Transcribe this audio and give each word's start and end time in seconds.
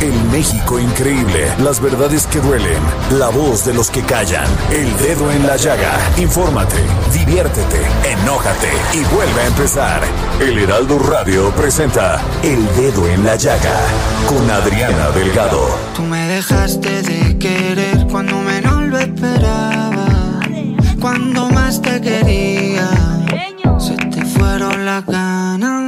El 0.00 0.14
México 0.30 0.78
increíble. 0.78 1.48
Las 1.58 1.80
verdades 1.80 2.28
que 2.28 2.38
duelen. 2.40 2.80
La 3.18 3.30
voz 3.30 3.64
de 3.64 3.74
los 3.74 3.90
que 3.90 4.00
callan. 4.02 4.46
El 4.70 4.96
dedo 4.98 5.30
en 5.32 5.44
la 5.44 5.56
llaga. 5.56 5.92
Infórmate, 6.16 6.76
diviértete, 7.12 7.80
enójate 8.04 8.68
y 8.94 9.02
vuelve 9.12 9.40
a 9.40 9.46
empezar. 9.48 10.00
El 10.40 10.56
Heraldo 10.56 11.00
Radio 11.00 11.50
presenta 11.50 12.20
El 12.44 12.64
Dedo 12.76 13.08
en 13.08 13.24
la 13.24 13.34
Llaga 13.34 13.74
con 14.28 14.48
Adriana 14.48 15.10
Delgado. 15.10 15.66
Tú 15.96 16.02
me 16.02 16.28
dejaste 16.28 17.02
de 17.02 17.36
querer 17.36 18.06
cuando 18.08 18.36
menos 18.38 18.82
lo 18.84 18.98
esperaba. 18.98 20.40
Cuando 21.00 21.50
más 21.50 21.82
te 21.82 22.00
quería, 22.00 22.88
se 23.78 23.96
te 23.96 24.24
fueron 24.24 24.84
las 24.84 25.04
ganas. 25.06 25.87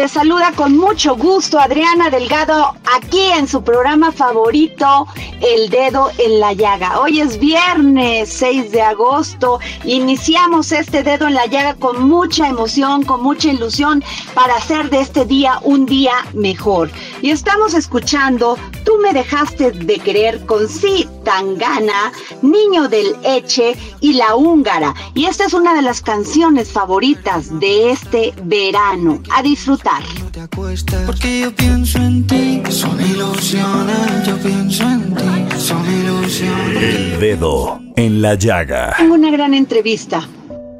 Les 0.00 0.12
saluda 0.12 0.52
con 0.56 0.78
mucho 0.78 1.14
gusto 1.14 1.58
Adriana 1.58 2.08
Delgado 2.08 2.74
aquí 2.96 3.20
en 3.36 3.46
su 3.46 3.62
programa 3.62 4.10
favorito, 4.10 5.06
El 5.40 5.70
Dedo 5.70 6.10
en 6.18 6.38
la 6.38 6.52
Llaga. 6.52 7.00
Hoy 7.00 7.20
es 7.20 7.38
viernes 7.38 8.28
6 8.32 8.70
de 8.70 8.82
agosto, 8.82 9.58
iniciamos 9.84 10.70
este 10.72 11.02
Dedo 11.02 11.26
en 11.26 11.34
la 11.34 11.46
Llaga 11.46 11.74
con 11.74 12.08
mucha 12.08 12.48
emoción, 12.48 13.04
con 13.04 13.22
mucha 13.22 13.50
ilusión 13.50 14.04
para 14.34 14.56
hacer 14.56 14.90
de 14.90 15.00
este 15.00 15.24
día 15.24 15.58
un 15.62 15.86
día 15.86 16.12
mejor. 16.34 16.90
Y 17.22 17.30
estamos 17.30 17.74
escuchando 17.74 18.56
Tú 18.84 18.98
me 19.02 19.12
dejaste 19.12 19.72
de 19.72 19.98
querer 19.98 20.44
con 20.46 20.68
Sí 20.68 21.06
Tangana, 21.24 22.12
Niño 22.42 22.88
del 22.88 23.14
Eche 23.22 23.76
y 24.00 24.14
La 24.14 24.34
Húngara. 24.34 24.94
Y 25.14 25.26
esta 25.26 25.44
es 25.44 25.54
una 25.54 25.74
de 25.74 25.82
las 25.82 26.00
canciones 26.00 26.72
favoritas 26.72 27.60
de 27.60 27.90
este 27.90 28.32
verano. 28.42 29.22
A 29.30 29.42
disfrutar. 29.42 30.02
No 30.40 30.48
te 30.48 30.56
acuestas 30.56 31.02
porque 31.04 31.40
yo 31.40 31.54
pienso 31.54 31.98
en 31.98 32.26
ti. 32.26 32.62
Son 32.70 32.98
ilusiones, 32.98 34.26
yo 34.26 34.38
pienso 34.38 34.84
en 34.84 35.14
ti. 35.14 35.58
Son 35.58 35.84
ilusiones. 35.84 36.82
El 36.82 37.20
Dedo 37.20 37.78
en 37.96 38.22
la 38.22 38.36
Llaga. 38.36 38.94
Tengo 38.96 39.16
una 39.16 39.30
gran 39.30 39.52
entrevista. 39.52 40.26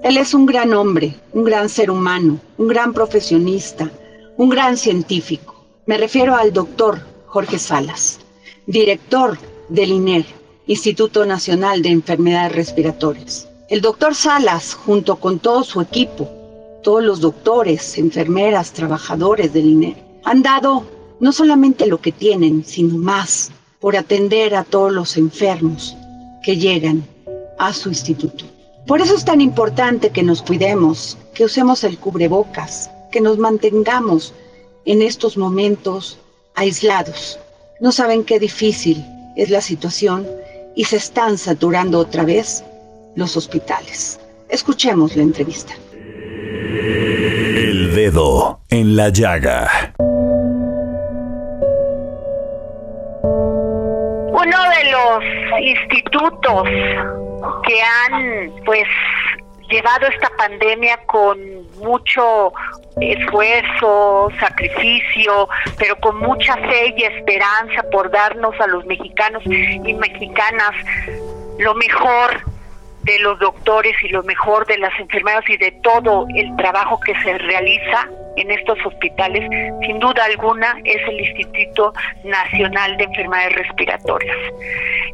Él 0.03 0.17
es 0.17 0.33
un 0.33 0.47
gran 0.47 0.73
hombre, 0.73 1.15
un 1.33 1.45
gran 1.45 1.69
ser 1.69 1.91
humano, 1.91 2.41
un 2.57 2.69
gran 2.69 2.95
profesionista, 2.95 3.91
un 4.39 4.49
gran 4.49 4.79
científico. 4.79 5.67
Me 5.85 5.99
refiero 5.99 6.37
al 6.37 6.55
doctor 6.55 7.01
Jorge 7.27 7.59
Salas, 7.59 8.19
director 8.67 9.37
del 9.69 9.91
INER, 9.91 10.25
Instituto 10.69 11.27
Nacional 11.27 11.83
de 11.83 11.91
Enfermedades 11.91 12.53
Respiratorias. 12.53 13.47
El 13.69 13.83
doctor 13.83 14.15
Salas, 14.15 14.73
junto 14.73 15.17
con 15.17 15.39
todo 15.39 15.65
su 15.65 15.83
equipo, 15.83 16.40
todos 16.83 17.03
los 17.03 17.21
doctores, 17.21 17.99
enfermeras, 17.99 18.73
trabajadores 18.73 19.53
del 19.53 19.67
INER, 19.67 19.97
han 20.25 20.43
dado 20.43 20.85
no 21.21 21.33
solamente 21.33 21.87
lo 21.87 22.01
que 22.01 22.13
tienen, 22.13 22.65
sino 22.65 22.97
más 22.97 23.51
por 23.81 23.97
atender 23.97 24.55
a 24.55 24.65
todos 24.65 24.93
los 24.93 25.17
enfermos 25.17 25.97
que 26.43 26.57
llegan 26.57 27.05
a 27.59 27.73
su 27.73 27.89
instituto. 27.91 28.45
Por 28.87 29.01
eso 29.01 29.15
es 29.15 29.25
tan 29.25 29.41
importante 29.41 30.11
que 30.11 30.23
nos 30.23 30.43
cuidemos, 30.43 31.17
que 31.35 31.45
usemos 31.45 31.85
el 31.85 31.99
cubrebocas, 31.99 32.91
que 33.13 33.21
nos 33.21 33.39
mantengamos 33.39 34.33
en 34.85 35.03
estos 35.03 35.37
momentos 35.37 36.19
aislados. 36.55 37.39
No 37.81 37.93
saben 37.93 38.25
qué 38.25 38.39
difícil 38.39 39.05
es 39.37 39.51
la 39.51 39.61
situación 39.61 40.27
y 40.75 40.85
se 40.85 40.97
están 40.97 41.39
saturando 41.39 41.99
otra 41.99 42.25
vez 42.25 42.65
los 43.15 43.37
hospitales. 43.37 44.19
Escuchemos 44.49 45.17
la 45.17 45.23
entrevista. 45.23 45.75
El 46.73 47.95
Dedo 47.95 48.61
en 48.71 48.95
la 48.95 49.09
Llaga. 49.09 49.93
uno 54.33 54.57
de 54.71 54.91
los 54.93 55.61
institutos 55.61 56.63
que 57.65 57.83
han 57.83 58.53
pues 58.65 58.85
llevado 59.69 60.07
esta 60.07 60.31
pandemia 60.39 60.97
con 61.07 61.39
mucho 61.79 62.53
esfuerzo, 63.01 64.31
sacrificio, 64.39 65.49
pero 65.77 65.97
con 65.97 66.19
mucha 66.19 66.55
fe 66.57 66.95
y 66.97 67.05
esperanza 67.05 67.83
por 67.91 68.11
darnos 68.11 68.55
a 68.61 68.67
los 68.69 68.87
mexicanos 68.87 69.43
y 69.45 69.95
mexicanas 69.95 70.73
lo 71.59 71.75
mejor 71.75 72.50
de 73.03 73.19
los 73.21 73.39
doctores 73.39 73.95
y 74.03 74.09
lo 74.09 74.23
mejor 74.23 74.67
de 74.67 74.79
las 74.79 74.99
enfermeras 74.99 75.45
y 75.49 75.57
de 75.57 75.73
todo 75.83 76.27
el 76.35 76.55
trabajo 76.57 77.01
que 77.01 77.15
se 77.23 77.39
realiza 77.39 78.09
en 78.37 78.51
estos 78.51 78.79
hospitales, 78.85 79.49
sin 79.81 79.99
duda 79.99 80.25
alguna, 80.25 80.77
es 80.85 80.97
el 81.09 81.21
Instituto 81.21 81.93
Nacional 82.25 82.97
de 82.97 83.05
Enfermedades 83.05 83.55
Respiratorias. 83.55 84.37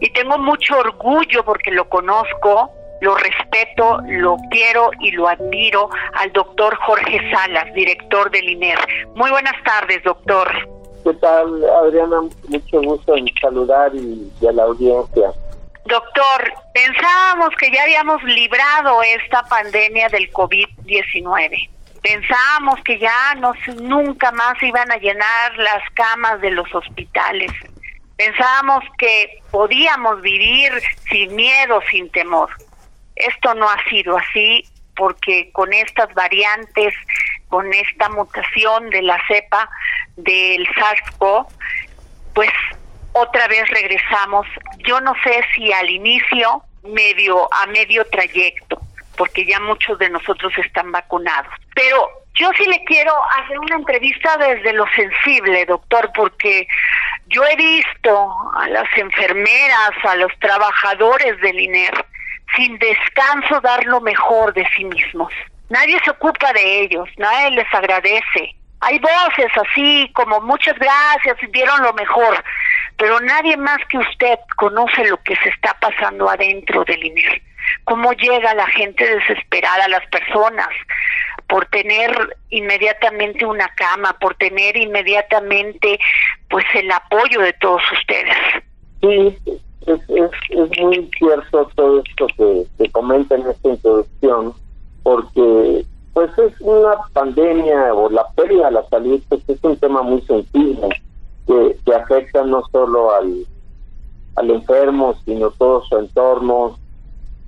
Y 0.01 0.11
tengo 0.11 0.39
mucho 0.39 0.79
orgullo 0.79 1.45
porque 1.45 1.71
lo 1.71 1.89
conozco, 1.89 2.71
lo 3.01 3.17
respeto, 3.17 4.01
lo 4.07 4.37
quiero 4.51 4.91
y 5.01 5.13
lo 5.13 5.29
admiro 5.29 5.89
al 6.15 6.33
doctor 6.33 6.77
Jorge 6.77 7.21
Salas, 7.33 7.73
director 7.75 8.31
del 8.31 8.49
INER. 8.49 8.79
Muy 9.15 9.31
buenas 9.31 9.55
tardes, 9.65 10.03
doctor. 10.05 10.49
¿Qué 11.03 11.15
tal, 11.15 11.65
Adriana? 11.83 12.21
Mucho 12.49 12.83
gusto 12.83 13.17
en 13.17 13.27
saludar 13.41 13.95
y, 13.95 14.31
y 14.41 14.47
a 14.47 14.53
la 14.53 14.65
audiencia. 14.65 15.33
Doctor, 15.86 16.53
pensábamos 16.74 17.50
que 17.60 17.71
ya 17.71 17.84
habíamos 17.84 18.21
librado 18.24 19.03
esta 19.04 19.44
pandemia 19.44 20.09
del 20.09 20.33
COVID-19. 20.33 21.71
Pensábamos 22.03 22.80
que 22.84 22.98
ya 22.98 23.34
no, 23.36 23.53
nunca 23.80 24.33
más 24.33 24.60
iban 24.62 24.91
a 24.91 24.97
llenar 24.97 25.56
las 25.59 25.83
camas 25.94 26.41
de 26.41 26.50
los 26.50 26.72
hospitales. 26.74 27.53
Pensábamos 28.16 28.83
que 28.98 29.42
podíamos 29.53 30.22
vivir 30.22 30.72
sin 31.09 31.36
miedo, 31.36 31.80
sin 31.88 32.10
temor. 32.10 32.50
Esto 33.15 33.54
no 33.54 33.68
ha 33.71 33.78
sido 33.88 34.18
así 34.18 34.65
porque 34.97 35.50
con 35.53 35.72
estas 35.72 36.12
variantes, 36.15 36.94
con 37.47 37.72
esta 37.72 38.09
mutación 38.09 38.91
de 38.91 39.03
la 39.03 39.21
cepa 39.28 39.71
del 40.16 40.66
SARS-CoV, 40.66 41.47
pues 42.34 42.50
otra 43.16 43.48
vez 43.48 43.68
regresamos, 43.71 44.47
yo 44.86 45.01
no 45.01 45.15
sé 45.24 45.42
si 45.54 45.72
al 45.72 45.89
inicio, 45.89 46.63
medio 46.83 47.48
a 47.53 47.66
medio 47.66 48.04
trayecto, 48.07 48.78
porque 49.16 49.45
ya 49.47 49.59
muchos 49.60 49.98
de 49.98 50.10
nosotros 50.10 50.53
están 50.59 50.92
vacunados. 50.92 51.53
Pero 51.74 52.09
yo 52.34 52.51
sí 52.57 52.66
le 52.66 52.84
quiero 52.84 53.13
hacer 53.39 53.59
una 53.59 53.77
entrevista 53.77 54.36
desde 54.36 54.72
lo 54.74 54.86
sensible, 54.95 55.65
doctor, 55.65 56.10
porque 56.15 56.68
Yo 57.28 57.42
he 57.45 57.57
visto 57.57 58.34
a 58.54 58.68
las 58.68 58.89
enfermeras, 58.97 59.91
a 60.04 60.15
los 60.16 60.33
trabajadores 60.39 61.41
del 61.41 61.59
INER, 61.59 62.07
sin 62.54 62.78
descanso 62.78 63.60
dar 63.60 63.84
lo 63.84 64.01
mejor 64.01 64.54
de 64.54 64.66
sí 64.77 64.84
mismos. 64.84 65.33
Nadie 65.69 65.98
se 66.04 66.10
ocupa 66.10 66.53
de 66.53 66.83
ellos, 66.83 67.09
nadie 67.16 67.51
les 67.51 67.74
agradece. 67.74 68.54
Hay 68.81 68.99
voces 68.99 69.51
así 69.57 70.11
como 70.15 70.41
muchas 70.41 70.78
gracias, 70.78 71.37
dieron 71.51 71.83
lo 71.83 71.93
mejor, 71.95 72.43
pero 72.97 73.19
nadie 73.21 73.57
más 73.57 73.78
que 73.89 73.99
usted 73.99 74.39
conoce 74.57 75.05
lo 75.09 75.17
que 75.23 75.34
se 75.37 75.49
está 75.49 75.77
pasando 75.81 76.28
adentro 76.28 76.84
del 76.84 77.05
INER. 77.05 77.43
Cómo 77.84 78.13
llega 78.13 78.55
la 78.55 78.67
gente 78.69 79.05
desesperada, 79.05 79.89
las 79.89 80.07
personas, 80.07 80.69
por 81.49 81.67
tener 81.67 82.37
inmediatamente 82.51 83.45
una 83.45 83.69
cama, 83.77 84.13
por 84.21 84.34
tener 84.37 84.77
inmediatamente 84.77 85.99
pues 86.49 86.65
el 86.75 86.91
apoyo 86.91 87.41
de 87.41 87.53
todos 87.55 87.83
ustedes. 87.93 88.37
Sí, 89.01 89.39
es, 89.87 90.01
es, 90.09 90.31
es 90.51 90.81
muy 90.81 91.11
cierto 91.19 91.71
todo 91.75 92.03
esto 92.05 92.27
que, 92.37 92.65
que 92.79 92.91
comenta 92.91 93.37
en 93.37 93.49
esta 93.49 93.69
introducción, 93.69 94.53
porque 95.03 95.84
pues 96.16 96.30
es 96.39 96.59
una 96.63 96.97
pandemia 97.13 97.92
o 97.92 98.09
la 98.09 98.27
pérdida 98.28 98.68
de 98.68 98.71
la 98.71 98.89
salud, 98.89 99.21
pues 99.28 99.42
es 99.48 99.63
un 99.63 99.77
tema 99.77 100.01
muy 100.01 100.22
sensible 100.22 100.89
que, 101.47 101.77
que 101.84 101.95
afecta 101.95 102.42
no 102.42 102.63
solo 102.72 103.15
al, 103.15 103.45
al 104.36 104.51
enfermo, 104.51 105.15
sino 105.27 105.51
todo 105.51 105.84
su 105.84 105.98
entorno 105.98 106.78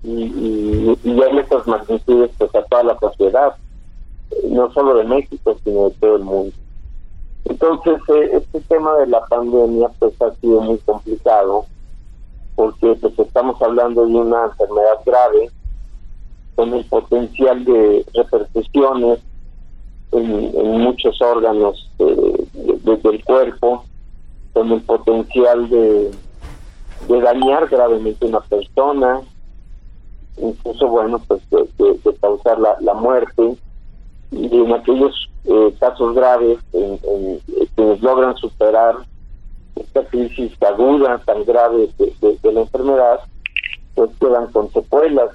y, 0.03 0.23
y, 0.23 0.99
y 1.03 1.23
hay 1.23 1.39
estas 1.39 1.67
magnitudes 1.67 2.31
pues 2.37 2.55
a 2.55 2.63
toda 2.65 2.83
la 2.83 2.99
sociedad, 2.99 3.57
no 4.51 4.71
solo 4.75 4.97
de 4.97 5.05
México, 5.05 5.57
sino 5.65 5.89
de 5.89 5.95
todo 5.95 6.17
el 6.17 6.25
mundo. 6.25 6.55
Entonces, 7.47 8.03
eh, 8.09 8.31
este 8.35 8.61
tema 8.69 8.95
de 8.97 9.07
la 9.07 9.25
pandemia 9.25 9.89
pues 9.99 10.13
ha 10.21 10.31
sido 10.43 10.61
muy 10.61 10.77
complicado 10.81 11.65
porque 12.55 12.99
pues 13.01 13.19
estamos 13.19 13.63
hablando 13.63 14.05
de 14.05 14.13
una 14.13 14.45
enfermedad 14.45 14.99
grave 15.07 15.51
con 16.59 16.75
el 16.75 16.85
potencial 16.87 17.65
de 17.65 18.05
repercusiones 18.15 19.21
en, 20.11 20.81
muchos 20.81 21.23
órganos 21.23 21.89
eh, 22.01 22.47
de, 22.53 22.97
del 22.97 23.25
cuerpo, 23.25 23.85
con 24.53 24.73
el 24.73 24.83
potencial 24.83 25.71
de, 25.71 26.11
dañar 27.07 27.69
gravemente 27.69 28.27
a 28.27 28.29
una 28.31 28.41
persona, 28.41 29.21
incluso, 30.37 30.89
bueno, 30.89 31.23
pues 31.29 31.41
de, 31.49 32.15
causar 32.21 32.59
la, 32.59 32.95
muerte, 32.95 33.57
y 34.33 34.57
en 34.61 34.73
aquellos 34.73 35.31
eh, 35.45 35.73
casos 35.79 36.13
graves, 36.17 36.59
en, 36.73 36.99
en, 37.05 37.41
quienes 37.77 38.03
logran 38.03 38.37
superar 38.37 38.97
esta 39.77 40.05
crisis 40.07 40.61
aguda 40.61 41.23
tan 41.25 41.45
grave 41.45 41.89
de, 41.99 42.39
de 42.43 42.53
la 42.53 42.63
enfermedad, 42.63 43.21
pues 43.95 44.11
quedan 44.19 44.51
con 44.51 44.73
secuelas 44.73 45.31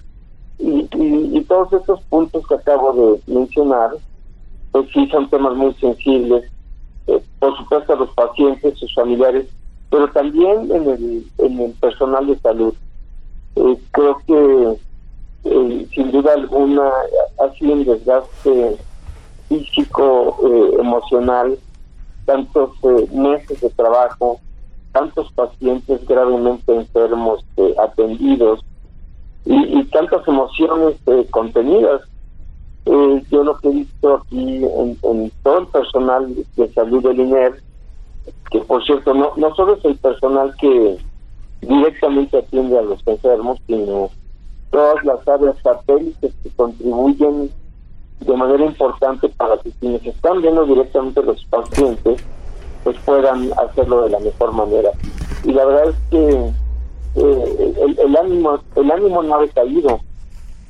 y, 0.64 1.38
y, 1.38 1.42
todos 1.42 1.74
estos 1.74 2.02
puntos 2.04 2.48
que 2.48 2.56
acabo 2.56 2.94
de 2.94 3.34
mencionar, 3.34 3.92
pues 4.72 4.88
sí 4.94 5.08
son 5.10 5.30
temas 5.30 5.56
muy 5.56 5.74
sensibles, 5.74 6.50
eh, 7.08 7.22
por 7.40 7.58
supuesto 7.58 7.94
a 7.94 7.98
los 7.98 8.10
pacientes, 8.12 8.80
sus 8.80 8.94
familiares, 8.96 9.46
pero 9.90 10.10
también 10.12 10.72
en 10.72 10.90
el, 10.90 11.28
en 11.40 11.60
el 11.60 11.72
personal 11.74 12.28
de 12.28 12.40
salud. 12.40 12.74
Eh, 13.58 13.78
creo 13.92 14.18
que 14.26 14.78
eh, 15.44 15.88
sin 15.94 16.12
duda 16.12 16.34
alguna 16.34 16.90
ha 17.40 17.54
sido 17.56 17.74
un 17.74 17.84
desgaste 17.84 18.78
físico, 19.50 20.38
emocional, 20.80 21.60
tantos 22.26 22.72
meses 23.12 23.60
de 23.60 23.70
trabajo, 23.72 24.40
tantos 24.94 25.30
pacientes 25.34 26.08
gravemente 26.08 26.74
enfermos 26.74 27.46
atendidos, 27.78 28.64
y, 29.46 29.80
y 29.80 29.84
tantas 29.86 30.28
emociones 30.28 30.96
eh, 31.08 31.26
contenidas. 31.32 32.02
Eh, 32.86 33.24
yo 33.32 33.44
lo 33.44 33.58
que 33.60 33.70
he 33.70 33.72
visto 33.72 34.16
aquí 34.16 34.66
en, 34.66 35.32
todo 35.42 35.60
el 35.60 35.68
personal 35.68 36.36
de 36.58 36.74
salud 36.74 37.04
del 37.04 37.20
INER, 37.20 37.62
que 38.52 38.60
por 38.60 38.84
cierto 38.84 39.14
no, 39.14 39.32
no 39.38 39.56
solo 39.56 39.76
es 39.76 39.86
el 39.86 39.96
personal 39.98 40.54
que 40.60 40.98
directamente 41.62 42.38
atiende 42.38 42.78
a 42.78 42.82
los 42.82 43.02
enfermos, 43.06 43.60
sino 43.68 44.10
todas 44.70 45.04
las 45.06 45.26
áreas 45.28 45.56
satélites 45.64 46.34
que 46.44 46.50
contribuyen 46.56 47.50
de 48.20 48.38
manera 48.38 48.66
importante 48.66 49.30
para 49.30 49.58
que 49.58 49.72
quienes 49.80 50.06
están 50.06 50.42
viendo 50.42 50.66
directamente 50.66 51.24
los 51.24 51.44
pacientes 51.46 52.24
pues 52.84 52.98
puedan 53.06 53.50
hacerlo 53.66 54.04
de 54.04 54.10
la 54.10 54.20
mejor 54.20 54.52
manera. 54.52 54.90
Y 55.46 55.54
la 55.54 55.66
verdad 55.66 55.90
es 55.90 55.96
que 56.12 56.54
eh, 57.16 57.96
el, 58.04 58.18
ánimo 58.18 58.60
el 58.76 58.92
ánimo 58.92 59.24
no 59.24 59.36
ha 59.36 59.42
decaído. 59.42 60.00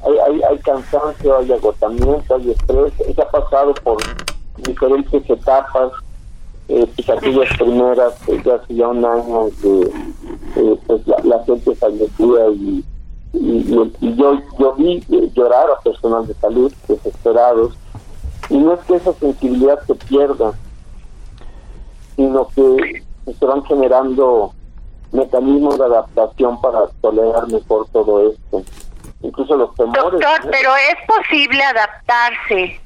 Hay, 0.01 0.17
hay, 0.27 0.41
hay 0.43 0.57
cansancio 0.59 1.37
hay 1.37 1.51
agotamiento 1.51 2.35
hay 2.35 2.51
estrés. 2.51 2.93
Se 3.15 3.21
ha 3.21 3.29
pasado 3.29 3.73
por 3.75 3.97
diferentes 4.57 5.29
etapas 5.29 5.91
eh, 6.69 6.87
pues 6.95 7.09
aquellas 7.09 7.57
primeras 7.57 8.13
pues 8.25 8.43
ya 8.43 8.55
hacía 8.55 8.87
un 8.87 9.05
año 9.05 9.49
que 9.61 9.91
eh, 10.55 10.79
pues 10.87 11.01
la, 11.07 11.43
gente 11.45 11.75
fallecía 11.75 12.49
y, 12.53 12.83
y, 13.33 13.91
y, 14.01 14.15
yo 14.15 14.39
yo 14.59 14.73
vi 14.75 15.03
llorar 15.33 15.67
a 15.71 15.81
personal 15.81 16.27
de 16.27 16.33
salud 16.35 16.73
desesperados. 16.87 17.73
Y 18.49 18.57
no 18.57 18.73
es 18.73 18.81
que 18.81 18.95
esa 18.95 19.13
sensibilidad 19.13 19.79
se 19.87 19.95
pierda 19.95 20.53
sino 22.15 22.47
que 22.49 23.03
se 23.39 23.45
van 23.45 23.63
generando 23.65 24.53
mecanismos 25.13 25.77
de 25.77 25.85
adaptación 25.85 26.59
para 26.59 26.87
tolerar 27.01 27.47
mejor 27.47 27.87
todo 27.91 28.31
esto. 28.31 28.63
Incluso 29.21 29.55
los 29.55 29.73
temores. 29.75 30.19
Doctor, 30.19 30.51
pero 30.51 30.75
es 30.75 30.95
posible 31.07 31.63
adaptarse 31.63 32.81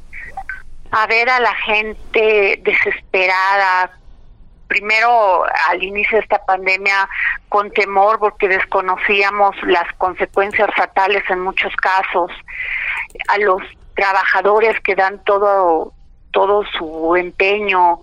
a 0.91 1.07
ver 1.07 1.29
a 1.29 1.39
la 1.39 1.53
gente 1.55 2.61
desesperada, 2.63 3.91
primero 4.67 5.43
al 5.69 5.81
inicio 5.81 6.17
de 6.17 6.23
esta 6.23 6.43
pandemia 6.45 7.09
con 7.49 7.71
temor 7.71 8.19
porque 8.19 8.47
desconocíamos 8.47 9.55
las 9.63 9.91
consecuencias 9.97 10.69
fatales 10.75 11.23
en 11.29 11.41
muchos 11.41 11.73
casos, 11.77 12.31
a 13.29 13.37
los 13.39 13.61
trabajadores 13.95 14.79
que 14.81 14.95
dan 14.95 15.23
todo 15.23 15.93
todo 16.31 16.63
su 16.77 17.15
empeño, 17.15 17.99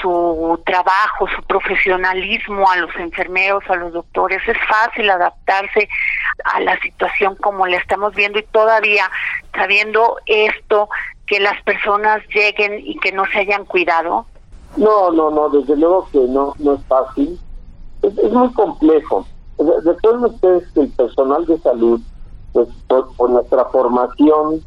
su 0.00 0.60
trabajo, 0.64 1.26
su 1.34 1.42
profesionalismo 1.42 2.70
a 2.70 2.76
los 2.76 2.94
enfermeros, 2.96 3.62
a 3.68 3.76
los 3.76 3.92
doctores. 3.92 4.40
Es 4.46 4.56
fácil 4.68 5.10
adaptarse 5.10 5.88
a 6.44 6.60
la 6.60 6.78
situación 6.80 7.36
como 7.36 7.66
la 7.66 7.76
estamos 7.76 8.14
viendo 8.14 8.38
y 8.38 8.44
todavía 8.44 9.10
sabiendo 9.54 10.16
esto, 10.26 10.88
que 11.26 11.40
las 11.40 11.60
personas 11.62 12.22
lleguen 12.34 12.80
y 12.86 12.98
que 13.00 13.12
no 13.12 13.24
se 13.26 13.40
hayan 13.40 13.64
cuidado. 13.66 14.26
No, 14.76 15.10
no, 15.10 15.30
no, 15.30 15.48
desde 15.50 15.76
luego 15.76 16.08
que 16.10 16.18
no, 16.20 16.54
no 16.58 16.74
es 16.74 16.84
fácil. 16.86 17.38
Es, 18.02 18.32
muy 18.32 18.52
complejo. 18.52 19.26
Recuerden 19.58 20.24
ustedes 20.24 20.68
que 20.72 20.80
el 20.80 20.88
personal 20.90 21.44
de 21.46 21.58
salud, 21.58 22.00
pues 22.52 22.68
por, 22.86 23.14
por 23.16 23.30
nuestra 23.30 23.64
formación, 23.66 24.62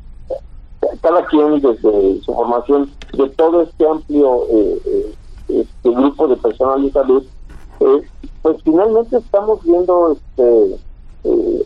cada 1.02 1.26
quien 1.28 1.60
desde 1.62 2.22
su 2.22 2.34
formación 2.34 2.92
de 3.14 3.30
todo 3.30 3.62
este 3.62 3.88
amplio 3.88 4.44
eh, 4.50 4.82
eh, 4.86 5.16
este 5.60 5.90
grupo 5.90 6.28
de 6.28 6.38
personal 6.38 6.84
de 6.84 6.92
salud, 6.92 7.24
eh, 7.80 8.02
pues 8.42 8.58
finalmente 8.64 9.18
estamos 9.18 9.64
viendo, 9.64 10.14
este, 10.14 10.80
eh, 11.24 11.66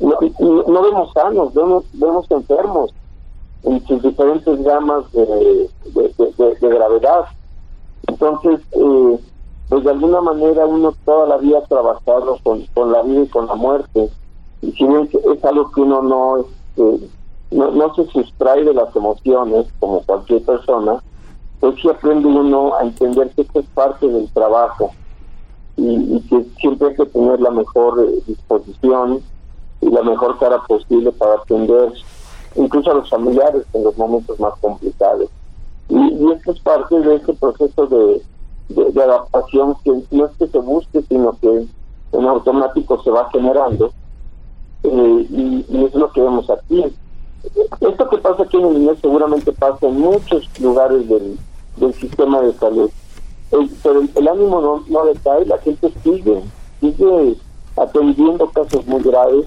no, 0.00 0.82
vemos 0.82 1.12
sanos, 1.12 1.54
vemos, 1.54 1.84
vemos 1.92 2.30
enfermos 2.30 2.92
en 3.62 3.86
sus 3.86 4.02
diferentes 4.02 4.62
gamas 4.62 5.10
de 5.12 5.68
gravedad. 6.60 7.24
Entonces, 8.06 8.60
eh, 8.72 9.18
pues 9.68 9.84
de 9.84 9.90
alguna 9.90 10.20
manera 10.20 10.66
uno 10.66 10.94
toda 11.04 11.26
la 11.26 11.36
vida 11.38 11.58
ha 11.58 11.64
trabajado 11.64 12.38
con, 12.42 12.64
con 12.74 12.92
la 12.92 13.02
vida 13.02 13.22
y 13.22 13.28
con 13.28 13.46
la 13.46 13.54
muerte. 13.54 14.10
Y 14.62 14.72
si 14.72 14.86
bien 14.86 15.08
es 15.34 15.44
algo 15.44 15.70
que 15.70 15.80
uno 15.80 16.02
no, 16.02 16.38
este, 16.38 17.08
no, 17.50 17.70
no 17.70 17.94
se 17.94 18.06
sustrae 18.06 18.64
de 18.64 18.74
las 18.74 18.94
emociones, 18.94 19.66
como 19.80 20.02
cualquier 20.02 20.44
persona, 20.44 21.02
pues 21.64 21.80
sí 21.80 21.88
aprende 21.88 22.28
uno 22.28 22.74
a 22.74 22.82
entender 22.82 23.30
que 23.30 23.40
esto 23.40 23.60
es 23.60 23.66
parte 23.68 24.06
del 24.06 24.28
trabajo 24.34 24.92
y, 25.78 26.20
que 26.28 26.44
siempre 26.60 26.88
hay 26.88 26.94
que 26.94 27.06
tener 27.06 27.40
la 27.40 27.50
mejor 27.52 28.04
eh, 28.04 28.22
disposición 28.26 29.22
y 29.80 29.88
la 29.88 30.02
mejor 30.02 30.38
cara 30.38 30.62
posible 30.68 31.10
para 31.12 31.36
atender 31.36 31.90
incluso 32.56 32.90
a 32.90 32.94
los 32.96 33.08
familiares 33.08 33.64
en 33.72 33.82
los 33.82 33.96
momentos 33.96 34.38
más 34.38 34.52
complicados. 34.60 35.30
Y, 35.88 35.96
y 35.96 36.32
esto 36.32 36.52
es 36.52 36.60
parte 36.60 37.00
de 37.00 37.16
este 37.16 37.32
proceso 37.32 37.86
de, 37.86 39.02
adaptación 39.02 39.74
que 39.84 40.02
no 40.10 40.26
es 40.26 40.32
que 40.36 40.46
se 40.48 40.58
busque, 40.58 41.00
sino 41.08 41.32
que 41.40 41.66
en 42.12 42.26
automático 42.26 43.02
se 43.02 43.10
va 43.10 43.30
generando. 43.30 43.90
Eh, 44.82 45.26
y, 45.30 45.64
y, 45.66 45.84
es 45.86 45.94
lo 45.94 46.12
que 46.12 46.20
vemos 46.20 46.50
aquí. 46.50 46.84
Esto 47.80 48.08
que 48.10 48.18
pasa 48.18 48.42
aquí 48.42 48.58
en 48.58 48.66
el 48.66 48.82
INE 48.82 48.96
seguramente 48.96 49.50
pasa 49.52 49.86
en 49.86 49.98
muchos 49.98 50.48
lugares 50.60 51.08
del, 51.08 51.38
del 51.76 51.94
sistema 51.94 52.40
de 52.40 52.52
salud. 52.54 52.90
pero 53.82 54.02
el, 54.14 54.28
ánimo 54.28 54.60
no, 54.60 54.84
no 54.88 55.04
decae, 55.06 55.46
la 55.46 55.58
gente 55.58 55.92
sigue, 56.02 56.42
sigue 56.80 57.36
atendiendo 57.76 58.48
casos 58.50 58.86
muy 58.86 59.02
graves, 59.02 59.46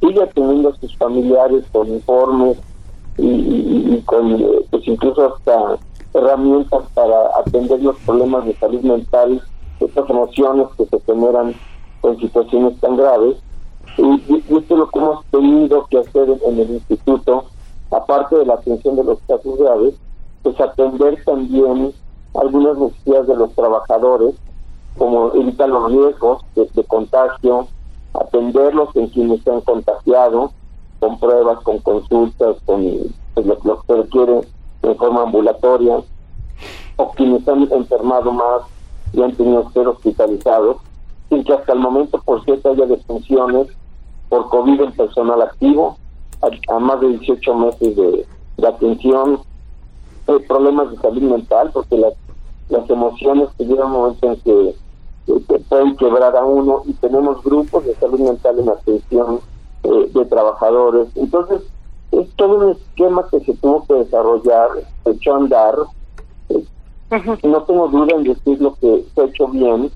sigue 0.00 0.22
atendiendo 0.22 0.70
a 0.70 0.76
sus 0.76 0.96
familiares 0.96 1.64
con 1.72 1.88
informes 1.88 2.58
y, 3.18 4.00
con 4.02 4.38
pues 4.70 4.86
incluso 4.86 5.34
hasta 5.34 5.78
herramientas 6.14 6.84
para 6.94 7.30
atender 7.38 7.82
los 7.82 7.96
problemas 8.00 8.46
de 8.46 8.54
salud 8.56 8.80
mental, 8.80 9.42
estas 9.80 10.08
emociones 10.08 10.68
que 10.76 10.86
se 10.86 11.00
generan 11.00 11.54
con 12.00 12.18
situaciones 12.18 12.78
tan 12.80 12.96
graves. 12.96 13.36
Y, 13.96 14.54
esto 14.56 14.74
es 14.74 14.78
lo 14.78 14.88
que 14.88 14.98
hemos 14.98 15.24
tenido 15.26 15.86
que 15.86 15.98
hacer 15.98 16.28
en, 16.46 16.58
el 16.58 16.70
instituto, 16.70 17.44
aparte 17.90 18.36
de 18.36 18.46
la 18.46 18.54
atención 18.54 18.96
de 18.96 19.04
los 19.04 19.18
casos 19.26 19.58
graves, 19.58 19.94
pues 20.42 20.60
atender 20.60 21.22
también 21.24 21.92
algunas 22.34 22.78
necesidades 22.78 23.26
de 23.26 23.36
los 23.36 23.54
trabajadores, 23.54 24.34
como 24.96 25.32
evitar 25.34 25.68
los 25.68 25.90
riesgos 25.90 26.42
de, 26.54 26.84
contagio, 26.84 27.68
atenderlos 28.14 28.94
en 28.96 29.08
quienes 29.08 29.42
se 29.42 29.50
han 29.50 29.60
contagiado, 29.60 30.52
con 31.00 31.18
pruebas, 31.18 31.60
con 31.60 31.78
consultas, 31.78 32.56
con 32.64 32.84
pues, 33.34 33.46
lo, 33.46 33.80
que 33.80 33.86
se 33.86 33.96
requiere 33.96 34.40
en 34.82 34.96
forma 34.96 35.22
ambulatoria, 35.22 36.00
o 36.96 37.10
quienes 37.12 37.46
han 37.46 37.70
enfermado 37.72 38.32
más 38.32 38.62
y 39.12 39.22
han 39.22 39.32
tenido 39.32 39.66
que 39.68 39.72
ser 39.74 39.88
hospitalizados, 39.88 40.78
sin 41.28 41.44
que 41.44 41.52
hasta 41.52 41.72
el 41.72 41.78
momento, 41.78 42.20
por 42.24 42.44
cierto, 42.44 42.70
haya 42.70 42.86
defunciones 42.86 43.68
por 44.28 44.48
COVID 44.48 44.80
en 44.80 44.92
personal 44.92 45.42
activo, 45.42 45.96
a, 46.42 46.78
más 46.78 47.00
de 47.00 47.08
18 47.08 47.54
meses 47.54 47.96
de, 47.96 48.26
atención, 48.66 49.40
eh, 50.28 50.40
problemas 50.46 50.90
de 50.90 50.98
salud 50.98 51.22
mental, 51.22 51.70
porque 51.72 51.96
las, 51.96 52.14
las 52.68 52.88
emociones 52.88 53.48
que 53.56 53.64
llegan 53.64 53.86
un 53.86 53.92
momento 53.92 54.32
en 54.32 54.40
que, 54.40 54.74
pueden 55.68 55.94
quebrar 55.96 56.34
a 56.36 56.44
uno 56.44 56.82
y 56.86 56.94
tenemos 56.94 57.42
grupos 57.42 57.84
de 57.84 57.94
salud 57.96 58.20
mental 58.20 58.58
en 58.58 58.68
atención 58.70 59.40
eh, 59.82 60.10
de 60.14 60.24
trabajadores. 60.24 61.08
Entonces, 61.16 61.62
es 62.12 62.28
todo 62.36 62.66
un 62.66 62.70
esquema 62.72 63.26
que 63.30 63.40
se 63.40 63.54
tuvo 63.54 63.84
que 63.86 63.94
desarrollar, 63.94 64.68
se 65.04 65.10
echó 65.10 65.34
a 65.34 65.36
andar. 65.36 65.74
Eh, 66.48 66.64
no 67.42 67.62
tengo 67.64 67.88
duda 67.88 68.14
en 68.16 68.24
decir 68.24 68.60
lo 68.60 68.74
que 68.76 69.04
se 69.14 69.20
ha 69.20 69.24
hecho 69.24 69.48
bien, 69.48 69.90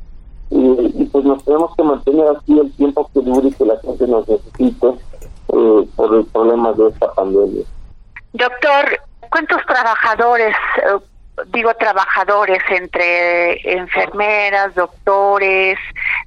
y, 0.51 1.05
pues 1.07 1.25
nos 1.25 1.43
tenemos 1.45 1.75
que 1.75 1.83
mantener 1.83 2.27
así 2.29 2.59
el 2.59 2.71
tiempo 2.73 3.09
que 3.15 3.21
dure 3.21 3.49
y 3.49 3.53
que 3.53 3.65
la 3.65 3.79
gente 3.79 4.07
nos 4.07 4.29
necesite 4.29 4.89
eh, 5.49 5.89
por 5.97 6.15
el 6.15 6.25
problema 6.27 6.73
de 6.75 6.89
esta 6.89 7.13
pandemia. 7.15 7.65
Doctor, 8.35 9.02
¿cuántos 9.33 9.67
trabajadores, 9.67 10.55
eh, 10.77 11.01
digo 11.53 11.75
trabajadores, 11.75 12.63
entre 12.71 13.73
enfermeras, 13.73 14.77
doctores, 14.77 15.77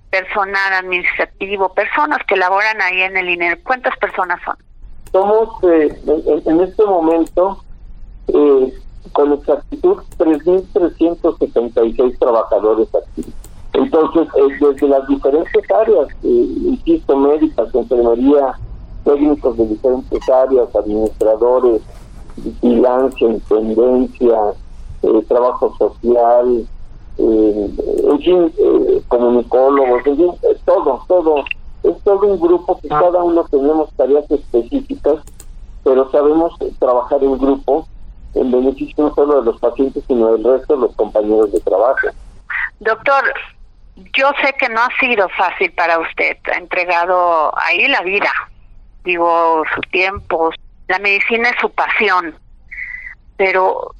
personal 0.09 0.73
administrativo, 0.73 1.73
personas 1.73 2.19
que 2.27 2.35
laboran 2.35 2.81
ahí 2.81 3.03
en 3.03 3.15
el 3.15 3.29
INER, 3.29 3.63
cuántas 3.63 3.97
personas 3.97 4.41
son? 4.43 4.57
Somos 5.11 5.63
eh, 5.63 5.97
en, 6.45 6.59
este 6.59 6.83
momento 6.83 7.63
con 9.13 9.33
exactitud 9.33 10.03
3.376 10.17 12.19
trabajadores 12.19 12.89
activos. 12.93 13.33
Entonces, 13.75 14.27
eh, 14.35 14.57
desde 14.59 14.87
las 14.87 15.07
diferentes 15.07 15.71
áreas, 15.71 16.07
eh, 16.23 16.27
insisto, 16.27 17.17
médicas, 17.17 17.73
enfermería, 17.73 18.57
técnicos 19.03 19.57
de 19.57 19.67
diferentes 19.67 20.29
áreas, 20.29 20.75
administradores, 20.75 21.81
vigilancia, 22.37 23.27
intendencia, 23.27 24.37
eh, 25.03 25.23
trabajo 25.27 25.75
social, 25.77 26.67
en 27.17 28.19
fin, 28.19 28.51
comunicólogos, 29.07 30.05
en 30.05 30.17
fin, 30.17 30.31
todo, 30.65 31.01
todo. 31.07 31.45
Es 31.83 32.03
todo 32.03 32.27
un 32.27 32.39
grupo 32.39 32.79
que 32.81 32.89
cada 32.89 33.23
uno 33.23 33.45
tenemos 33.45 33.89
tareas 33.93 34.29
específicas, 34.29 35.23
pero 35.83 36.09
sabemos 36.11 36.53
trabajar 36.79 37.23
en 37.23 37.37
grupo 37.37 37.87
en 38.35 38.51
beneficio 38.51 39.05
no 39.05 39.15
solo 39.15 39.39
de 39.39 39.45
los 39.45 39.59
pacientes, 39.59 40.03
sino 40.07 40.33
del 40.33 40.43
resto 40.43 40.75
de 40.75 40.81
los 40.81 40.95
compañeros 40.95 41.51
de 41.51 41.59
trabajo. 41.61 42.07
Doctor, 42.79 43.23
yo 43.95 44.29
sé 44.43 44.53
que 44.59 44.67
no 44.69 44.81
ha 44.81 44.89
sido 44.99 45.27
fácil 45.29 45.71
para 45.73 45.99
usted, 45.99 46.37
ha 46.53 46.57
entregado 46.57 47.57
ahí 47.57 47.87
la 47.87 48.01
vida, 48.01 48.29
digo, 49.05 49.63
su 49.73 49.81
tiempo, 49.91 50.51
la 50.87 50.99
medicina 50.99 51.49
es 51.49 51.55
su 51.59 51.69
pasión, 51.71 52.35
pero 53.37 53.93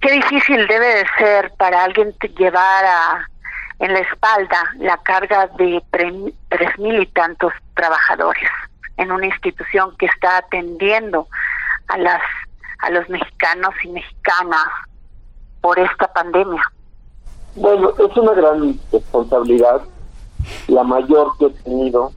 qué 0.00 0.12
difícil 0.12 0.66
debe 0.66 0.86
de 0.86 1.06
ser 1.18 1.52
para 1.56 1.84
alguien 1.84 2.14
llevar 2.36 2.84
a, 2.84 3.28
en 3.78 3.92
la 3.92 4.00
espalda 4.00 4.74
la 4.78 4.96
carga 4.98 5.46
de 5.58 5.82
tres 6.48 6.78
mil 6.78 7.02
y 7.02 7.06
tantos 7.06 7.52
trabajadores 7.74 8.48
en 8.96 9.10
una 9.10 9.26
institución 9.26 9.96
que 9.98 10.06
está 10.06 10.38
atendiendo 10.38 11.28
a 11.88 11.98
las 11.98 12.22
a 12.80 12.90
los 12.90 13.08
mexicanos 13.08 13.74
y 13.82 13.88
mexicanas 13.88 14.66
por 15.62 15.78
esta 15.78 16.12
pandemia. 16.12 16.62
Bueno, 17.56 17.90
es 17.90 18.16
una 18.16 18.32
gran 18.32 18.78
responsabilidad, 18.92 19.82
la 20.68 20.82
mayor 20.82 21.32
que 21.38 21.46
he 21.46 21.50
tenido, 21.50 22.12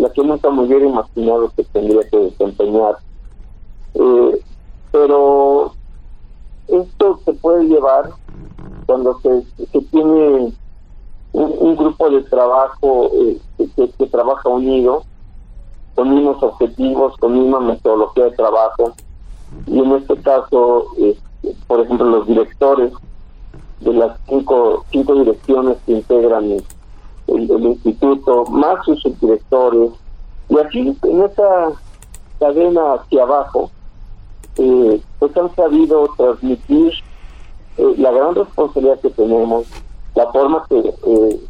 la 0.00 0.10
que 0.10 0.24
nunca 0.24 0.50
me 0.50 0.62
hubiera 0.62 0.86
imaginado 0.86 1.52
que 1.54 1.62
tendría 1.64 2.02
que 2.08 2.16
desempeñar. 2.16 2.96
Eh, 3.94 4.40
pero 4.90 5.72
esto 6.68 7.20
se 7.24 7.32
puede 7.34 7.64
llevar 7.64 8.10
cuando 8.86 9.20
se, 9.20 9.42
tiene 9.90 10.52
un, 11.32 11.76
grupo 11.76 12.10
de 12.10 12.22
trabajo 12.22 13.10
eh, 13.14 13.38
que, 13.76 14.06
trabaja 14.06 14.48
unido, 14.48 15.04
con 15.94 16.14
mismos 16.14 16.42
objetivos, 16.42 17.16
con 17.18 17.34
misma 17.34 17.60
metodología 17.60 18.24
de 18.24 18.30
trabajo. 18.32 18.94
Y 19.66 19.80
en 19.80 19.92
este 19.92 20.16
caso, 20.16 20.86
eh, 20.98 21.16
por 21.66 21.80
ejemplo, 21.80 22.06
los 22.06 22.26
directores 22.26 22.92
de 23.80 23.92
las 23.92 24.18
cinco, 24.28 24.84
cinco 24.90 25.14
direcciones 25.14 25.76
que 25.84 25.92
integran 25.92 26.56
el, 27.30 27.66
instituto, 27.66 28.44
más 28.46 28.84
sus 28.84 29.00
subdirectores, 29.02 29.90
y 30.48 30.58
aquí 30.58 30.96
en 31.02 31.22
esa 31.22 31.72
cadena 32.38 32.94
hacia 32.94 33.22
abajo, 33.22 33.70
eh, 34.56 35.00
pues 35.18 35.36
han 35.36 35.54
sabido 35.54 36.08
transmitir 36.16 36.92
eh, 37.76 37.94
la 37.98 38.10
gran 38.10 38.34
responsabilidad 38.34 39.00
que 39.00 39.10
tenemos, 39.10 39.66
la 40.14 40.30
forma 40.32 40.64
que 40.68 40.78
eh, 40.78 41.40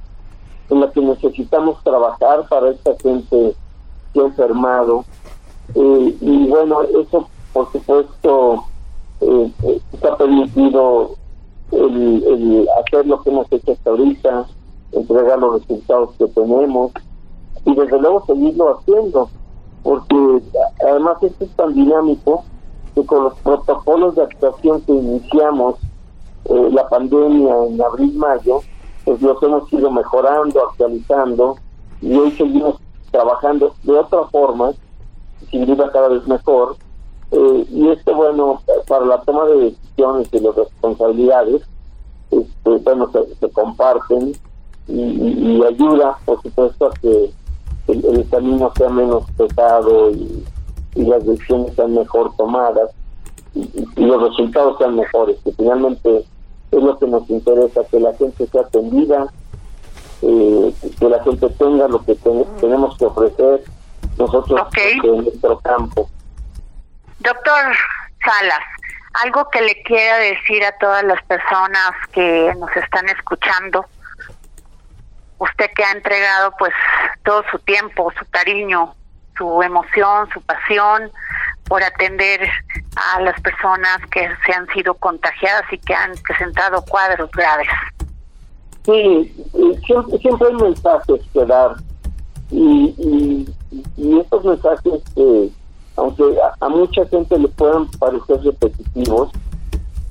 en 0.69 0.81
la 0.81 0.91
que 0.91 1.01
necesitamos 1.01 1.83
trabajar 1.83 2.47
para 2.49 2.71
esta 2.71 2.93
gente 3.03 3.55
que 4.13 4.21
ha 4.21 4.25
enfermado. 4.25 5.05
y 5.75 6.49
bueno, 6.49 6.83
eso 6.83 7.29
por 7.53 7.71
supuesto 7.73 8.65
está 9.93 10.17
permitido 10.17 11.17
el, 11.73 12.69
hacer 12.81 13.07
lo 13.07 13.23
que 13.23 13.31
hemos 13.31 13.47
hecho 13.51 13.73
hasta 13.73 13.91
ahorita, 13.91 14.47
entregar 14.93 15.39
los 15.39 15.61
resultados 15.61 16.11
que 16.19 16.27
tenemos 16.29 16.93
y 17.65 17.75
desde 17.75 18.01
luego 18.01 18.25
seguirlo 18.27 18.79
haciendo, 18.79 19.29
porque 19.83 20.43
además 20.89 21.23
esto 21.23 21.45
es 21.45 21.51
tan 21.57 21.75
dinámico 21.75 22.45
que 22.95 23.05
con 23.05 23.25
los 23.25 23.35
protocolos 23.41 24.15
de 24.17 24.23
actuación 24.23 24.81
que 24.83 24.93
iniciamos 24.93 25.77
eh, 26.47 26.71
la 26.73 26.89
pandemia 26.89 27.55
en 27.67 27.81
abril-mayo, 27.81 28.61
pues 29.05 29.21
los 29.23 29.43
hemos 29.43 29.73
ido 29.73 29.91
mejorando, 29.91 30.69
actualizando 30.69 31.57
y 32.01 32.15
hoy 32.15 32.31
seguimos 32.33 32.77
trabajando 33.11 33.75
de 33.83 33.99
otra 33.99 34.25
forma, 34.25 34.73
sin 35.51 35.67
duda 35.67 35.91
cada 35.93 36.09
vez 36.09 36.27
mejor, 36.27 36.77
eh, 37.33 37.67
y 37.71 37.89
esto, 37.89 38.15
bueno, 38.15 38.61
para 38.89 39.07
la 39.07 39.21
toma 39.23 39.45
de 39.47 39.71
decisiones 39.71 40.29
y 40.33 40.41
las 40.41 40.57
responsabilidades, 40.57 41.63
este, 42.31 42.77
bueno, 42.79 43.11
se, 43.13 43.51
comparten 43.51 44.33
y, 44.89 45.63
ayuda, 45.65 46.17
por 46.25 46.43
supuesto, 46.43 46.87
a 46.87 46.93
que 47.01 47.31
el, 47.89 48.29
camino 48.31 48.73
sea 48.77 48.89
menos 48.89 49.25
pesado 49.33 50.11
y, 50.11 50.45
las 50.95 51.25
decisiones 51.25 51.75
sean 51.77 51.95
mejor 51.95 52.35
tomadas 52.37 52.91
y, 53.55 53.87
los 53.97 54.23
resultados 54.23 54.79
sean 54.79 54.97
mejores, 54.97 55.39
que 55.45 55.53
finalmente 55.53 56.25
es 56.71 56.83
lo 56.83 56.99
que 56.99 57.07
nos 57.07 57.29
interesa, 57.31 57.83
que 57.91 58.01
la 58.01 58.15
gente 58.15 58.47
sea 58.47 58.63
atendida, 58.63 59.27
eh, 60.23 60.75
que 60.99 61.09
la 61.09 61.23
gente 61.23 61.49
tenga 61.51 61.89
lo 61.89 62.05
que 62.05 62.15
tenemos 62.61 62.97
que 62.99 63.07
ofrecer 63.07 63.65
nosotros 64.19 64.61
en 64.75 65.25
nuestro 65.25 65.59
campo. 65.61 66.09
Doctor 67.21 67.77
Salas, 68.25 68.65
algo 69.25 69.49
que 69.51 69.61
le 69.61 69.83
quiera 69.83 70.19
decir 70.19 70.65
a 70.65 70.73
todas 70.79 71.05
las 71.05 71.23
personas 71.25 71.93
que 72.13 72.55
nos 72.59 72.75
están 72.77 73.09
escuchando, 73.09 73.85
usted 75.41 75.71
que 75.75 75.83
ha 75.83 75.93
entregado 75.93 76.53
pues 76.59 76.73
todo 77.25 77.43
su 77.51 77.59
tiempo, 77.61 78.13
su 78.19 78.25
cariño, 78.31 78.95
su 79.37 79.63
emoción, 79.63 80.29
su 80.33 80.41
pasión 80.43 81.11
por 81.65 81.83
atender 81.83 82.49
a 82.97 83.21
las 83.21 83.41
personas 83.41 83.99
que 84.13 84.29
se 84.45 84.53
han 84.53 84.67
sido 84.69 84.95
contagiadas 84.95 85.65
y 85.73 85.79
que 85.79 85.95
han 85.95 86.13
presentado 86.27 86.85
cuadros 86.89 87.31
graves. 87.33 87.69
Sí, 88.85 89.35
siempre, 89.87 90.19
siempre 90.19 90.49
hay 90.49 90.55
mensajes 90.55 91.21
que 91.33 91.45
dar 91.45 91.77
y, 92.51 93.47
estos 93.97 94.45
mensajes 94.45 95.03
que 95.15 95.51
aunque 95.97 96.25
a, 96.61 96.69
mucha 96.69 97.07
gente 97.07 97.39
le 97.39 97.49
puedan 97.49 97.87
parecer 97.93 98.43
repetitivos, 98.43 99.31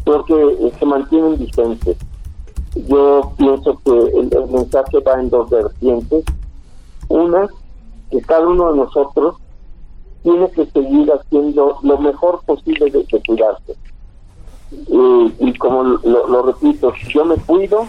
creo 0.03 0.25
que 0.25 0.33
eh, 0.33 0.73
se 0.77 0.85
mantienen 0.85 1.37
vigentes. 1.37 1.97
Yo 2.75 3.33
pienso 3.37 3.79
que 3.83 3.91
el, 3.91 4.29
el 4.31 4.47
mensaje 4.49 4.99
va 4.99 5.19
en 5.19 5.29
dos 5.29 5.49
vertientes. 5.49 6.23
Una, 7.07 7.47
que 8.11 8.21
cada 8.21 8.47
uno 8.47 8.71
de 8.71 8.77
nosotros 8.79 9.35
tiene 10.23 10.49
que 10.51 10.65
seguir 10.67 11.11
haciendo 11.11 11.77
lo 11.81 11.97
mejor 11.97 12.41
posible 12.45 12.89
de, 12.91 13.05
cuidarse. 13.25 13.75
y 14.69 15.53
como 15.57 15.83
lo, 15.83 16.41
repito, 16.43 16.93
yo 17.13 17.25
me 17.25 17.35
cuido, 17.37 17.87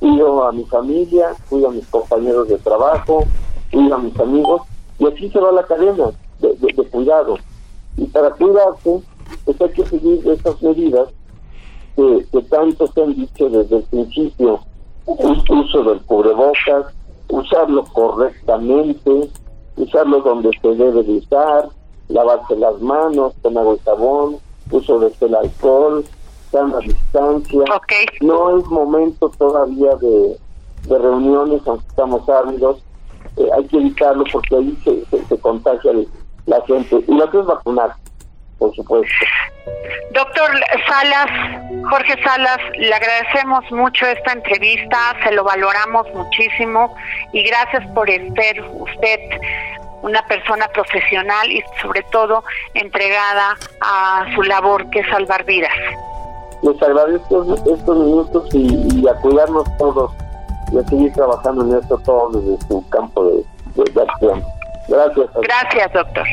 cuido 0.00 0.44
a 0.44 0.52
mi 0.52 0.64
familia, 0.64 1.34
cuido 1.48 1.68
a 1.68 1.72
mis 1.72 1.86
compañeros 1.86 2.48
de 2.48 2.58
trabajo, 2.58 3.24
cuido 3.70 3.94
a 3.94 3.98
mis 3.98 4.18
amigos, 4.18 4.62
y 4.98 5.06
así 5.06 5.30
se 5.30 5.38
va 5.38 5.52
la 5.52 5.64
cadena 5.64 6.10
de, 6.40 6.88
cuidado. 6.90 7.38
Y 7.96 8.06
para 8.06 8.30
cuidarse, 8.30 9.00
pues 9.44 9.60
hay 9.60 9.70
que 9.70 9.86
seguir 9.86 10.28
esas 10.28 10.60
medidas 10.62 11.08
que, 11.96 12.26
que 12.32 12.42
tanto 12.42 12.86
se 12.88 13.02
han 13.02 13.14
dicho 13.14 13.48
desde 13.48 13.76
el 13.76 13.82
principio. 13.84 14.60
uso 15.06 15.84
del 15.84 16.00
cubrebocas, 16.02 16.86
usarlo 17.28 17.84
correctamente, 17.92 19.30
usarlo 19.76 20.20
donde 20.20 20.50
se 20.60 20.68
debe 20.74 21.02
de 21.02 21.18
usar, 21.18 21.68
lavarse 22.08 22.56
las 22.56 22.80
manos 22.80 23.32
con 23.42 23.56
agua 23.56 23.74
y 23.74 23.84
jabón, 23.84 24.36
uso 24.70 24.98
de 25.00 25.12
el 25.20 25.34
alcohol, 25.34 26.04
sana 26.50 26.78
distancia. 26.78 27.64
No 28.20 28.58
es 28.58 28.66
momento 28.66 29.30
todavía 29.38 29.94
de, 29.96 30.38
reuniones, 30.88 31.62
aunque 31.66 31.86
estamos 31.88 32.28
ávidos. 32.28 32.78
Eh, 33.36 33.48
hay 33.56 33.64
que 33.64 33.78
evitarlo 33.78 34.24
porque 34.30 34.56
ahí 34.56 34.78
se, 34.84 35.26
se, 35.26 35.38
contagia 35.38 35.92
la 36.46 36.60
gente. 36.62 37.02
Y 37.08 37.14
lo 37.14 37.30
que 37.30 37.40
es 37.40 37.46
vacunar, 37.46 37.94
por 38.62 38.74
supuesto. 38.76 39.12
Doctor 40.12 40.50
Salas, 40.86 41.26
Jorge 41.90 42.22
Salas, 42.22 42.58
le 42.78 42.94
agradecemos 42.94 43.64
mucho 43.72 44.06
esta 44.06 44.32
entrevista, 44.32 45.16
se 45.24 45.32
lo 45.32 45.42
valoramos 45.42 46.06
muchísimo 46.14 46.94
y 47.32 47.42
gracias 47.42 47.84
por 47.92 48.08
ser 48.08 48.60
usted 48.60 49.18
una 50.02 50.22
persona 50.26 50.68
profesional 50.68 51.50
y 51.50 51.62
sobre 51.80 52.02
todo 52.12 52.44
entregada 52.74 53.56
a 53.80 54.26
su 54.34 54.42
labor 54.42 54.88
que 54.90 55.00
es 55.00 55.08
salvar 55.08 55.44
vidas. 55.44 55.72
Les 56.62 56.80
agradezco 56.80 57.54
estos 57.54 57.98
minutos 57.98 58.48
y, 58.52 59.08
a 59.08 59.14
cuidarnos 59.14 59.64
todos 59.78 60.12
y 60.72 60.78
a 60.78 60.84
seguir 60.84 61.12
trabajando 61.14 61.64
en 61.64 61.82
esto 61.82 61.98
todo 62.04 62.40
desde 62.40 62.66
su 62.68 62.88
campo 62.90 63.24
de, 63.24 63.44
de 63.90 64.02
acción. 64.02 64.44
Gracias. 64.88 65.26
Gracias, 65.42 65.92
doctor. 65.92 66.26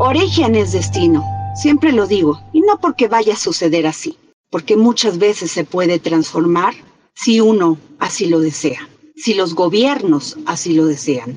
Origen 0.00 0.54
es 0.54 0.70
destino, 0.70 1.24
siempre 1.56 1.90
lo 1.90 2.06
digo, 2.06 2.40
y 2.52 2.60
no 2.60 2.78
porque 2.78 3.08
vaya 3.08 3.32
a 3.32 3.36
suceder 3.36 3.84
así, 3.84 4.16
porque 4.48 4.76
muchas 4.76 5.18
veces 5.18 5.50
se 5.50 5.64
puede 5.64 5.98
transformar 5.98 6.74
si 7.14 7.40
uno 7.40 7.78
así 7.98 8.26
lo 8.26 8.38
desea, 8.38 8.88
si 9.16 9.34
los 9.34 9.56
gobiernos 9.56 10.38
así 10.46 10.72
lo 10.72 10.86
desean, 10.86 11.36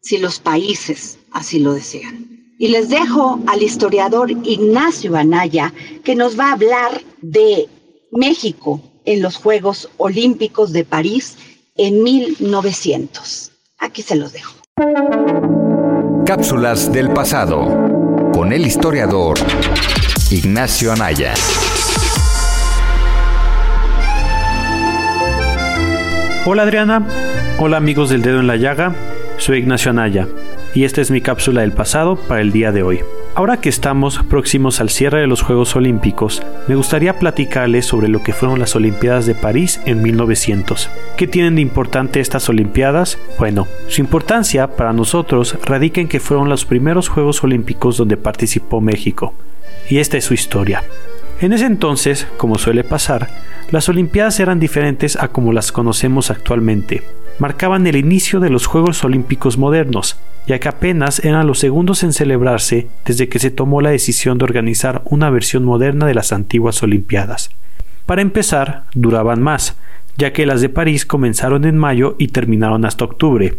si 0.00 0.18
los 0.18 0.38
países 0.38 1.18
así 1.32 1.58
lo 1.58 1.72
desean. 1.72 2.54
Y 2.60 2.68
les 2.68 2.90
dejo 2.90 3.40
al 3.48 3.60
historiador 3.64 4.30
Ignacio 4.30 5.16
Anaya, 5.16 5.74
que 6.04 6.14
nos 6.14 6.38
va 6.38 6.50
a 6.50 6.52
hablar 6.52 7.02
de 7.22 7.68
México 8.12 8.80
en 9.04 9.20
los 9.20 9.36
Juegos 9.36 9.90
Olímpicos 9.96 10.72
de 10.72 10.84
París 10.84 11.36
en 11.74 12.04
1900. 12.04 13.50
Aquí 13.78 14.02
se 14.02 14.14
los 14.14 14.32
dejo. 14.32 14.54
Cápsulas 16.24 16.92
del 16.92 17.12
pasado 17.12 17.95
con 18.36 18.52
el 18.52 18.66
historiador 18.66 19.38
Ignacio 20.30 20.92
Anaya. 20.92 21.32
Hola 26.44 26.64
Adriana, 26.64 27.06
hola 27.58 27.78
amigos 27.78 28.10
del 28.10 28.20
dedo 28.20 28.40
en 28.40 28.46
la 28.46 28.56
llaga, 28.56 28.94
soy 29.38 29.60
Ignacio 29.60 29.90
Anaya 29.90 30.28
y 30.74 30.84
esta 30.84 31.00
es 31.00 31.10
mi 31.10 31.22
cápsula 31.22 31.62
del 31.62 31.72
pasado 31.72 32.16
para 32.16 32.42
el 32.42 32.52
día 32.52 32.72
de 32.72 32.82
hoy. 32.82 33.00
Ahora 33.36 33.58
que 33.58 33.68
estamos 33.68 34.20
próximos 34.30 34.80
al 34.80 34.88
cierre 34.88 35.20
de 35.20 35.26
los 35.26 35.42
Juegos 35.42 35.76
Olímpicos, 35.76 36.42
me 36.68 36.74
gustaría 36.74 37.18
platicarles 37.18 37.84
sobre 37.84 38.08
lo 38.08 38.22
que 38.22 38.32
fueron 38.32 38.58
las 38.58 38.74
Olimpiadas 38.76 39.26
de 39.26 39.34
París 39.34 39.78
en 39.84 40.00
1900. 40.00 40.88
¿Qué 41.18 41.26
tienen 41.26 41.56
de 41.56 41.60
importante 41.60 42.20
estas 42.20 42.48
Olimpiadas? 42.48 43.18
Bueno, 43.38 43.68
su 43.88 44.00
importancia 44.00 44.68
para 44.68 44.94
nosotros 44.94 45.54
radica 45.66 46.00
en 46.00 46.08
que 46.08 46.18
fueron 46.18 46.48
los 46.48 46.64
primeros 46.64 47.10
Juegos 47.10 47.44
Olímpicos 47.44 47.98
donde 47.98 48.16
participó 48.16 48.80
México. 48.80 49.34
Y 49.90 49.98
esta 49.98 50.16
es 50.16 50.24
su 50.24 50.32
historia. 50.32 50.82
En 51.42 51.52
ese 51.52 51.66
entonces, 51.66 52.26
como 52.38 52.56
suele 52.56 52.84
pasar, 52.84 53.28
las 53.70 53.90
Olimpiadas 53.90 54.40
eran 54.40 54.60
diferentes 54.60 55.14
a 55.14 55.28
como 55.28 55.52
las 55.52 55.72
conocemos 55.72 56.30
actualmente. 56.30 57.02
Marcaban 57.38 57.86
el 57.86 57.96
inicio 57.96 58.40
de 58.40 58.48
los 58.48 58.66
Juegos 58.66 59.04
Olímpicos 59.04 59.58
modernos, 59.58 60.18
ya 60.46 60.58
que 60.58 60.68
apenas 60.68 61.22
eran 61.22 61.46
los 61.46 61.58
segundos 61.58 62.02
en 62.02 62.14
celebrarse 62.14 62.88
desde 63.04 63.28
que 63.28 63.38
se 63.38 63.50
tomó 63.50 63.82
la 63.82 63.90
decisión 63.90 64.38
de 64.38 64.44
organizar 64.44 65.02
una 65.04 65.28
versión 65.28 65.62
moderna 65.62 66.06
de 66.06 66.14
las 66.14 66.32
antiguas 66.32 66.82
Olimpiadas. 66.82 67.50
Para 68.06 68.22
empezar, 68.22 68.84
duraban 68.94 69.42
más, 69.42 69.76
ya 70.16 70.32
que 70.32 70.46
las 70.46 70.62
de 70.62 70.70
París 70.70 71.04
comenzaron 71.04 71.66
en 71.66 71.76
mayo 71.76 72.16
y 72.18 72.28
terminaron 72.28 72.86
hasta 72.86 73.04
octubre. 73.04 73.56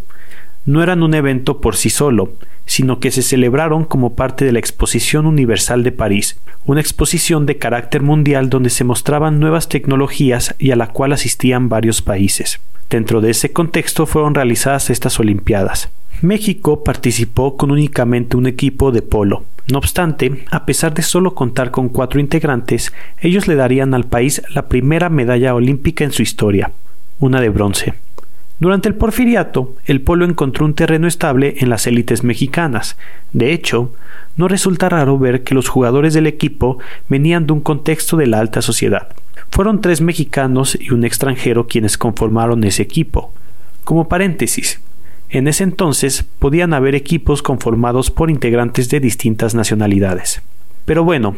No 0.68 0.82
eran 0.82 1.02
un 1.02 1.14
evento 1.14 1.62
por 1.62 1.76
sí 1.76 1.88
solo, 1.88 2.34
sino 2.66 3.00
que 3.00 3.10
se 3.10 3.22
celebraron 3.22 3.86
como 3.86 4.14
parte 4.14 4.44
de 4.44 4.52
la 4.52 4.58
Exposición 4.58 5.24
Universal 5.24 5.82
de 5.82 5.92
París, 5.92 6.38
una 6.66 6.82
exposición 6.82 7.46
de 7.46 7.56
carácter 7.56 8.02
mundial 8.02 8.50
donde 8.50 8.68
se 8.68 8.84
mostraban 8.84 9.40
nuevas 9.40 9.70
tecnologías 9.70 10.54
y 10.58 10.72
a 10.72 10.76
la 10.76 10.88
cual 10.88 11.14
asistían 11.14 11.70
varios 11.70 12.02
países. 12.02 12.60
Dentro 12.90 13.22
de 13.22 13.30
ese 13.30 13.50
contexto 13.50 14.04
fueron 14.04 14.34
realizadas 14.34 14.90
estas 14.90 15.18
Olimpiadas. 15.18 15.88
México 16.20 16.84
participó 16.84 17.56
con 17.56 17.70
únicamente 17.70 18.36
un 18.36 18.46
equipo 18.46 18.92
de 18.92 19.00
polo. 19.00 19.44
No 19.72 19.78
obstante, 19.78 20.44
a 20.50 20.66
pesar 20.66 20.92
de 20.92 21.00
solo 21.00 21.34
contar 21.34 21.70
con 21.70 21.88
cuatro 21.88 22.20
integrantes, 22.20 22.92
ellos 23.22 23.48
le 23.48 23.54
darían 23.54 23.94
al 23.94 24.04
país 24.04 24.42
la 24.50 24.68
primera 24.68 25.08
medalla 25.08 25.54
olímpica 25.54 26.04
en 26.04 26.12
su 26.12 26.20
historia, 26.20 26.72
una 27.20 27.40
de 27.40 27.48
bronce. 27.48 27.94
Durante 28.60 28.88
el 28.88 28.96
porfiriato, 28.96 29.76
el 29.84 30.00
polo 30.00 30.24
encontró 30.24 30.64
un 30.66 30.74
terreno 30.74 31.06
estable 31.06 31.54
en 31.58 31.70
las 31.70 31.86
élites 31.86 32.24
mexicanas. 32.24 32.96
De 33.32 33.52
hecho, 33.52 33.92
no 34.36 34.48
resulta 34.48 34.88
raro 34.88 35.16
ver 35.16 35.44
que 35.44 35.54
los 35.54 35.68
jugadores 35.68 36.12
del 36.12 36.26
equipo 36.26 36.78
venían 37.08 37.46
de 37.46 37.52
un 37.52 37.60
contexto 37.60 38.16
de 38.16 38.26
la 38.26 38.40
alta 38.40 38.60
sociedad. 38.60 39.08
Fueron 39.50 39.80
tres 39.80 40.00
mexicanos 40.00 40.76
y 40.80 40.92
un 40.92 41.04
extranjero 41.04 41.68
quienes 41.68 41.96
conformaron 41.96 42.64
ese 42.64 42.82
equipo. 42.82 43.32
Como 43.84 44.08
paréntesis, 44.08 44.80
en 45.30 45.46
ese 45.46 45.62
entonces 45.62 46.24
podían 46.38 46.74
haber 46.74 46.94
equipos 46.94 47.42
conformados 47.42 48.10
por 48.10 48.28
integrantes 48.28 48.88
de 48.88 48.98
distintas 48.98 49.54
nacionalidades. 49.54 50.42
Pero 50.84 51.04
bueno, 51.04 51.36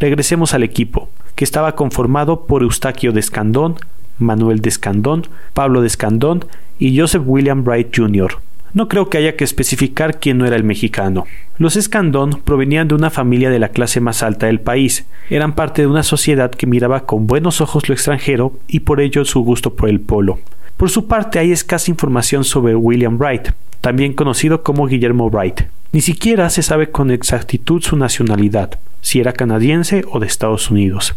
regresemos 0.00 0.54
al 0.54 0.62
equipo, 0.62 1.10
que 1.34 1.44
estaba 1.44 1.74
conformado 1.74 2.46
por 2.46 2.62
Eustaquio 2.62 3.12
de 3.12 3.20
Escandón, 3.20 3.76
Manuel 4.22 4.60
de 4.60 4.68
Escandón, 4.68 5.26
Pablo 5.52 5.80
de 5.80 5.86
Escandón 5.86 6.44
y 6.78 6.98
Joseph 6.98 7.22
William 7.26 7.64
Bright 7.64 7.96
Jr. 7.96 8.38
No 8.74 8.88
creo 8.88 9.10
que 9.10 9.18
haya 9.18 9.36
que 9.36 9.44
especificar 9.44 10.18
quién 10.18 10.38
no 10.38 10.46
era 10.46 10.56
el 10.56 10.64
mexicano. 10.64 11.26
Los 11.58 11.76
Escandón 11.76 12.40
provenían 12.42 12.88
de 12.88 12.94
una 12.94 13.10
familia 13.10 13.50
de 13.50 13.58
la 13.58 13.68
clase 13.68 14.00
más 14.00 14.22
alta 14.22 14.46
del 14.46 14.60
país, 14.60 15.04
eran 15.28 15.54
parte 15.54 15.82
de 15.82 15.88
una 15.88 16.02
sociedad 16.02 16.50
que 16.50 16.66
miraba 16.66 17.04
con 17.04 17.26
buenos 17.26 17.60
ojos 17.60 17.88
lo 17.88 17.94
extranjero 17.94 18.54
y 18.68 18.80
por 18.80 19.00
ello 19.00 19.26
su 19.26 19.40
gusto 19.40 19.74
por 19.74 19.90
el 19.90 20.00
polo. 20.00 20.38
Por 20.78 20.88
su 20.88 21.06
parte, 21.06 21.38
hay 21.38 21.52
escasa 21.52 21.90
información 21.90 22.44
sobre 22.44 22.74
William 22.74 23.18
Wright, 23.18 23.50
también 23.82 24.14
conocido 24.14 24.62
como 24.62 24.86
Guillermo 24.86 25.28
Wright. 25.28 25.62
Ni 25.92 26.00
siquiera 26.00 26.48
se 26.48 26.62
sabe 26.62 26.90
con 26.90 27.10
exactitud 27.10 27.82
su 27.82 27.96
nacionalidad, 27.96 28.78
si 29.02 29.20
era 29.20 29.34
canadiense 29.34 30.04
o 30.10 30.18
de 30.18 30.26
Estados 30.26 30.70
Unidos. 30.70 31.14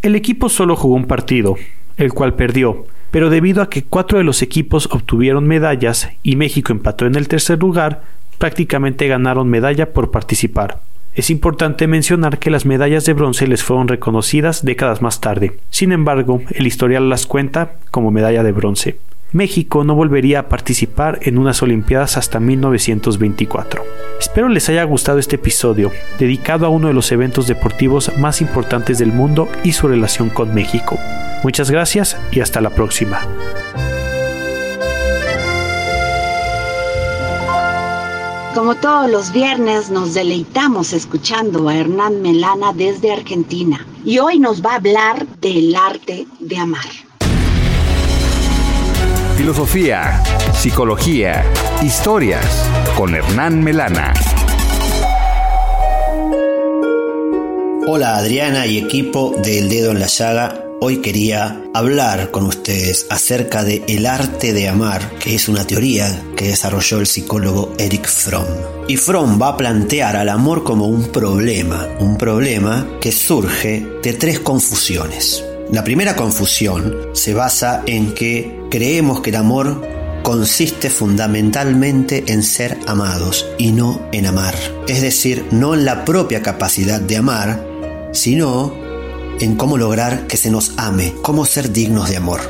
El 0.00 0.16
equipo 0.16 0.48
solo 0.48 0.74
jugó 0.74 0.94
un 0.94 1.06
partido, 1.06 1.56
el 1.96 2.12
cual 2.12 2.34
perdió, 2.34 2.86
pero 3.10 3.30
debido 3.30 3.62
a 3.62 3.70
que 3.70 3.84
cuatro 3.84 4.18
de 4.18 4.24
los 4.24 4.42
equipos 4.42 4.88
obtuvieron 4.90 5.46
medallas 5.46 6.08
y 6.22 6.36
México 6.36 6.72
empató 6.72 7.06
en 7.06 7.14
el 7.14 7.28
tercer 7.28 7.58
lugar, 7.60 8.02
prácticamente 8.38 9.06
ganaron 9.06 9.48
medalla 9.48 9.92
por 9.92 10.10
participar. 10.10 10.80
Es 11.14 11.30
importante 11.30 11.86
mencionar 11.86 12.38
que 12.38 12.50
las 12.50 12.66
medallas 12.66 13.04
de 13.04 13.12
bronce 13.12 13.46
les 13.46 13.62
fueron 13.62 13.86
reconocidas 13.86 14.64
décadas 14.64 15.00
más 15.00 15.20
tarde. 15.20 15.52
Sin 15.70 15.92
embargo, 15.92 16.42
el 16.50 16.66
historial 16.66 17.08
las 17.08 17.26
cuenta 17.26 17.74
como 17.92 18.10
medalla 18.10 18.42
de 18.42 18.50
bronce. 18.50 18.98
México 19.34 19.82
no 19.82 19.96
volvería 19.96 20.38
a 20.38 20.48
participar 20.48 21.18
en 21.22 21.38
unas 21.38 21.60
Olimpiadas 21.60 22.16
hasta 22.16 22.38
1924. 22.38 23.82
Espero 24.20 24.48
les 24.48 24.68
haya 24.68 24.84
gustado 24.84 25.18
este 25.18 25.34
episodio, 25.34 25.90
dedicado 26.20 26.66
a 26.66 26.68
uno 26.68 26.86
de 26.86 26.94
los 26.94 27.10
eventos 27.10 27.48
deportivos 27.48 28.16
más 28.16 28.40
importantes 28.40 29.00
del 29.00 29.12
mundo 29.12 29.48
y 29.64 29.72
su 29.72 29.88
relación 29.88 30.30
con 30.30 30.54
México. 30.54 31.00
Muchas 31.42 31.68
gracias 31.68 32.16
y 32.30 32.38
hasta 32.38 32.60
la 32.60 32.70
próxima. 32.70 33.22
Como 38.54 38.76
todos 38.76 39.10
los 39.10 39.32
viernes 39.32 39.90
nos 39.90 40.14
deleitamos 40.14 40.92
escuchando 40.92 41.68
a 41.68 41.76
Hernán 41.76 42.22
Melana 42.22 42.72
desde 42.72 43.12
Argentina 43.12 43.84
y 44.04 44.20
hoy 44.20 44.38
nos 44.38 44.64
va 44.64 44.74
a 44.74 44.76
hablar 44.76 45.26
del 45.40 45.74
arte 45.74 46.24
de 46.38 46.56
amar. 46.56 46.84
Filosofía, 49.36 50.22
psicología, 50.54 51.44
historias 51.82 52.44
con 52.96 53.14
Hernán 53.14 53.62
Melana. 53.62 54.14
Hola 57.86 58.16
Adriana 58.16 58.66
y 58.66 58.78
equipo 58.78 59.34
del 59.42 59.68
Dedo 59.68 59.90
en 59.90 60.00
la 60.00 60.06
Llaga 60.06 60.64
Hoy 60.80 60.98
quería 60.98 61.62
hablar 61.72 62.30
con 62.30 62.44
ustedes 62.44 63.06
acerca 63.08 63.64
de 63.64 63.82
el 63.88 64.04
arte 64.04 64.52
de 64.52 64.68
amar, 64.68 65.18
que 65.18 65.34
es 65.34 65.48
una 65.48 65.66
teoría 65.66 66.22
que 66.36 66.48
desarrolló 66.48 66.98
el 66.98 67.06
psicólogo 67.06 67.72
Eric 67.78 68.06
Fromm. 68.06 68.44
Y 68.86 68.98
Fromm 68.98 69.40
va 69.40 69.48
a 69.48 69.56
plantear 69.56 70.14
al 70.14 70.28
amor 70.28 70.62
como 70.62 70.86
un 70.86 71.08
problema, 71.08 71.88
un 72.00 72.18
problema 72.18 72.86
que 73.00 73.12
surge 73.12 73.86
de 74.02 74.12
tres 74.12 74.40
confusiones. 74.40 75.42
La 75.72 75.82
primera 75.82 76.14
confusión 76.14 77.08
se 77.14 77.34
basa 77.34 77.82
en 77.86 78.14
que 78.14 78.60
creemos 78.70 79.20
que 79.20 79.30
el 79.30 79.36
amor 79.36 79.82
consiste 80.22 80.90
fundamentalmente 80.90 82.24
en 82.28 82.42
ser 82.42 82.78
amados 82.86 83.46
y 83.58 83.72
no 83.72 84.00
en 84.12 84.26
amar. 84.26 84.54
Es 84.88 85.02
decir, 85.02 85.46
no 85.50 85.74
en 85.74 85.84
la 85.84 86.04
propia 86.04 86.42
capacidad 86.42 87.00
de 87.00 87.16
amar, 87.16 87.66
sino 88.12 88.74
en 89.40 89.56
cómo 89.56 89.76
lograr 89.76 90.26
que 90.26 90.36
se 90.36 90.50
nos 90.50 90.72
ame, 90.76 91.14
cómo 91.22 91.44
ser 91.44 91.72
dignos 91.72 92.10
de 92.10 92.18
amor. 92.18 92.40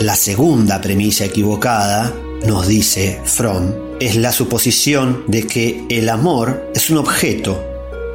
La 0.00 0.16
segunda 0.16 0.80
premisa 0.80 1.24
equivocada, 1.24 2.12
nos 2.46 2.66
dice 2.66 3.20
Fromm, 3.24 3.72
es 4.00 4.16
la 4.16 4.32
suposición 4.32 5.24
de 5.28 5.46
que 5.46 5.84
el 5.88 6.08
amor 6.08 6.70
es 6.74 6.90
un 6.90 6.98
objeto 6.98 7.64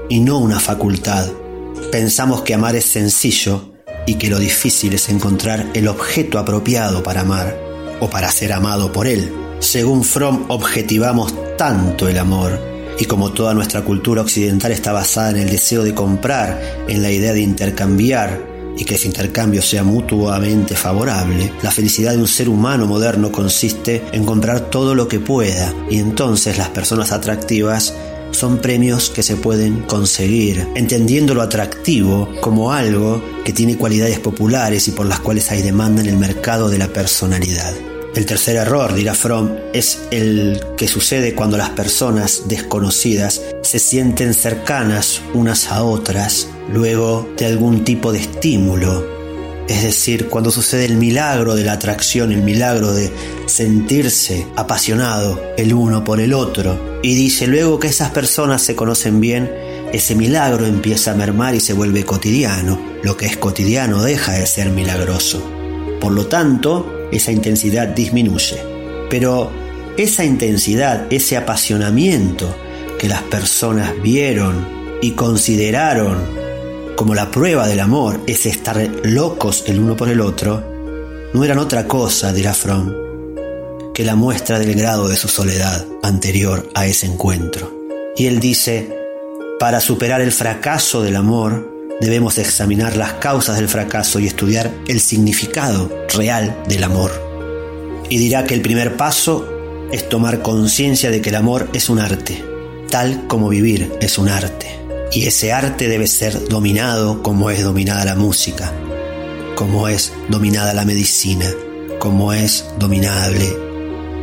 y 0.09 0.19
no 0.19 0.37
una 0.37 0.59
facultad. 0.59 1.29
Pensamos 1.91 2.41
que 2.41 2.53
amar 2.53 2.75
es 2.75 2.85
sencillo 2.85 3.68
y 4.09 4.15
que 4.15 4.27
lo 4.27 4.39
difícil 4.39 4.95
es 4.95 5.07
encontrar 5.09 5.69
el 5.75 5.87
objeto 5.87 6.39
apropiado 6.39 7.03
para 7.03 7.21
amar 7.21 7.55
o 7.99 8.09
para 8.09 8.31
ser 8.31 8.51
amado 8.53 8.91
por 8.91 9.05
él. 9.05 9.31
Según 9.59 10.03
Fromm, 10.03 10.45
objetivamos 10.47 11.31
tanto 11.57 12.07
el 12.07 12.17
amor 12.17 12.59
y 12.97 13.05
como 13.05 13.31
toda 13.33 13.53
nuestra 13.53 13.83
cultura 13.83 14.23
occidental 14.23 14.71
está 14.71 14.93
basada 14.93 15.29
en 15.29 15.37
el 15.37 15.49
deseo 15.51 15.83
de 15.83 15.93
comprar, 15.93 16.59
en 16.87 17.03
la 17.03 17.11
idea 17.11 17.33
de 17.33 17.41
intercambiar 17.41 18.49
y 18.75 18.83
que 18.83 18.95
ese 18.95 19.05
intercambio 19.05 19.61
sea 19.61 19.83
mutuamente 19.83 20.75
favorable, 20.75 21.51
la 21.61 21.69
felicidad 21.69 22.13
de 22.13 22.17
un 22.17 22.27
ser 22.27 22.49
humano 22.49 22.87
moderno 22.87 23.31
consiste 23.31 24.01
en 24.11 24.25
comprar 24.25 24.71
todo 24.71 24.95
lo 24.95 25.07
que 25.07 25.19
pueda 25.19 25.71
y 25.87 25.99
entonces 25.99 26.57
las 26.57 26.69
personas 26.69 27.11
atractivas 27.11 27.93
son 28.31 28.59
premios 28.59 29.09
que 29.09 29.23
se 29.23 29.35
pueden 29.35 29.81
conseguir, 29.81 30.67
entendiendo 30.75 31.33
lo 31.33 31.41
atractivo 31.41 32.29
como 32.41 32.71
algo 32.71 33.23
que 33.43 33.53
tiene 33.53 33.77
cualidades 33.77 34.19
populares 34.19 34.87
y 34.87 34.91
por 34.91 35.05
las 35.05 35.19
cuales 35.19 35.51
hay 35.51 35.61
demanda 35.61 36.01
en 36.01 36.09
el 36.09 36.17
mercado 36.17 36.69
de 36.69 36.77
la 36.77 36.87
personalidad. 36.87 37.73
El 38.15 38.25
tercer 38.25 38.55
error, 38.55 38.95
dirá 38.95 39.13
Fromm, 39.13 39.51
es 39.71 39.99
el 40.09 40.59
que 40.77 40.87
sucede 40.87 41.35
cuando 41.35 41.57
las 41.57 41.69
personas 41.69 42.43
desconocidas 42.47 43.41
se 43.61 43.77
sienten 43.77 44.33
cercanas 44.33 45.21
unas 45.33 45.67
a 45.67 45.83
otras 45.83 46.47
luego 46.73 47.29
de 47.37 47.45
algún 47.45 47.83
tipo 47.83 48.11
de 48.11 48.19
estímulo. 48.19 49.18
Es 49.69 49.83
decir, 49.83 50.29
cuando 50.29 50.49
sucede 50.49 50.85
el 50.85 50.97
milagro 50.97 51.53
de 51.53 51.63
la 51.63 51.73
atracción, 51.73 52.31
el 52.31 52.41
milagro 52.41 52.91
de 52.91 53.11
sentirse 53.45 54.47
apasionado 54.55 55.39
el 55.57 55.75
uno 55.75 56.03
por 56.03 56.19
el 56.19 56.33
otro. 56.33 56.99
Y 57.03 57.13
dice 57.13 57.45
luego 57.45 57.79
que 57.79 57.89
esas 57.89 58.09
personas 58.09 58.63
se 58.63 58.75
conocen 58.75 59.21
bien, 59.21 59.47
ese 59.93 60.15
milagro 60.15 60.65
empieza 60.65 61.11
a 61.11 61.15
mermar 61.15 61.53
y 61.53 61.59
se 61.59 61.73
vuelve 61.73 62.03
cotidiano. 62.03 62.81
Lo 63.03 63.15
que 63.15 63.27
es 63.27 63.37
cotidiano 63.37 64.01
deja 64.01 64.33
de 64.33 64.47
ser 64.47 64.71
milagroso. 64.71 65.39
Por 66.01 66.13
lo 66.13 66.25
tanto, 66.25 67.07
esa 67.11 67.31
intensidad 67.31 67.89
disminuye. 67.89 68.57
Pero 69.11 69.51
esa 69.97 70.25
intensidad, 70.25 71.05
ese 71.13 71.37
apasionamiento 71.37 72.55
que 72.97 73.07
las 73.07 73.21
personas 73.21 73.93
vieron 74.01 74.67
y 74.99 75.11
consideraron 75.11 76.48
como 76.99 77.15
la 77.15 77.31
prueba 77.31 77.65
del 77.65 77.79
amor, 77.79 78.19
ese 78.27 78.49
estar 78.49 78.77
locos 79.03 79.63
el 79.67 79.79
uno 79.79 79.95
por 79.95 80.09
el 80.09 80.19
otro, 80.19 80.61
no 81.33 81.45
eran 81.45 81.57
otra 81.57 81.87
cosa, 81.87 82.33
dirá 82.33 82.53
Fromm, 82.53 82.93
que 83.93 84.03
la 84.03 84.15
muestra 84.15 84.59
del 84.59 84.75
grado 84.75 85.07
de 85.07 85.15
su 85.15 85.29
soledad 85.29 85.87
anterior 86.03 86.69
a 86.75 86.87
ese 86.87 87.05
encuentro. 87.05 87.73
Y 88.17 88.25
él 88.25 88.41
dice, 88.41 88.93
para 89.61 89.79
superar 89.79 90.19
el 90.19 90.33
fracaso 90.33 91.01
del 91.01 91.15
amor, 91.15 91.73
debemos 92.01 92.37
examinar 92.37 92.97
las 92.97 93.13
causas 93.13 93.55
del 93.55 93.69
fracaso 93.69 94.19
y 94.19 94.27
estudiar 94.27 94.69
el 94.89 94.99
significado 94.99 95.89
real 96.13 96.63
del 96.67 96.83
amor. 96.83 97.13
Y 98.09 98.17
dirá 98.17 98.43
que 98.43 98.55
el 98.55 98.61
primer 98.61 98.97
paso 98.97 99.47
es 99.93 100.09
tomar 100.09 100.41
conciencia 100.41 101.11
de 101.11 101.21
que 101.21 101.29
el 101.29 101.35
amor 101.35 101.69
es 101.71 101.87
un 101.89 101.99
arte, 101.99 102.43
tal 102.89 103.25
como 103.27 103.47
vivir 103.47 103.89
es 104.01 104.17
un 104.17 104.27
arte. 104.27 104.88
Y 105.11 105.25
ese 105.25 105.51
arte 105.51 105.87
debe 105.87 106.07
ser 106.07 106.47
dominado 106.47 107.23
como 107.23 107.49
es 107.49 107.63
dominada 107.63 108.05
la 108.05 108.15
música, 108.15 108.71
como 109.55 109.87
es 109.87 110.13
dominada 110.29 110.73
la 110.73 110.85
medicina, 110.85 111.51
como 111.97 112.31
es 112.31 112.65
dominable 112.77 113.57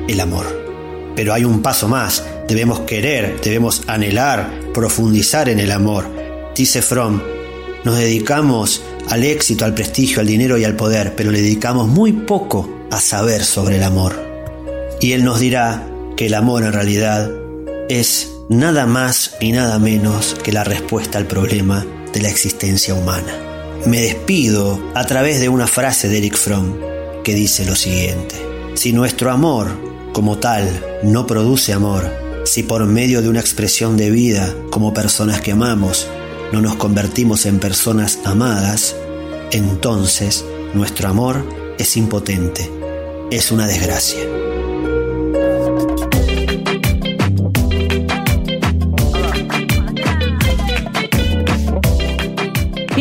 el 0.09 0.21
amor. 0.21 0.47
Pero 1.17 1.35
hay 1.35 1.45
un 1.45 1.61
paso 1.61 1.89
más, 1.89 2.23
debemos 2.47 2.81
querer, 2.81 3.41
debemos 3.43 3.83
anhelar, 3.89 4.51
profundizar 4.73 5.49
en 5.49 5.59
el 5.59 5.73
amor. 5.73 6.09
Dice 6.55 6.83
Fromm, 6.83 7.21
nos 7.85 7.99
dedicamos 7.99 8.83
al 9.09 9.25
éxito, 9.25 9.65
al 9.65 9.75
prestigio, 9.75 10.21
al 10.21 10.27
dinero 10.27 10.57
y 10.57 10.65
al 10.65 10.77
poder, 10.77 11.15
pero 11.17 11.33
le 11.33 11.41
dedicamos 11.41 11.89
muy 11.89 12.13
poco 12.13 12.87
a 12.91 13.01
saber 13.01 13.45
sobre 13.45 13.77
el 13.77 13.83
amor. 13.83 14.25
Y 15.01 15.13
Él 15.13 15.25
nos 15.25 15.41
dirá 15.41 15.89
que 16.17 16.27
el 16.27 16.35
amor 16.35 16.63
en 16.63 16.73
realidad 16.73 17.31
es 17.89 18.36
nada 18.49 18.87
más 18.87 19.37
y 19.41 19.53
nada 19.53 19.79
menos 19.79 20.37
que 20.43 20.53
la 20.53 20.65
respuesta 20.65 21.19
al 21.19 21.27
problema 21.27 21.85
de 22.13 22.21
la 22.21 22.29
existencia 22.29 22.95
humana. 22.95 23.33
Me 23.87 24.01
despido 24.01 24.81
a 24.95 25.05
través 25.05 25.41
de 25.41 25.49
una 25.49 25.67
frase 25.67 26.09
de 26.09 26.19
Eric 26.19 26.37
Fromm 26.37 26.75
que 27.25 27.35
dice 27.35 27.65
lo 27.65 27.75
siguiente. 27.75 28.37
Si 28.75 28.93
nuestro 28.93 29.31
amor 29.31 29.69
como 30.13 30.39
tal 30.39 30.69
no 31.03 31.27
produce 31.27 31.73
amor, 31.73 32.11
si 32.45 32.63
por 32.63 32.87
medio 32.87 33.21
de 33.21 33.29
una 33.29 33.41
expresión 33.41 33.97
de 33.97 34.11
vida 34.11 34.55
como 34.71 34.95
personas 34.95 35.41
que 35.41 35.53
amamos 35.53 36.07
no 36.53 36.61
nos 36.61 36.77
convertimos 36.77 37.45
en 37.47 37.59
personas 37.59 38.21
amadas, 38.25 38.95
entonces 39.51 40.45
nuestro 40.75 41.09
amor 41.09 41.45
es 41.79 41.97
impotente, 41.97 42.71
es 43.31 43.51
una 43.51 43.67
desgracia. 43.67 44.46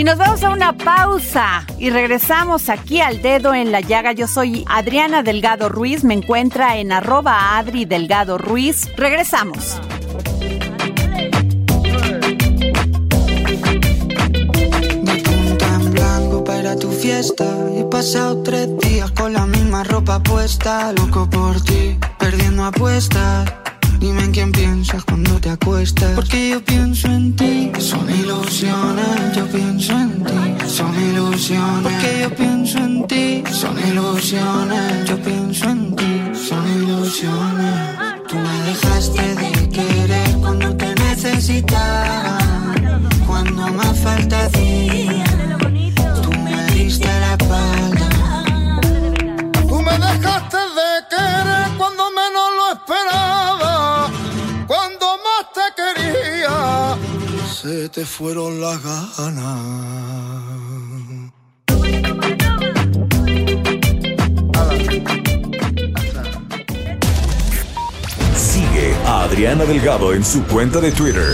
Nos 0.05 0.19
vamos 0.19 0.43
a 0.43 0.51
una 0.51 0.71
pausa 0.77 1.65
y 1.79 1.89
regresamos 1.89 2.69
aquí 2.69 3.01
al 3.01 3.23
dedo 3.23 3.55
en 3.55 3.71
la 3.71 3.81
llaga. 3.81 4.11
Yo 4.11 4.27
soy 4.27 4.63
Adriana 4.69 5.23
Delgado 5.23 5.67
Ruiz, 5.67 6.03
me 6.03 6.13
encuentra 6.13 6.77
en 6.77 6.91
arroba 6.91 7.57
Adri 7.57 7.85
Delgado 7.85 8.37
Ruiz. 8.37 8.87
Regresamos. 8.97 9.81
He 17.75 17.83
pasado 17.89 18.43
tres 18.43 18.77
días 18.77 19.09
con 19.11 19.33
la 19.33 19.45
misma 19.47 19.83
ropa 19.83 20.21
puesta. 20.21 20.93
Loco 20.93 21.27
por 21.29 21.59
ti, 21.61 21.97
perdiendo 22.19 22.63
apuestas. 22.63 23.64
Dime 23.99 24.23
en 24.23 24.31
quién 24.31 24.51
piensas 24.51 25.03
cuando 25.05 25.39
te 25.39 25.49
acuestas. 25.49 26.12
Porque 26.15 26.49
yo 26.49 26.63
pienso 26.63 27.08
en 27.08 27.36
ti. 27.36 27.71
Son 27.79 28.10
ilusiones, 28.10 29.36
yo 29.36 29.45
pienso 29.47 29.93
en 29.93 30.23
ti. 30.23 30.67
Son 30.67 30.93
ilusiones. 31.10 31.84
Porque 31.84 32.19
yo 32.21 32.36
pienso 32.36 32.77
en 32.77 33.08
ti. 33.08 33.43
Son 33.51 33.77
ilusiones, 33.88 35.10
yo 35.10 35.17
pienso 35.21 35.69
en 35.69 35.95
ti. 35.95 36.21
Son 36.47 36.63
ilusiones. 36.81 37.75
Tú 38.27 38.36
me 38.36 38.62
dejaste 38.69 39.36
de 39.36 39.69
querer 39.69 40.36
cuando 40.39 40.75
te 40.75 40.95
necesitaba. 40.95 42.38
Cuando 43.25 43.67
más 43.67 43.99
falta 43.99 44.47
ti 44.49 45.10
se 57.65 57.89
te 57.89 58.06
fueron 58.06 58.62
las 58.62 58.80
ganas. 58.84 59.41
Sigue 68.36 68.93
a 69.08 69.23
Adriana 69.23 69.65
Delgado 69.65 70.13
en 70.13 70.23
su 70.23 70.43
cuenta 70.43 70.80
de 70.80 70.91
Twitter 70.91 71.34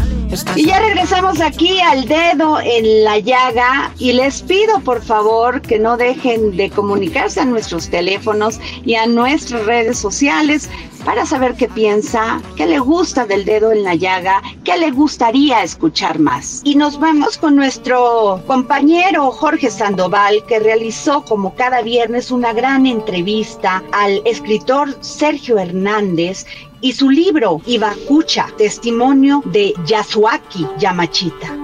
y 0.55 0.65
ya 0.65 0.79
regresamos 0.79 1.41
aquí 1.41 1.81
al 1.81 2.07
dedo 2.07 2.61
en 2.61 3.03
la 3.03 3.19
llaga 3.19 3.91
y 3.99 4.13
les 4.13 4.41
pido 4.41 4.79
por 4.79 5.01
favor 5.01 5.61
que 5.61 5.77
no 5.77 5.97
dejen 5.97 6.55
de 6.55 6.69
comunicarse 6.69 7.41
a 7.41 7.45
nuestros 7.45 7.89
teléfonos 7.89 8.57
y 8.85 8.95
a 8.95 9.07
nuestras 9.07 9.65
redes 9.65 9.97
sociales 9.97 10.69
para 11.03 11.25
saber 11.25 11.55
qué 11.55 11.67
piensa, 11.67 12.41
qué 12.55 12.65
le 12.65 12.79
gusta 12.79 13.25
del 13.25 13.43
dedo 13.43 13.71
en 13.71 13.83
la 13.83 13.95
llaga, 13.95 14.41
qué 14.63 14.77
le 14.77 14.91
gustaría 14.91 15.63
escuchar 15.63 16.19
más. 16.19 16.61
Y 16.63 16.75
nos 16.75 16.99
vamos 16.99 17.37
con 17.37 17.55
nuestro 17.55 18.41
compañero 18.47 19.31
Jorge 19.31 19.69
Sandoval, 19.69 20.45
que 20.47 20.59
realizó 20.59 21.25
como 21.25 21.55
cada 21.55 21.81
viernes 21.81 22.31
una 22.31 22.53
gran 22.53 22.85
entrevista 22.85 23.83
al 23.91 24.21
escritor 24.25 24.95
Sergio 25.01 25.57
Hernández 25.57 26.45
y 26.81 26.93
su 26.93 27.09
libro 27.09 27.61
Ibacucha, 27.65 28.47
testimonio 28.57 29.41
de 29.45 29.73
Yasuaki 29.85 30.67
Yamachita. 30.79 31.57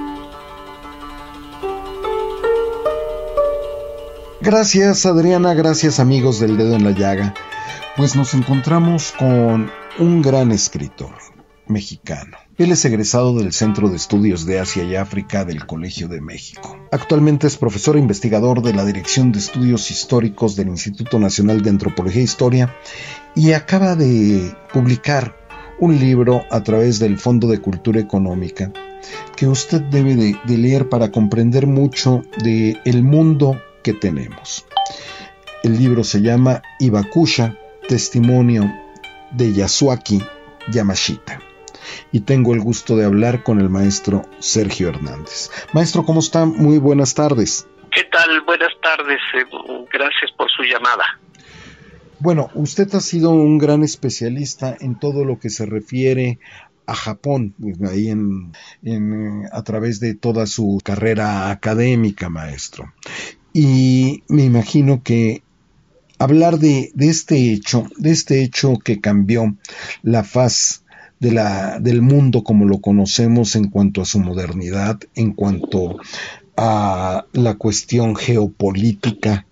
Gracias 4.39 5.06
Adriana, 5.06 5.53
gracias 5.56 5.99
amigos 5.99 6.39
del 6.39 6.58
dedo 6.58 6.75
en 6.75 6.84
la 6.84 6.91
llaga. 6.91 7.34
Pues 7.97 8.15
nos 8.15 8.34
encontramos 8.34 9.13
con 9.17 9.71
un 9.99 10.21
gran 10.21 10.51
escritor 10.51 11.15
mexicano. 11.65 12.38
Él 12.58 12.72
es 12.72 12.84
egresado 12.86 13.38
del 13.38 13.54
Centro 13.54 13.88
de 13.88 13.98
Estudios 13.98 14.48
de 14.48 14.60
Asia 14.60 14.84
y 14.84 14.96
África 14.96 15.46
del 15.46 15.67
Colegio 15.67 16.08
de 16.08 16.22
México. 16.22 16.76
Actualmente 16.91 17.46
es 17.46 17.56
profesor 17.56 17.98
e 17.98 18.00
investigador 18.00 18.63
de 18.63 18.74
la 18.74 18.84
Dirección 18.84 19.32
de 19.32 19.38
Estudios 19.38 19.91
Históricos 19.91 20.56
del 20.56 20.70
Instituto 20.70 21.20
Nacional 21.20 21.62
de 21.62 21.70
Antropología 21.70 22.22
e 22.22 22.24
Historia 22.24 22.76
y 23.36 23.52
acaba 23.52 23.96
de 23.96 24.56
publicar 24.74 25.38
un 25.80 26.00
libro 26.00 26.46
a 26.50 26.63
través 26.63 26.98
del 26.98 27.20
Fondo 27.20 27.48
de 27.48 27.62
Cultura 27.62 28.00
Económica 28.00 28.72
que 29.36 29.48
usted 29.48 29.82
debe 29.82 30.15
de, 30.15 30.58
leer 30.58 30.89
para 30.89 31.12
comprender 31.12 31.67
mucho 31.67 32.24
del 32.43 32.82
el 32.86 33.04
mundo 33.04 33.62
que 33.84 33.93
tenemos. 33.93 34.65
El 35.62 35.78
libro 35.78 36.04
se 36.04 36.22
llama 36.22 36.63
Ibakusha, 36.80 37.56
Testimonio 37.88 38.67
de 39.32 39.54
Yasuaki 39.54 40.24
Yamashita. 40.72 41.46
Y 42.12 42.21
tengo 42.21 42.54
el 42.54 42.62
gusto 42.62 42.95
de 42.95 43.06
hablar 43.06 43.43
con 43.43 43.60
el 43.60 43.69
maestro 43.69 44.23
Sergio 44.39 44.89
Hernández. 44.89 45.50
Maestro, 45.73 46.06
¿cómo 46.06 46.19
está? 46.19 46.45
Muy 46.45 46.78
buenas 46.78 47.13
tardes. 47.13 47.67
¿Qué 47.91 48.04
tal? 48.06 48.41
Buenas 48.41 48.73
tardes. 48.82 49.19
Eh, 49.34 49.45
gracias 49.91 50.32
por 50.38 50.50
su 50.52 50.63
llamada. 50.63 51.19
Bueno, 52.19 52.50
usted 52.56 52.93
ha 52.95 53.00
sido 53.00 53.32
un 53.32 53.58
gran 53.58 53.84
especialista 53.84 54.76
en 54.80 55.00
todo 55.00 55.23
lo 55.23 55.39
que 55.39 55.50
se 55.50 55.65
refiere 55.65 56.39
a 56.88 56.95
Japón, 56.95 57.54
ahí 57.88 58.10
en, 58.10 58.54
a 59.52 59.63
través 59.63 60.00
de 60.00 60.15
toda 60.15 60.47
su 60.47 60.80
carrera 60.84 61.52
académica, 61.52 62.30
maestro. 62.30 62.93
Y 63.54 64.23
me 64.30 64.45
imagino 64.45 65.04
que 65.04 65.43
hablar 66.17 66.58
de, 66.60 66.91
de 66.95 67.10
este 67.10 67.52
hecho, 67.52 67.88
de 67.97 68.12
este 68.12 68.41
hecho 68.41 68.78
que 68.84 69.02
cambió 69.02 69.56
la 70.02 70.23
faz 70.23 70.86
de 71.19 71.32
la, 71.32 71.80
del 71.80 72.01
mundo 72.01 72.43
como 72.43 72.65
lo 72.65 72.80
conocemos 72.80 73.56
en 73.56 73.69
cuanto 73.69 74.01
a 74.01 74.06
su 74.06 74.19
modernidad, 74.19 74.99
en 75.15 75.34
cuanto 75.34 75.97
a 76.56 77.25
la 77.34 77.56
cuestión 77.56 78.15
geopolítica, 78.15 79.45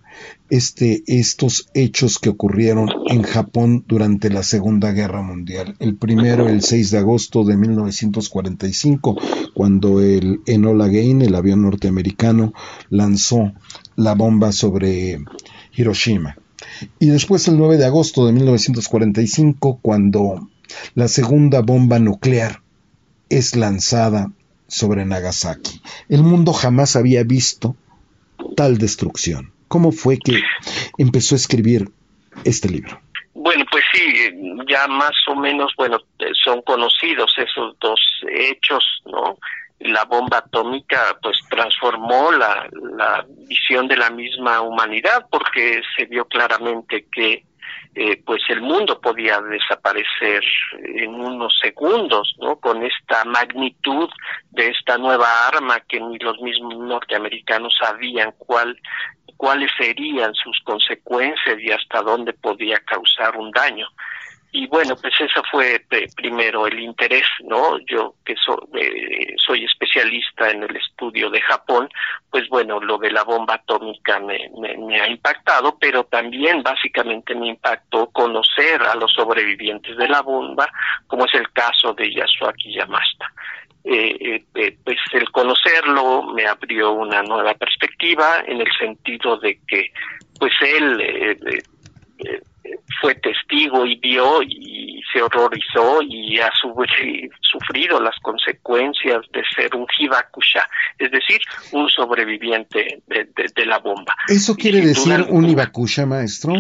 este, 0.50 1.04
estos 1.08 1.70
hechos 1.74 2.20
que 2.20 2.30
ocurrieron 2.30 2.90
en 3.08 3.24
Japón 3.24 3.84
durante 3.88 4.30
la 4.30 4.44
Segunda 4.44 4.92
Guerra 4.92 5.22
Mundial. 5.22 5.76
El 5.80 5.96
primero, 5.96 6.48
el 6.48 6.62
6 6.62 6.92
de 6.92 6.98
agosto 7.00 7.44
de 7.44 7.58
1945, 7.58 9.18
cuando 9.54 10.02
el 10.02 10.42
Enola 10.46 10.88
Gay, 10.88 11.12
el 11.12 11.36
avión 11.36 11.64
norteamericano, 11.64 12.54
lanzó 12.90 13.54
la 13.96 14.14
bomba 14.14 14.52
sobre 14.52 15.20
Hiroshima. 15.76 16.38
Y 17.00 17.08
después 17.08 17.48
el 17.48 17.58
9 17.58 17.78
de 17.78 17.86
agosto 17.86 18.26
de 18.26 18.34
1945, 18.34 19.80
cuando 19.82 20.50
la 20.94 21.08
segunda 21.08 21.62
bomba 21.62 22.00
nuclear 22.00 22.62
es 23.30 23.56
lanzada 23.56 24.32
sobre 24.68 25.06
Nagasaki. 25.06 25.82
El 26.10 26.24
mundo 26.24 26.54
jamás 26.54 26.96
había 26.96 27.24
visto 27.24 27.76
tal 28.56 28.78
destrucción. 28.78 29.52
¿Cómo 29.68 29.92
fue 29.92 30.18
que 30.18 30.42
empezó 30.98 31.36
a 31.36 31.38
escribir 31.38 31.90
este 32.44 32.70
libro? 32.70 33.00
Bueno, 33.34 33.66
pues 33.70 33.84
sí, 33.94 34.32
ya 34.68 34.88
más 34.88 35.14
o 35.28 35.36
menos, 35.36 35.72
bueno, 35.78 36.00
son 36.44 36.62
conocidos 36.62 37.34
esos 37.38 37.78
dos 37.80 38.00
hechos, 38.32 38.84
¿no? 39.06 39.38
La 39.80 40.06
bomba 40.06 40.38
atómica 40.38 41.18
pues 41.22 41.38
transformó 41.50 42.32
la, 42.32 42.68
la 42.98 43.26
visión 43.48 43.88
de 43.88 43.98
la 43.98 44.10
misma 44.10 44.62
humanidad 44.62 45.26
porque 45.30 45.82
se 45.96 46.06
vio 46.06 46.26
claramente 46.26 47.08
que 47.12 47.44
eh, 47.96 48.22
pues 48.26 48.42
el 48.50 48.62
mundo 48.62 49.00
podía 49.00 49.40
desaparecer 49.42 50.44
en 50.80 51.16
unos 51.16 51.58
segundos, 51.62 52.36
¿no? 52.40 52.58
Con 52.58 52.84
esta 52.84 53.24
magnitud 53.26 54.10
de 54.52 54.70
esta 54.70 54.98
nueva 54.98 55.48
arma 55.48 55.80
que 55.82 56.00
ni 56.00 56.18
los 56.20 56.40
mismos 56.42 56.78
norteamericanos 56.78 57.74
sabían 57.80 58.34
cuál 58.38 58.78
cuáles 59.38 59.70
serían 59.78 60.34
sus 60.34 60.60
consecuencias 60.64 61.60
y 61.60 61.70
hasta 61.72 62.02
dónde 62.02 62.34
podía 62.34 62.80
causar 62.80 63.36
un 63.36 63.52
daño 63.52 63.88
y 64.52 64.68
bueno, 64.68 64.96
pues 64.96 65.14
ese 65.20 65.42
fue 65.52 65.76
eh, 65.76 66.08
primero 66.16 66.66
el 66.66 66.80
interés, 66.80 67.26
¿no? 67.44 67.78
Yo 67.80 68.16
que 68.24 68.34
eh, 68.34 69.36
soy 69.38 69.66
especialista 69.66 70.50
en 70.50 70.64
el 70.64 70.76
estudio 70.76 71.30
de 71.30 71.42
Japón, 71.42 71.90
pues 72.30 72.48
bueno, 72.50 72.80
lo 72.80 72.98
de 72.98 73.12
la 73.12 73.24
bomba 73.24 73.56
atómica 73.56 74.20
me, 74.20 74.38
ha 75.02 75.10
impactado, 75.10 75.78
pero 75.78 76.06
también 76.06 76.64
básicamente 76.64 77.36
me 77.36 77.50
impactó 77.50 78.08
conocer 78.12 78.82
a 78.82 78.96
los 78.96 79.12
sobrevivientes 79.12 79.98
de 79.98 80.08
la 80.08 80.22
bomba, 80.22 80.70
como 81.08 81.26
es 81.26 81.34
el 81.34 81.52
caso 81.52 81.94
de 81.94 82.14
Yasuaki 82.14 82.74
Yamashita. 82.74 83.32
Eh, 83.88 84.44
eh, 84.56 84.78
pues 84.84 84.98
el 85.14 85.30
conocerlo 85.30 86.24
me 86.34 86.48
abrió 86.48 86.94
una 86.94 87.22
nueva 87.22 87.54
perspectiva 87.54 88.44
en 88.48 88.60
el 88.60 88.72
sentido 88.80 89.38
de 89.38 89.60
que 89.68 89.92
pues 90.40 90.54
él 90.62 91.00
eh, 91.02 92.42
fue 93.02 93.16
testigo 93.16 93.86
y 93.86 93.96
vio 93.96 94.42
y 94.42 95.02
se 95.12 95.22
horrorizó 95.22 96.02
y 96.02 96.40
ha 96.40 96.52
sufrido 97.42 98.00
las 98.00 98.16
consecuencias 98.22 99.22
de 99.32 99.44
ser 99.56 99.76
un 99.76 99.86
hibakusha, 99.98 100.68
es 100.98 101.12
decir, 101.12 101.40
un 101.72 101.90
sobreviviente 101.90 103.02
de, 103.08 103.66
la 103.66 103.80
bomba. 103.80 104.16
¿Eso 104.28 104.56
quiere 104.56 104.82
decir 104.82 105.26
un 105.30 105.50
hibakusha, 105.50 106.06
maestro? 106.06 106.54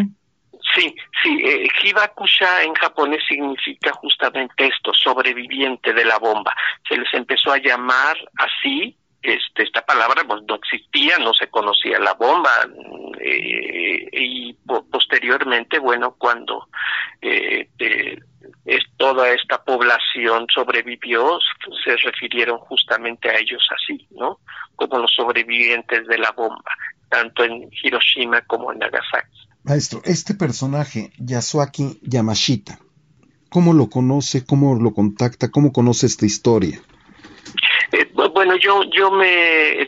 Sí, 0.76 0.96
sí, 1.24 1.42
eh, 1.44 1.68
hibakusha 1.84 2.64
en 2.64 2.74
japonés 2.74 3.22
significa 3.28 3.92
justamente 3.94 4.68
esto, 4.68 4.94
sobreviviente 4.94 5.94
de 5.94 6.04
la 6.04 6.18
bomba. 6.18 6.54
Se 6.88 6.98
les 6.98 7.14
empezó 7.14 7.52
a 7.52 7.60
llamar 7.60 8.18
así 8.38 8.98
este, 9.26 9.64
esta 9.64 9.86
palabra 9.86 10.24
pues 10.28 10.42
no 10.48 10.56
existía, 10.56 11.18
no 11.20 11.34
se 11.34 11.48
conocía 11.48 12.00
la 12.00 12.14
bomba 12.14 12.52
eh, 13.20 14.08
y 14.12 14.54
posteriormente, 14.92 15.80
bueno, 15.80 16.16
cuando 16.18 16.68
eh, 17.22 17.68
es, 18.66 18.84
toda 18.98 19.30
esta 19.32 19.64
población 19.64 20.46
sobrevivió, 20.54 21.40
se 21.84 21.96
refirieron 21.98 22.60
justamente 22.60 23.30
a 23.30 23.38
ellos 23.38 23.62
así, 23.74 24.08
¿no? 24.12 24.40
Como 24.76 25.00
los 25.00 25.12
sobrevivientes 25.16 26.08
de 26.08 26.18
la 26.18 26.32
bomba, 26.32 26.72
tanto 27.10 27.44
en 27.44 27.70
Hiroshima 27.84 28.42
como 28.42 28.72
en 28.72 28.80
Nagasaki. 28.80 29.48
Maestro, 29.64 30.02
este 30.06 30.36
personaje, 30.36 31.12
Yasuaki 31.18 32.00
Yamashita, 32.04 32.80
¿cómo 33.50 33.74
lo 33.74 33.90
conoce, 33.90 34.46
cómo 34.46 34.76
lo 34.76 34.94
contacta, 34.94 35.50
cómo 35.50 35.72
conoce 35.72 36.06
esta 36.06 36.26
historia? 36.26 36.80
Eh, 38.36 38.38
bueno, 38.38 38.56
yo 38.58 38.84
yo 38.92 39.12
me, 39.12 39.88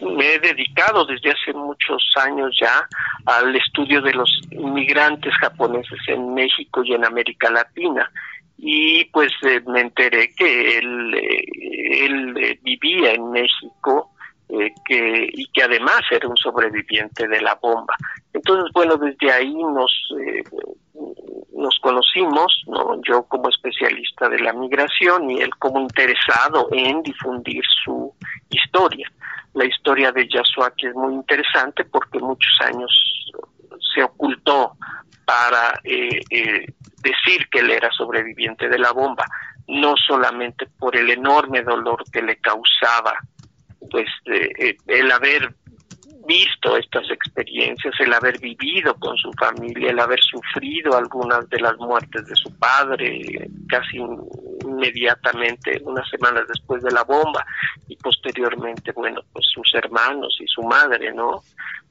me 0.00 0.34
he 0.34 0.38
dedicado 0.38 1.06
desde 1.06 1.30
hace 1.30 1.52
muchos 1.54 2.02
años 2.16 2.54
ya 2.60 2.86
al 3.26 3.56
estudio 3.56 4.02
de 4.02 4.12
los 4.12 4.30
inmigrantes 4.50 5.34
japoneses 5.40 5.98
en 6.08 6.34
México 6.34 6.82
y 6.84 6.92
en 6.92 7.04
América 7.04 7.50
Latina. 7.50 8.10
Y 8.58 9.04
pues 9.06 9.32
eh, 9.42 9.60
me 9.66 9.80
enteré 9.80 10.32
que 10.34 10.78
él, 10.78 11.14
eh, 11.14 12.04
él 12.06 12.58
vivía 12.62 13.12
en 13.12 13.30
México 13.30 14.11
que, 14.48 15.28
y 15.32 15.46
que 15.46 15.62
además 15.62 16.02
era 16.10 16.28
un 16.28 16.36
sobreviviente 16.36 17.26
de 17.26 17.40
la 17.40 17.54
bomba. 17.54 17.94
Entonces, 18.32 18.70
bueno, 18.74 18.96
desde 18.96 19.32
ahí 19.32 19.54
nos 19.54 19.90
nos 21.62 21.78
conocimos, 21.80 22.62
¿no? 22.66 23.00
yo 23.02 23.22
como 23.24 23.48
especialista 23.48 24.28
de 24.28 24.40
la 24.40 24.52
migración 24.52 25.30
y 25.30 25.40
él 25.40 25.50
como 25.58 25.80
interesado 25.80 26.68
en 26.72 27.02
difundir 27.02 27.62
su 27.84 28.12
historia. 28.50 29.10
La 29.54 29.64
historia 29.64 30.10
de 30.12 30.28
Yasuaki 30.28 30.88
es 30.88 30.94
muy 30.94 31.14
interesante 31.14 31.84
porque 31.84 32.18
muchos 32.18 32.52
años 32.66 32.90
se 33.94 34.02
ocultó 34.02 34.72
para 35.24 35.80
eh, 35.84 36.20
eh, 36.30 36.66
decir 37.02 37.48
que 37.50 37.60
él 37.60 37.70
era 37.70 37.90
sobreviviente 37.92 38.68
de 38.68 38.78
la 38.78 38.92
bomba, 38.92 39.24
no 39.68 39.94
solamente 39.96 40.66
por 40.78 40.96
el 40.96 41.10
enorme 41.10 41.62
dolor 41.62 42.02
que 42.10 42.22
le 42.22 42.36
causaba 42.36 43.14
pues 43.90 44.08
eh, 44.26 44.76
el 44.86 45.10
haber 45.10 45.54
visto 46.26 46.76
estas 46.76 47.10
experiencias, 47.10 47.94
el 48.00 48.12
haber 48.12 48.38
vivido 48.38 48.94
con 48.94 49.16
su 49.16 49.32
familia, 49.32 49.90
el 49.90 49.98
haber 49.98 50.20
sufrido 50.20 50.96
algunas 50.96 51.48
de 51.48 51.60
las 51.60 51.76
muertes 51.78 52.26
de 52.26 52.36
su 52.36 52.56
padre, 52.58 53.48
casi 53.68 53.98
inmediatamente, 54.64 55.80
unas 55.84 56.08
semanas 56.08 56.44
después 56.48 56.82
de 56.82 56.92
la 56.92 57.02
bomba, 57.04 57.44
y 57.88 57.96
posteriormente, 57.96 58.92
bueno, 58.92 59.20
pues 59.32 59.44
sus 59.52 59.74
hermanos 59.74 60.36
y 60.40 60.46
su 60.46 60.62
madre, 60.62 61.12
¿no? 61.12 61.42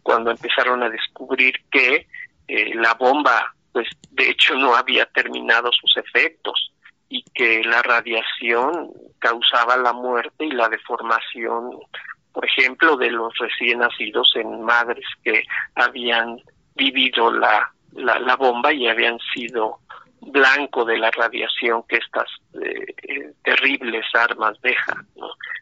Cuando 0.01 0.31
empezaron 0.31 0.81
a 0.83 0.89
descubrir 0.89 1.53
que 1.69 2.07
eh, 2.47 2.75
la 2.75 2.93
bomba, 2.93 3.53
pues 3.71 3.87
de 4.11 4.29
hecho 4.29 4.55
no 4.55 4.75
había 4.75 5.05
terminado 5.07 5.69
sus 5.73 5.95
efectos 5.97 6.71
y 7.11 7.23
que 7.33 7.61
la 7.63 7.81
radiación 7.81 8.89
causaba 9.19 9.77
la 9.77 9.93
muerte 9.93 10.45
y 10.45 10.51
la 10.51 10.69
deformación 10.69 11.77
por 12.31 12.45
ejemplo, 12.45 12.95
de 12.97 13.11
los 13.11 13.37
recién 13.37 13.79
nacidos 13.79 14.31
en 14.35 14.63
madres 14.63 15.05
que 15.23 15.43
habían 15.75 16.39
vivido 16.75 17.31
la, 17.31 17.71
la, 17.93 18.35
bomba 18.35 18.71
y 18.73 18.87
habían 18.87 19.19
sido 19.33 19.79
blanco 20.21 20.85
de 20.85 20.97
la 20.97 21.11
radiación 21.11 21.83
que 21.89 21.97
estas 21.97 22.27
eh, 22.61 22.85
eh, 23.03 23.33
terribles 23.43 24.05
armas 24.13 24.59
dejan. 24.61 25.05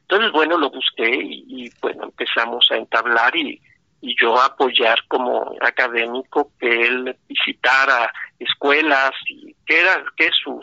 Entonces, 0.01 0.31
bueno, 0.31 0.57
lo 0.57 0.69
busqué 0.69 1.09
y, 1.09 1.71
bueno, 1.81 2.03
empezamos 2.03 2.67
a 2.71 2.75
entablar 2.75 3.35
y, 3.35 3.59
y 4.01 4.15
yo 4.19 4.39
apoyar 4.39 4.99
como 5.07 5.55
académico 5.62 6.51
que 6.59 6.88
él 6.88 7.15
visitara 7.27 8.12
escuelas 8.39 9.12
y 9.27 9.53
que 9.65 9.81
era 9.81 10.03
que 10.15 10.27
es 10.27 10.35
su, 10.43 10.59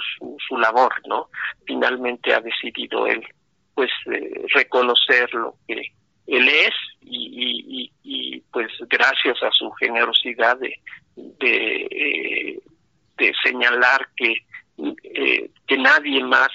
su, 0.49 0.57
labor, 0.57 0.93
¿no? 1.07 1.29
Finalmente 1.67 2.33
ha 2.33 2.41
decidido 2.41 3.07
él 3.07 3.23
pues 3.75 3.91
eh, 4.07 4.47
reconocer 4.55 5.33
lo 5.35 5.55
que 5.69 5.93
él 6.27 6.49
es 6.49 6.75
y, 7.03 7.93
y, 8.03 8.41
pues 8.51 8.69
gracias 8.89 9.37
a 9.43 9.51
su 9.51 9.71
generosidad 9.73 10.57
de, 10.59 10.81
de, 11.15 11.87
eh, 11.91 12.61
de 13.19 13.33
señalar 13.45 14.09
que, 14.17 14.35
eh, 15.05 15.51
que 15.67 15.77
nadie 15.77 16.25
más 16.25 16.49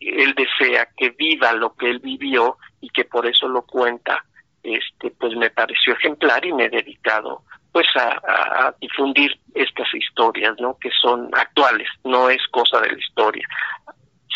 él 0.00 0.34
desea 0.34 0.88
que 0.96 1.10
viva 1.10 1.52
lo 1.52 1.74
que 1.74 1.90
él 1.90 1.98
vivió 1.98 2.56
y 2.80 2.88
que 2.88 3.04
por 3.04 3.26
eso 3.26 3.48
lo 3.48 3.62
cuenta 3.62 4.24
este 4.64 5.10
pues 5.12 5.34
me 5.36 5.50
pareció 5.50 5.92
ejemplar 5.94 6.44
y 6.44 6.52
me 6.52 6.64
he 6.64 6.70
dedicado 6.70 7.42
pues 7.72 7.86
a, 7.96 8.74
difundir 8.80 9.38
estas 9.54 9.92
historias 9.94 10.54
no 10.58 10.76
que 10.80 10.90
son 11.02 11.30
actuales 11.34 11.88
no 12.04 12.30
es 12.30 12.40
cosa 12.50 12.80
de 12.80 12.92
la 12.92 12.98
historia 12.98 13.46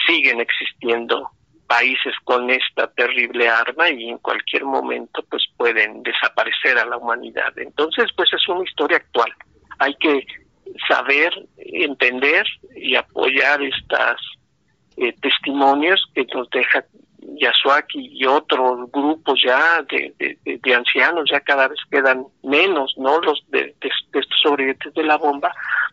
siguen 0.07 0.41
existiendo 0.41 1.31
países 1.69 2.15
con 2.25 2.51
esta 2.51 2.91
terrible 2.95 3.49
arma 3.49 3.91
y 3.91 4.09
en 4.09 4.19
cualquier 4.19 4.65
momento 4.65 5.23
pues 5.31 5.45
pueden 5.57 6.03
desaparecer 6.03 6.79
a 6.79 6.87
la 6.87 6.97
humanidad. 6.97 7.57
Entonces 7.57 8.07
pues 8.17 8.33
es 8.33 8.49
una 8.49 8.65
historia 8.65 8.97
actual. 8.97 9.31
Hay 9.79 9.95
que 9.97 10.27
saber, 10.89 11.31
entender 11.59 12.47
y 12.75 12.97
apoyar 12.97 13.63
estas 13.63 14.21
eh, 14.97 15.13
testimonios 15.21 16.03
que 16.15 16.25
nos 16.35 16.49
deja 16.51 16.85
Y 17.95 18.27
otros 18.27 18.91
grupos 18.93 19.41
ya 19.45 19.83
de, 19.91 20.39
de, 20.45 20.75
ancianos, 20.75 21.29
ya 21.31 21.41
cada 21.41 21.69
vez 21.69 21.79
quedan 21.91 22.27
menos, 22.43 22.95
¿no? 22.97 23.21
Los 23.21 23.43
de, 23.49 23.75
de, 23.81 23.91
estos 24.13 24.41
sobrevivientes 24.43 24.93
de 24.95 25.03
la 25.05 25.17
bomba, 25.17 25.53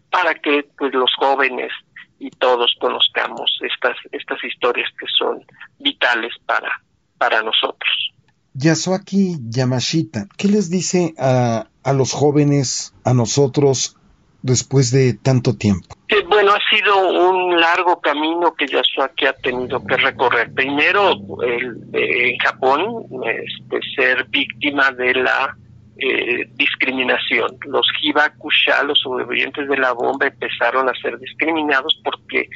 para 0.10 0.34
que 0.34 0.66
pues 0.78 0.94
los 0.94 1.12
jóvenes 1.18 1.72
y 2.20 2.30
todos 2.32 2.76
conozcamos 2.80 3.60
estas, 3.62 3.98
estas 4.12 4.44
historias 4.44 4.90
que 5.00 5.06
son 5.18 5.44
vitales 5.80 6.34
para, 6.46 6.82
para 7.18 7.42
nosotros. 7.42 8.14
Yasuaki 8.54 9.38
Yamashita, 9.50 10.28
¿qué 10.38 10.48
les 10.48 10.70
dice 10.70 11.14
a, 11.18 11.68
a 11.84 11.94
los 11.94 12.14
jóvenes, 12.14 12.94
a 13.04 13.14
nosotros, 13.14 13.98
después 14.42 14.92
de 14.92 15.14
tanto 15.14 15.56
tiempo? 15.58 15.95
Eh, 16.08 16.24
bueno, 16.28 16.52
ha 16.52 16.76
sido 16.76 17.10
un 17.10 17.60
largo 17.60 18.00
camino 18.00 18.54
que 18.54 18.68
Yasuaki 18.68 19.26
ha 19.26 19.34
tenido 19.34 19.84
que 19.86 19.98
recorrer. 19.98 20.54
Primero, 20.54 21.14
el, 21.44 21.78
en 21.94 22.38
Japón, 22.38 23.06
este, 23.24 23.80
ser 23.96 24.26
víctima 24.26 24.92
de 24.92 25.16
la 25.16 25.58
eh, 25.98 26.48
discriminación. 26.54 27.58
Los 27.66 27.88
Hibakusha, 28.04 28.84
los 28.84 29.00
sobrevivientes 29.00 29.68
de 29.68 29.78
la 29.78 29.94
bomba, 29.94 30.28
empezaron 30.28 30.88
a 30.90 30.94
ser 31.02 31.18
discriminados 31.18 32.00
porque 32.04 32.50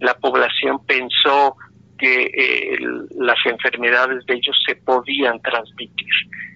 la 0.00 0.14
población 0.14 0.84
pensó 0.86 1.56
que 1.98 2.24
eh, 2.24 2.78
las 3.18 3.38
enfermedades 3.46 4.26
de 4.26 4.34
ellos 4.34 4.58
se 4.66 4.74
podían 4.76 5.40
transmitir. 5.42 6.12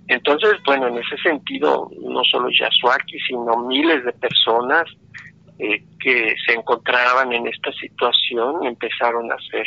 Entonces, 0.09 0.55
bueno, 0.67 0.89
en 0.89 0.99
ese 0.99 1.17
sentido, 1.23 1.89
no 2.01 2.25
solo 2.25 2.49
Yasuaki, 2.51 3.21
sino 3.21 3.57
miles 3.69 4.05
de 4.05 4.13
personas 4.15 4.85
eh, 5.63 5.85
que 5.99 6.35
se 6.47 6.55
encontraban 6.55 7.33
en 7.33 7.47
esta 7.47 7.71
situación 7.73 8.65
empezaron 8.65 9.31
a 9.31 9.37
ser 9.51 9.67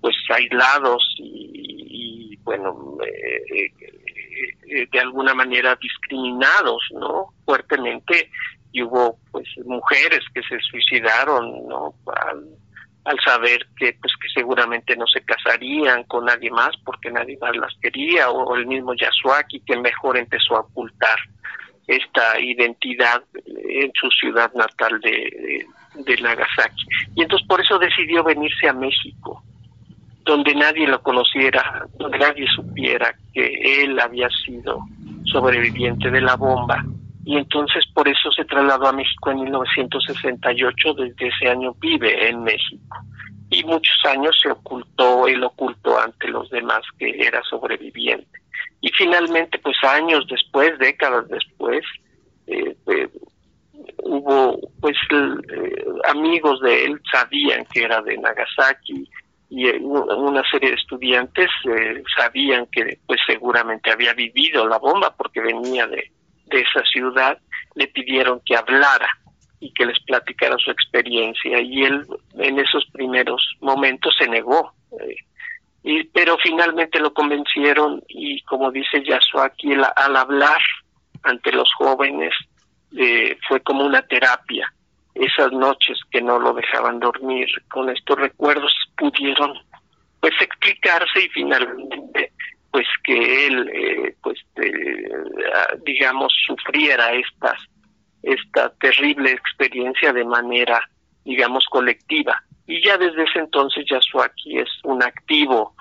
pues 0.00 0.14
aislados 0.28 1.02
y, 1.18 2.34
y 2.34 2.36
bueno, 2.44 2.98
eh, 3.04 3.72
eh, 4.68 4.86
de 4.92 5.00
alguna 5.00 5.34
manera 5.34 5.76
discriminados, 5.80 6.82
¿no? 6.92 7.34
Fuertemente 7.44 8.30
y 8.70 8.82
hubo 8.82 9.18
pues 9.32 9.48
mujeres 9.64 10.20
que 10.34 10.42
se 10.42 10.58
suicidaron, 10.60 11.66
¿no? 11.66 11.94
Al, 13.04 13.18
saber 13.24 13.66
que 13.76 13.96
pues 14.00 14.12
que 14.20 14.28
seguramente 14.34 14.96
no 14.96 15.06
se 15.06 15.20
casarían 15.24 16.04
con 16.04 16.24
nadie 16.24 16.50
más 16.50 16.70
porque 16.84 17.10
nadie 17.10 17.36
más 17.40 17.56
las 17.56 17.72
quería 17.80 18.30
o 18.30 18.54
el 18.56 18.66
mismo 18.66 18.94
Yasuaki 18.94 19.60
que 19.60 19.76
mejor 19.76 20.16
empezó 20.16 20.56
a 20.56 20.60
ocultar 20.60 21.18
esta 21.86 22.40
identidad 22.40 23.22
en 23.46 23.90
su 23.94 24.08
ciudad 24.10 24.52
natal 24.54 25.00
de, 25.00 25.66
de 25.94 26.16
Nagasaki 26.18 26.84
y 27.14 27.22
entonces 27.22 27.46
por 27.46 27.60
eso 27.60 27.78
decidió 27.78 28.24
venirse 28.24 28.68
a 28.68 28.72
México 28.72 29.42
donde 30.24 30.54
nadie 30.54 30.86
lo 30.86 31.02
conociera, 31.02 31.86
donde 31.98 32.18
nadie 32.18 32.46
supiera 32.48 33.14
que 33.32 33.82
él 33.82 33.98
había 34.00 34.28
sido 34.44 34.80
sobreviviente 35.24 36.10
de 36.10 36.20
la 36.20 36.36
bomba. 36.36 36.84
Y 37.26 37.36
entonces 37.36 37.84
por 37.92 38.08
eso 38.08 38.30
se 38.32 38.44
trasladó 38.44 38.88
a 38.88 38.92
México 38.92 39.30
en 39.30 39.42
1968, 39.42 40.94
desde 40.94 41.28
ese 41.28 41.48
año 41.48 41.74
vive 41.80 42.28
en 42.28 42.42
México. 42.42 42.98
Y 43.50 43.62
muchos 43.64 43.96
años 44.04 44.38
se 44.42 44.50
ocultó, 44.50 45.26
él 45.26 45.44
ocultó 45.44 45.98
ante 45.98 46.28
los 46.28 46.50
demás 46.50 46.82
que 46.98 47.10
era 47.18 47.42
sobreviviente. 47.42 48.43
Y 48.84 48.90
finalmente, 48.98 49.58
pues 49.60 49.82
años 49.82 50.26
después, 50.28 50.78
décadas 50.78 51.26
después, 51.28 51.82
eh, 52.46 52.76
eh, 52.86 53.08
hubo, 54.02 54.60
pues, 54.78 54.94
eh, 55.10 55.84
amigos 56.10 56.60
de 56.60 56.84
él 56.84 57.00
sabían 57.10 57.64
que 57.72 57.84
era 57.84 58.02
de 58.02 58.18
Nagasaki, 58.18 59.08
y 59.48 59.70
una 59.70 60.42
serie 60.50 60.68
de 60.68 60.76
estudiantes 60.76 61.48
sabían 62.14 62.66
que 62.66 62.98
pues 63.06 63.20
seguramente 63.26 63.90
había 63.90 64.12
vivido 64.12 64.66
la 64.68 64.78
bomba 64.78 65.14
porque 65.16 65.40
venía 65.40 65.86
de, 65.86 66.10
de 66.46 66.60
esa 66.60 66.84
ciudad, 66.84 67.38
le 67.76 67.86
pidieron 67.86 68.42
que 68.44 68.56
hablara 68.56 69.08
y 69.60 69.72
que 69.72 69.86
les 69.86 69.98
platicara 70.04 70.56
su 70.58 70.70
experiencia 70.70 71.58
y 71.60 71.84
él 71.84 72.04
en 72.34 72.58
esos 72.58 72.84
primeros 72.92 73.40
momentos 73.60 74.14
se 74.18 74.28
negó. 74.28 74.72
Y, 75.84 76.02
pero 76.04 76.38
finalmente 76.42 76.98
lo 76.98 77.12
convencieron 77.12 78.02
y 78.08 78.40
como 78.44 78.70
dice 78.70 79.04
Yasuaki, 79.04 79.74
al 79.74 80.16
hablar 80.16 80.60
ante 81.22 81.52
los 81.52 81.70
jóvenes 81.74 82.32
eh, 82.96 83.36
fue 83.46 83.60
como 83.60 83.84
una 83.84 84.00
terapia. 84.00 84.72
Esas 85.14 85.52
noches 85.52 86.00
que 86.10 86.22
no 86.22 86.38
lo 86.38 86.54
dejaban 86.54 87.00
dormir 87.00 87.48
con 87.68 87.90
estos 87.90 88.18
recuerdos 88.18 88.72
pudieron 88.96 89.52
pues 90.20 90.32
explicarse 90.40 91.20
y 91.22 91.28
finalmente 91.28 92.32
pues 92.70 92.86
que 93.04 93.46
él 93.46 93.70
eh, 93.72 94.16
pues 94.22 94.38
eh, 94.56 95.08
digamos 95.84 96.32
sufriera 96.46 97.12
estas 97.12 97.60
esta 98.22 98.70
terrible 98.80 99.32
experiencia 99.32 100.14
de 100.14 100.24
manera 100.24 100.80
digamos 101.24 101.66
colectiva 101.66 102.42
y 102.66 102.84
ya 102.84 102.96
desde 102.96 103.24
ese 103.24 103.40
entonces 103.40 103.84
Yasuaki 103.88 104.58
es 104.58 104.70
un 104.84 105.02
activo 105.02 105.74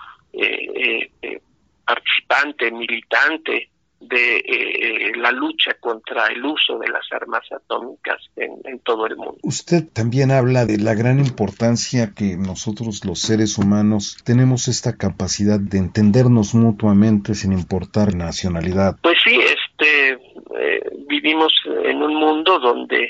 participante 1.86 2.72
militante 2.72 3.70
de 4.08 4.38
eh, 4.38 5.12
la 5.16 5.32
lucha 5.32 5.76
contra 5.80 6.28
el 6.28 6.44
uso 6.44 6.78
de 6.78 6.90
las 6.90 7.06
armas 7.12 7.44
atómicas 7.52 8.18
en, 8.36 8.80
todo 8.80 9.08
el 9.08 9.16
mundo. 9.16 9.38
Usted 9.44 9.86
también 9.94 10.32
habla 10.32 10.66
de 10.66 10.78
la 10.78 10.94
gran 10.94 11.20
importancia 11.20 12.14
que 12.14 12.36
nosotros 12.36 13.06
los 13.06 13.20
seres 13.20 13.58
humanos 13.58 14.18
tenemos 14.26 14.68
esta 14.68 14.98
capacidad 14.98 15.60
de 15.60 15.78
entendernos 15.78 16.54
mutuamente 16.54 17.34
sin 17.34 17.54
importar 17.54 18.16
nacionalidad. 18.16 18.98
Pues 19.02 19.18
sí, 19.24 19.40
este 19.40 20.12
eh, 20.12 20.82
vivimos 21.08 21.54
en 21.86 22.02
un 22.04 22.16
mundo 22.16 22.60
donde 22.60 23.04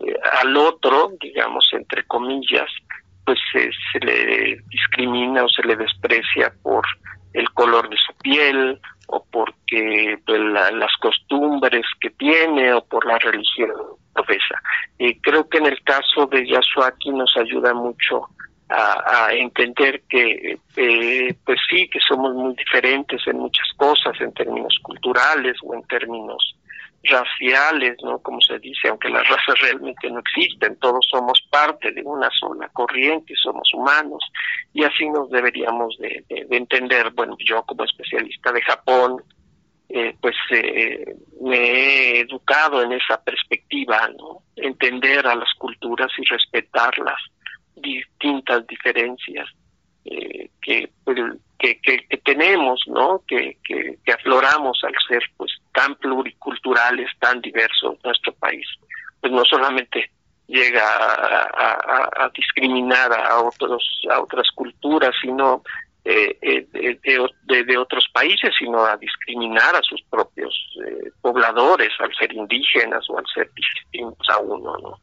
eh, 0.00 0.14
al 0.40 0.56
otro, 0.56 1.12
digamos 1.20 1.68
entre 1.72 2.04
comillas, 2.04 2.70
pues 3.28 3.38
se 3.92 4.00
le 4.00 4.58
discrimina 4.70 5.44
o 5.44 5.48
se 5.50 5.62
le 5.62 5.76
desprecia 5.76 6.50
por 6.62 6.82
el 7.34 7.46
color 7.50 7.86
de 7.90 7.96
su 7.96 8.14
piel 8.22 8.80
o 9.08 9.22
porque 9.30 10.18
pues, 10.24 10.40
las 10.40 10.96
costumbres 10.98 11.84
que 12.00 12.08
tiene 12.08 12.72
o 12.72 12.82
por 12.86 13.04
la 13.06 13.18
religión 13.18 13.70
profesa. 14.14 14.62
Creo 15.20 15.46
que 15.46 15.58
en 15.58 15.66
el 15.66 15.82
caso 15.82 16.24
de 16.24 16.46
Yasuaki 16.46 17.10
nos 17.10 17.36
ayuda 17.36 17.74
mucho 17.74 18.28
a, 18.70 19.28
entender 19.32 20.02
que, 20.08 20.58
eh, 20.76 21.34
pues 21.44 21.58
sí, 21.68 21.86
que 21.90 21.98
somos 22.00 22.34
muy 22.34 22.54
diferentes 22.54 23.20
en 23.26 23.40
muchas 23.40 23.68
cosas, 23.76 24.18
en 24.20 24.32
términos 24.32 24.74
culturales 24.82 25.56
o 25.64 25.74
en 25.74 25.82
términos 25.82 26.56
raciales, 27.08 27.96
¿no? 28.02 28.18
Como 28.20 28.40
se 28.40 28.58
dice, 28.58 28.88
aunque 28.88 29.08
las 29.08 29.28
razas 29.28 29.60
realmente 29.60 30.10
no 30.10 30.20
existen, 30.20 30.76
todos 30.76 31.06
somos 31.10 31.40
parte 31.50 31.92
de 31.92 32.02
una 32.02 32.30
sola 32.38 32.68
corriente, 32.68 33.34
somos 33.36 33.68
humanos, 33.74 34.22
y 34.72 34.84
así 34.84 35.08
nos 35.08 35.30
deberíamos 35.30 35.96
de, 35.98 36.24
entender. 36.28 37.10
Bueno, 37.10 37.36
yo 37.38 37.62
como 37.64 37.84
especialista 37.84 38.52
de 38.52 38.62
Japón, 38.62 39.22
eh, 39.88 40.14
pues 40.20 40.36
eh, 40.50 41.14
me 41.40 41.56
he 41.56 42.20
educado 42.20 42.82
en 42.82 42.92
esa 42.92 43.22
perspectiva. 43.22 44.10
Entender 44.56 45.26
a 45.26 45.34
las 45.34 45.52
culturas 45.54 46.10
y 46.18 46.24
respetar 46.24 46.98
las 46.98 47.20
distintas 47.76 48.66
diferencias 48.66 49.48
eh, 50.10 50.50
que, 50.62 50.90
pues, 51.04 51.18
que, 51.58 51.78
que, 51.80 52.16
tenemos, 52.24 52.80
¿no? 52.86 53.22
Que, 53.26 53.58
que, 53.64 53.98
afloramos 54.12 54.78
al 54.84 54.94
ser 55.08 55.22
pues 55.36 55.50
tan 55.74 55.94
pluriculturales, 55.96 57.10
tan 57.18 57.40
diverso 57.40 57.96
nuestro 58.04 58.32
país. 58.34 58.66
Pues 59.20 59.32
no 59.32 59.44
solamente 59.44 60.10
llega 60.46 60.82
a, 60.82 62.30
discriminar 62.34 63.12
a 63.12 63.40
otros 63.40 63.82
a 64.10 64.20
otras 64.20 64.48
culturas, 64.54 65.14
sino 65.20 65.62
eh, 66.04 66.38
eh 66.40 66.66
de, 67.44 67.64
de, 67.64 67.76
otros 67.76 68.06
países, 68.12 68.54
sino 68.58 68.84
a 68.84 68.96
discriminar 68.96 69.74
a 69.76 69.82
sus 69.82 70.00
propios 70.08 70.54
eh, 70.86 71.10
pobladores 71.20 71.90
al 71.98 72.14
ser 72.14 72.32
indígenas 72.32 73.04
o 73.10 73.18
al 73.18 73.26
ser 73.34 73.50
distintos 73.54 74.28
a 74.30 74.38
uno, 74.38 74.76
¿no? 74.78 74.98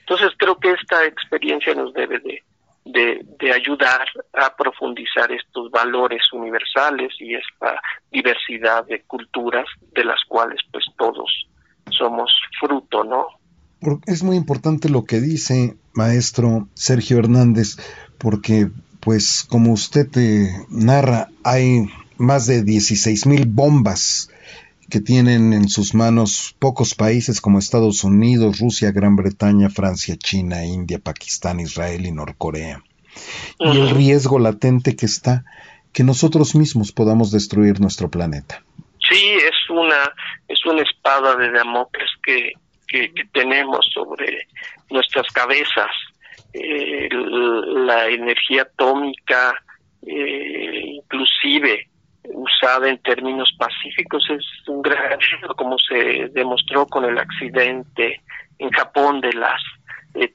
Entonces 0.00 0.32
creo 0.36 0.56
que 0.56 0.70
esta 0.70 1.04
experiencia 1.06 1.74
nos 1.74 1.92
debe 1.94 2.18
de, 2.20 2.42
de, 2.84 3.24
ayudar 3.54 4.06
a 4.32 4.54
profundizar 4.56 5.30
estos 5.32 5.70
valores 5.70 6.22
universales 6.32 7.12
y 7.18 7.34
esta 7.34 7.80
diversidad 8.10 8.86
de 8.86 9.02
culturas 9.02 9.66
de 9.92 10.04
las 10.04 10.20
cuales 10.28 10.60
pues 10.72 10.84
todos 10.96 11.46
somos 11.90 12.32
fruto, 12.58 13.04
¿no? 13.04 13.26
Es 14.06 14.22
muy 14.22 14.36
importante 14.36 14.88
lo 14.88 15.04
que 15.04 15.20
dice 15.20 15.76
maestro 15.92 16.68
Sergio 16.74 17.18
Hernández, 17.18 17.76
porque 18.18 18.70
pues 19.00 19.46
como 19.48 19.72
usted 19.72 20.10
te 20.10 20.50
narra, 20.70 21.28
hay 21.44 21.86
más 22.16 22.46
de 22.46 22.62
16 22.62 23.26
mil 23.26 23.46
bombas 23.46 24.30
que 24.90 25.00
tienen 25.00 25.52
en 25.52 25.68
sus 25.68 25.94
manos 25.94 26.54
pocos 26.58 26.94
países 26.94 27.40
como 27.40 27.58
Estados 27.58 28.04
Unidos, 28.04 28.58
Rusia, 28.58 28.92
Gran 28.92 29.16
Bretaña, 29.16 29.70
Francia, 29.70 30.16
China, 30.16 30.64
India, 30.64 30.98
Pakistán, 30.98 31.60
Israel 31.60 32.06
y 32.06 32.12
Norcorea. 32.12 32.82
Y 33.58 33.78
el 33.78 33.90
riesgo 33.90 34.38
latente 34.38 34.96
que 34.96 35.06
está 35.06 35.44
que 35.92 36.02
nosotros 36.02 36.54
mismos 36.54 36.92
podamos 36.92 37.30
destruir 37.30 37.80
nuestro 37.80 38.10
planeta. 38.10 38.62
Sí, 39.08 39.36
es 39.36 39.70
una 39.70 40.12
es 40.48 40.64
una 40.66 40.82
espada 40.82 41.36
de 41.36 41.50
Damocles 41.52 42.10
que, 42.22 42.52
que, 42.88 43.12
tenemos 43.32 43.86
sobre 43.92 44.48
nuestras 44.90 45.26
cabezas. 45.32 45.90
Eh, 46.52 47.08
la 47.10 48.08
energía 48.08 48.62
atómica, 48.62 49.54
eh, 50.06 50.82
inclusive 50.84 51.88
en 52.84 52.98
términos 52.98 53.52
pacíficos 53.58 54.24
es 54.30 54.44
un 54.68 54.82
gran 54.82 55.18
riesgo, 55.20 55.54
como 55.56 55.78
se 55.78 56.28
demostró 56.32 56.86
con 56.86 57.04
el 57.04 57.18
accidente 57.18 58.20
en 58.58 58.70
Japón 58.70 59.20
de 59.20 59.32
las 59.32 59.60
eh, 60.14 60.32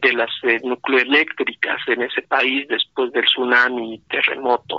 de 0.00 0.12
las 0.14 0.30
eh, 0.44 0.58
nucleoeléctricas 0.64 1.78
en 1.88 2.02
ese 2.02 2.22
país 2.22 2.66
después 2.68 3.12
del 3.12 3.24
tsunami 3.24 3.94
y 3.94 3.98
terremoto. 4.08 4.78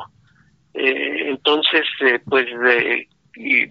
Eh, 0.74 1.30
entonces, 1.30 1.86
eh, 2.02 2.20
pues, 2.28 2.48
y, 3.36 3.70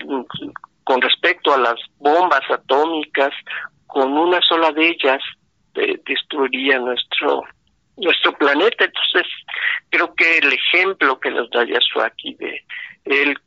con 0.85 1.01
respecto 1.01 1.53
a 1.53 1.59
las 1.59 1.75
bombas 1.99 2.43
atómicas, 2.51 3.31
con 3.87 4.13
una 4.13 4.41
sola 4.43 4.73
de 4.73 4.89
ellas 4.89 5.23
destruiría 6.05 6.79
nuestro 6.79 7.43
nuestro 7.97 8.33
planeta. 8.37 8.85
Entonces, 8.85 9.33
creo 9.91 10.15
que 10.15 10.39
el 10.39 10.53
ejemplo 10.53 11.19
que 11.21 11.31
nos 11.31 11.51
da 11.51 11.65
Yasuaki 11.65 12.35
de 12.35 12.65
él 13.05 13.39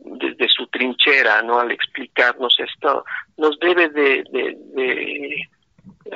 desde 0.00 0.48
su 0.48 0.66
trinchera, 0.68 1.42
¿no? 1.42 1.58
Al 1.60 1.70
explicarnos 1.70 2.54
esto, 2.58 3.04
nos 3.36 3.58
debe 3.58 3.88
de, 3.88 4.24
de, 4.30 5.48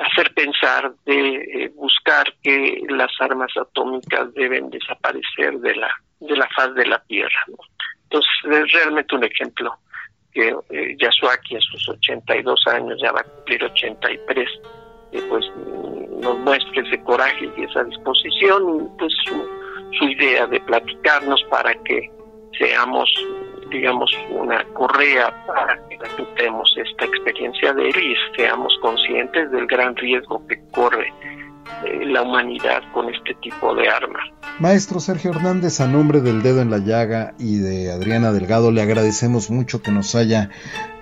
hacer 0.01 0.33
pensar, 0.33 0.93
de 1.05 1.35
eh, 1.35 1.71
buscar 1.75 2.33
que 2.41 2.81
las 2.89 3.11
armas 3.19 3.51
atómicas 3.57 4.33
deben 4.33 4.69
desaparecer 4.69 5.59
de 5.59 5.75
la 5.75 5.91
de 6.19 6.37
la 6.37 6.47
faz 6.55 6.73
de 6.75 6.85
la 6.85 6.99
Tierra. 7.03 7.45
Entonces, 8.03 8.31
es 8.43 8.71
realmente 8.71 9.15
un 9.15 9.25
ejemplo 9.25 9.75
que 10.31 10.55
eh, 10.69 10.95
Yasuaki 10.97 11.57
a 11.57 11.61
sus 11.61 11.89
82 11.89 12.67
años, 12.67 12.97
ya 13.01 13.11
va 13.11 13.19
a 13.19 13.23
cumplir 13.23 13.63
83, 13.63 14.49
pues 15.29 15.45
nos 16.23 16.39
muestre 16.39 16.81
ese 16.81 17.01
coraje 17.03 17.49
y 17.57 17.63
esa 17.63 17.83
disposición 17.83 18.63
y 18.77 18.97
pues 18.97 19.13
su, 19.25 19.47
su 19.99 20.05
idea 20.05 20.47
de 20.47 20.59
platicarnos 20.61 21.43
para 21.49 21.73
que 21.83 22.09
seamos 22.57 23.09
digamos 23.69 24.11
una 24.29 24.63
correa 24.73 25.33
para 25.47 25.75
que 25.87 25.97
disfrutemos 25.97 26.71
esta 26.77 27.05
experiencia 27.05 27.73
de 27.73 27.89
él 27.89 27.95
y 27.97 28.15
seamos 28.35 28.73
conscientes 28.81 29.51
del 29.51 29.65
gran 29.65 29.95
riesgo 29.95 30.45
que 30.47 30.61
corre 30.71 31.11
eh, 31.85 32.05
la 32.05 32.21
humanidad 32.21 32.83
con 32.93 33.13
este 33.13 33.33
tipo 33.35 33.73
de 33.73 33.87
armas. 33.87 34.23
Maestro 34.59 34.99
Sergio 34.99 35.31
Hernández, 35.31 35.79
a 35.81 35.87
nombre 35.87 36.21
del 36.21 36.43
Dedo 36.43 36.61
en 36.61 36.69
la 36.69 36.77
Llaga 36.77 37.33
y 37.39 37.57
de 37.57 37.91
Adriana 37.91 38.31
Delgado, 38.31 38.71
le 38.71 38.81
agradecemos 38.81 39.49
mucho 39.49 39.81
que 39.81 39.91
nos 39.91 40.13
haya 40.13 40.49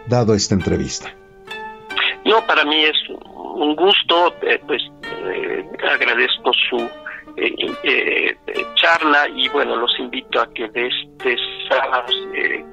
dado 0.08 0.34
esta 0.34 0.56
entrevista. 0.56 1.14
No, 2.26 2.46
para 2.46 2.64
mí 2.64 2.84
es 2.84 2.98
un 3.54 3.76
gusto, 3.76 4.34
eh, 4.42 4.60
pues 4.66 4.82
eh, 5.26 5.66
agradezco 5.92 6.52
su 6.70 6.90
eh, 7.38 7.56
eh, 7.84 8.36
charla 8.76 9.28
y 9.30 9.48
bueno, 9.50 9.76
los 9.78 9.98
invito 10.00 10.42
a 10.42 10.54
que 10.54 10.68
de 10.70 10.88
este 10.88 11.38
sábado 11.70 12.14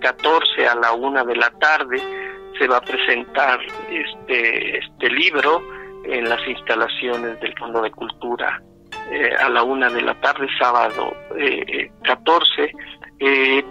14 0.00 0.66
a 0.66 0.74
la 0.74 0.92
una 0.92 1.22
de 1.24 1.36
la 1.36 1.50
tarde 1.60 2.00
se 2.58 2.66
va 2.66 2.78
a 2.78 2.80
presentar 2.80 3.60
este, 3.90 4.78
este 4.78 5.10
libro 5.10 5.62
en 6.04 6.28
las 6.28 6.44
instalaciones 6.48 7.38
del 7.40 7.56
Fondo 7.56 7.82
de 7.82 7.90
Cultura 7.92 8.60
eh, 9.10 9.30
a 9.38 9.48
la 9.48 9.62
una 9.62 9.90
de 9.90 10.02
la 10.02 10.14
tarde, 10.20 10.48
sábado 10.58 11.14
14, 12.02 12.72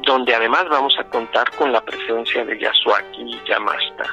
donde 0.05 0.35
además 0.35 0.67
vamos 0.69 0.95
a 0.99 1.03
contar 1.05 1.51
con 1.57 1.71
la 1.73 1.81
presencia 1.81 2.45
de 2.45 2.57
Yasuaki 2.59 3.39
Yamasta, 3.47 4.05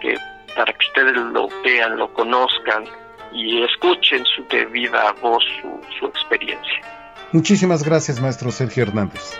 que 0.00 0.16
para 0.54 0.72
que 0.72 0.86
ustedes 0.86 1.16
lo 1.16 1.48
vean, 1.64 1.96
lo 1.96 2.12
conozcan 2.12 2.84
y 3.32 3.62
escuchen 3.62 4.24
su 4.24 4.44
debida 4.48 5.12
voz, 5.20 5.44
su, 5.60 5.80
su 5.98 6.06
experiencia. 6.06 6.80
Muchísimas 7.32 7.84
gracias, 7.84 8.20
maestro 8.20 8.50
Sergio 8.50 8.82
Hernández. 8.82 9.38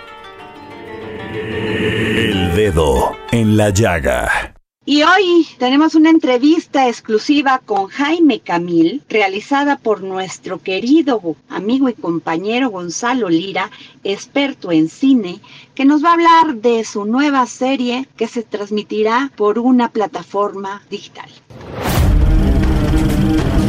El 1.33 2.55
dedo 2.55 3.17
en 3.31 3.57
la 3.57 3.69
llaga. 3.69 4.53
Y 4.83 5.03
hoy 5.03 5.47
tenemos 5.59 5.93
una 5.93 6.09
entrevista 6.09 6.87
exclusiva 6.87 7.61
con 7.63 7.85
Jaime 7.85 8.39
Camil, 8.39 9.03
realizada 9.09 9.77
por 9.77 10.01
nuestro 10.01 10.59
querido 10.59 11.35
amigo 11.49 11.87
y 11.87 11.93
compañero 11.93 12.71
Gonzalo 12.71 13.29
Lira, 13.29 13.69
experto 14.03 14.71
en 14.71 14.89
cine, 14.89 15.39
que 15.75 15.85
nos 15.85 16.03
va 16.03 16.09
a 16.09 16.13
hablar 16.13 16.55
de 16.55 16.83
su 16.83 17.05
nueva 17.05 17.45
serie 17.45 18.07
que 18.17 18.27
se 18.27 18.41
transmitirá 18.41 19.31
por 19.35 19.59
una 19.59 19.89
plataforma 19.89 20.81
digital. 20.89 21.29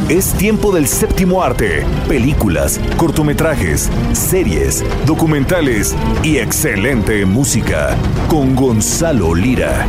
Es 0.09 0.33
tiempo 0.39 0.73
del 0.73 0.87
séptimo 0.87 1.43
arte, 1.43 1.85
películas, 2.09 2.81
cortometrajes, 2.97 3.91
series, 4.15 4.83
documentales 5.05 5.95
y 6.23 6.39
excelente 6.39 7.27
música 7.27 7.99
con 8.31 8.57
Gonzalo 8.57 9.35
Lira. 9.35 9.87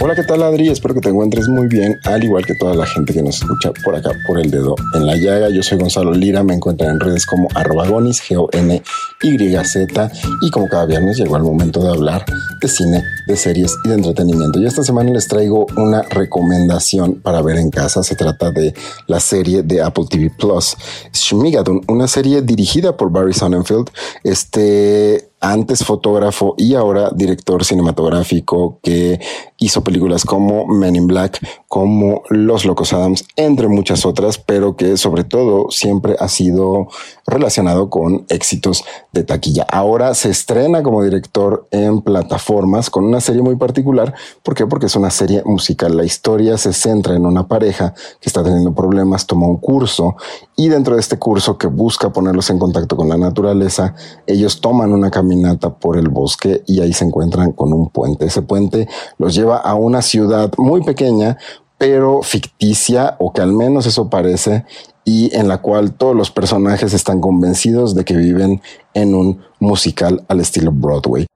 Hola, 0.00 0.14
¿qué 0.14 0.22
tal 0.22 0.44
Adri? 0.44 0.68
Espero 0.68 0.94
que 0.94 1.00
te 1.00 1.08
encuentres 1.08 1.48
muy 1.48 1.66
bien, 1.66 1.98
al 2.04 2.22
igual 2.22 2.46
que 2.46 2.54
toda 2.54 2.72
la 2.76 2.86
gente 2.86 3.12
que 3.12 3.20
nos 3.20 3.38
escucha 3.38 3.72
por 3.84 3.96
acá, 3.96 4.12
por 4.28 4.38
el 4.38 4.48
dedo 4.48 4.76
en 4.94 5.04
la 5.04 5.16
llaga. 5.16 5.48
Yo 5.50 5.60
soy 5.60 5.76
Gonzalo 5.76 6.12
Lira, 6.12 6.44
me 6.44 6.54
encuentran 6.54 6.90
en 6.90 7.00
redes 7.00 7.26
como 7.26 7.48
arroba 7.56 7.88
gonis, 7.88 8.22
G-O-N-Y-Z, 8.22 10.12
y 10.40 10.50
como 10.52 10.68
cada 10.68 10.86
viernes 10.86 11.18
llegó 11.18 11.36
el 11.36 11.42
momento 11.42 11.82
de 11.82 11.90
hablar 11.90 12.24
de 12.60 12.68
cine, 12.68 13.02
de 13.26 13.36
series 13.36 13.74
y 13.84 13.88
de 13.88 13.96
entretenimiento. 13.96 14.60
Y 14.60 14.66
esta 14.66 14.84
semana 14.84 15.10
les 15.10 15.26
traigo 15.26 15.66
una 15.76 16.02
recomendación 16.02 17.16
para 17.20 17.42
ver 17.42 17.56
en 17.56 17.70
casa. 17.70 18.04
Se 18.04 18.14
trata 18.14 18.52
de 18.52 18.74
la 19.08 19.18
serie 19.18 19.64
de 19.64 19.82
Apple 19.82 20.04
TV 20.08 20.30
Plus, 20.38 20.76
Shmigadun, 21.12 21.82
una 21.88 22.06
serie 22.06 22.40
dirigida 22.42 22.96
por 22.96 23.10
Barry 23.10 23.34
Sonnenfeld. 23.34 23.90
Este 24.22 25.27
antes 25.40 25.84
fotógrafo 25.84 26.54
y 26.56 26.74
ahora 26.74 27.10
director 27.14 27.64
cinematográfico 27.64 28.78
que 28.82 29.20
hizo 29.58 29.82
películas 29.82 30.24
como 30.24 30.66
Men 30.66 30.96
in 30.96 31.06
Black, 31.06 31.40
como 31.66 32.22
Los 32.28 32.64
Locos 32.64 32.92
Adams, 32.92 33.24
entre 33.36 33.68
muchas 33.68 34.06
otras, 34.06 34.38
pero 34.38 34.76
que 34.76 34.96
sobre 34.96 35.24
todo 35.24 35.70
siempre 35.70 36.16
ha 36.18 36.28
sido 36.28 36.88
relacionado 37.26 37.90
con 37.90 38.24
éxitos 38.28 38.84
de 39.12 39.24
taquilla. 39.24 39.66
Ahora 39.70 40.14
se 40.14 40.30
estrena 40.30 40.82
como 40.82 41.02
director 41.02 41.66
en 41.70 42.02
plataformas 42.02 42.90
con 42.90 43.04
una 43.04 43.20
serie 43.20 43.42
muy 43.42 43.56
particular. 43.56 44.14
¿Por 44.42 44.54
qué? 44.54 44.66
Porque 44.66 44.86
es 44.86 44.96
una 44.96 45.10
serie 45.10 45.42
musical. 45.44 45.96
La 45.96 46.04
historia 46.04 46.56
se 46.56 46.72
centra 46.72 47.16
en 47.16 47.26
una 47.26 47.48
pareja 47.48 47.94
que 48.20 48.28
está 48.28 48.42
teniendo 48.42 48.74
problemas, 48.74 49.26
toma 49.26 49.46
un 49.46 49.56
curso 49.56 50.16
y 50.56 50.68
dentro 50.68 50.94
de 50.94 51.00
este 51.00 51.18
curso 51.18 51.58
que 51.58 51.66
busca 51.66 52.12
ponerlos 52.12 52.50
en 52.50 52.58
contacto 52.58 52.96
con 52.96 53.08
la 53.08 53.16
naturaleza, 53.16 53.94
ellos 54.26 54.60
toman 54.60 54.92
una 54.92 55.10
por 55.80 55.96
el 55.96 56.08
bosque 56.08 56.62
y 56.66 56.80
ahí 56.80 56.92
se 56.92 57.04
encuentran 57.04 57.52
con 57.52 57.72
un 57.72 57.88
puente. 57.88 58.26
Ese 58.26 58.42
puente 58.42 58.88
los 59.18 59.34
lleva 59.34 59.56
a 59.58 59.74
una 59.74 60.02
ciudad 60.02 60.52
muy 60.56 60.82
pequeña, 60.82 61.38
pero 61.76 62.22
ficticia, 62.22 63.16
o 63.18 63.32
que 63.32 63.40
al 63.40 63.52
menos 63.52 63.86
eso 63.86 64.10
parece, 64.10 64.64
y 65.04 65.34
en 65.34 65.48
la 65.48 65.58
cual 65.58 65.92
todos 65.94 66.14
los 66.14 66.30
personajes 66.30 66.92
están 66.92 67.20
convencidos 67.20 67.94
de 67.94 68.04
que 68.04 68.16
viven 68.16 68.60
en 68.94 69.14
un 69.14 69.40
musical 69.60 70.24
al 70.28 70.40
estilo 70.40 70.70
Broadway. 70.72 71.26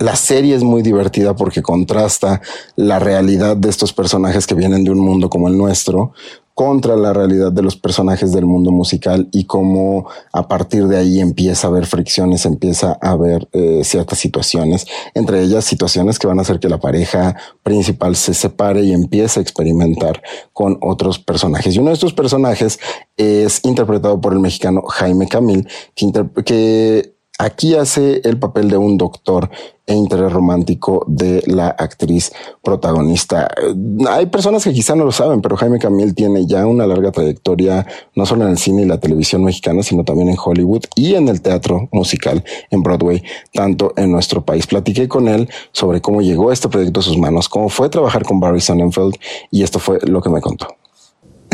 La 0.00 0.16
serie 0.16 0.54
es 0.54 0.64
muy 0.64 0.82
divertida 0.82 1.34
porque 1.34 1.62
contrasta 1.62 2.40
la 2.76 2.98
realidad 2.98 3.56
de 3.56 3.68
estos 3.68 3.92
personajes 3.92 4.46
que 4.46 4.54
vienen 4.54 4.84
de 4.84 4.90
un 4.90 4.98
mundo 4.98 5.30
como 5.30 5.48
el 5.48 5.56
nuestro 5.56 6.12
contra 6.54 6.96
la 6.96 7.12
realidad 7.12 7.52
de 7.52 7.62
los 7.62 7.76
personajes 7.76 8.32
del 8.32 8.46
mundo 8.46 8.70
musical 8.70 9.28
y 9.32 9.44
cómo 9.44 10.08
a 10.32 10.48
partir 10.48 10.86
de 10.86 10.98
ahí 10.98 11.20
empieza 11.20 11.66
a 11.66 11.70
haber 11.70 11.86
fricciones, 11.86 12.44
empieza 12.44 12.98
a 13.00 13.10
haber 13.10 13.48
eh, 13.52 13.82
ciertas 13.84 14.18
situaciones, 14.18 14.86
entre 15.14 15.42
ellas 15.42 15.64
situaciones 15.64 16.18
que 16.18 16.26
van 16.26 16.38
a 16.38 16.42
hacer 16.42 16.60
que 16.60 16.68
la 16.68 16.78
pareja 16.78 17.36
principal 17.62 18.16
se 18.16 18.34
separe 18.34 18.82
y 18.82 18.92
empiece 18.92 19.40
a 19.40 19.42
experimentar 19.42 20.22
con 20.52 20.78
otros 20.82 21.18
personajes. 21.18 21.74
Y 21.74 21.78
uno 21.78 21.88
de 21.88 21.94
estos 21.94 22.12
personajes 22.12 22.78
es 23.16 23.64
interpretado 23.64 24.20
por 24.20 24.32
el 24.32 24.40
mexicano 24.40 24.82
Jaime 24.82 25.28
Camil, 25.28 25.66
que, 25.94 26.44
que 26.44 27.11
Aquí 27.42 27.74
hace 27.74 28.20
el 28.22 28.38
papel 28.38 28.70
de 28.70 28.76
un 28.76 28.96
doctor 28.96 29.50
e 29.84 29.94
interés 29.94 30.32
romántico 30.32 31.04
de 31.08 31.42
la 31.48 31.70
actriz 31.70 32.32
protagonista. 32.62 33.50
Hay 34.10 34.26
personas 34.26 34.62
que 34.62 34.72
quizá 34.72 34.94
no 34.94 35.04
lo 35.04 35.10
saben, 35.10 35.40
pero 35.40 35.56
Jaime 35.56 35.80
Camil 35.80 36.14
tiene 36.14 36.46
ya 36.46 36.64
una 36.68 36.86
larga 36.86 37.10
trayectoria, 37.10 37.84
no 38.14 38.26
solo 38.26 38.44
en 38.44 38.52
el 38.52 38.58
cine 38.58 38.82
y 38.82 38.84
la 38.84 39.00
televisión 39.00 39.42
mexicana, 39.42 39.82
sino 39.82 40.04
también 40.04 40.28
en 40.28 40.36
Hollywood 40.38 40.84
y 40.94 41.16
en 41.16 41.26
el 41.26 41.42
teatro 41.42 41.88
musical 41.90 42.44
en 42.70 42.84
Broadway, 42.84 43.24
tanto 43.52 43.92
en 43.96 44.12
nuestro 44.12 44.44
país. 44.44 44.68
Platiqué 44.68 45.08
con 45.08 45.26
él 45.26 45.48
sobre 45.72 46.00
cómo 46.00 46.22
llegó 46.22 46.52
este 46.52 46.68
proyecto 46.68 47.00
a 47.00 47.02
sus 47.02 47.18
manos, 47.18 47.48
cómo 47.48 47.68
fue 47.68 47.88
trabajar 47.88 48.24
con 48.24 48.38
Barry 48.38 48.60
Sonnenfeld 48.60 49.16
y 49.50 49.64
esto 49.64 49.80
fue 49.80 49.98
lo 50.02 50.22
que 50.22 50.30
me 50.30 50.40
contó. 50.40 50.68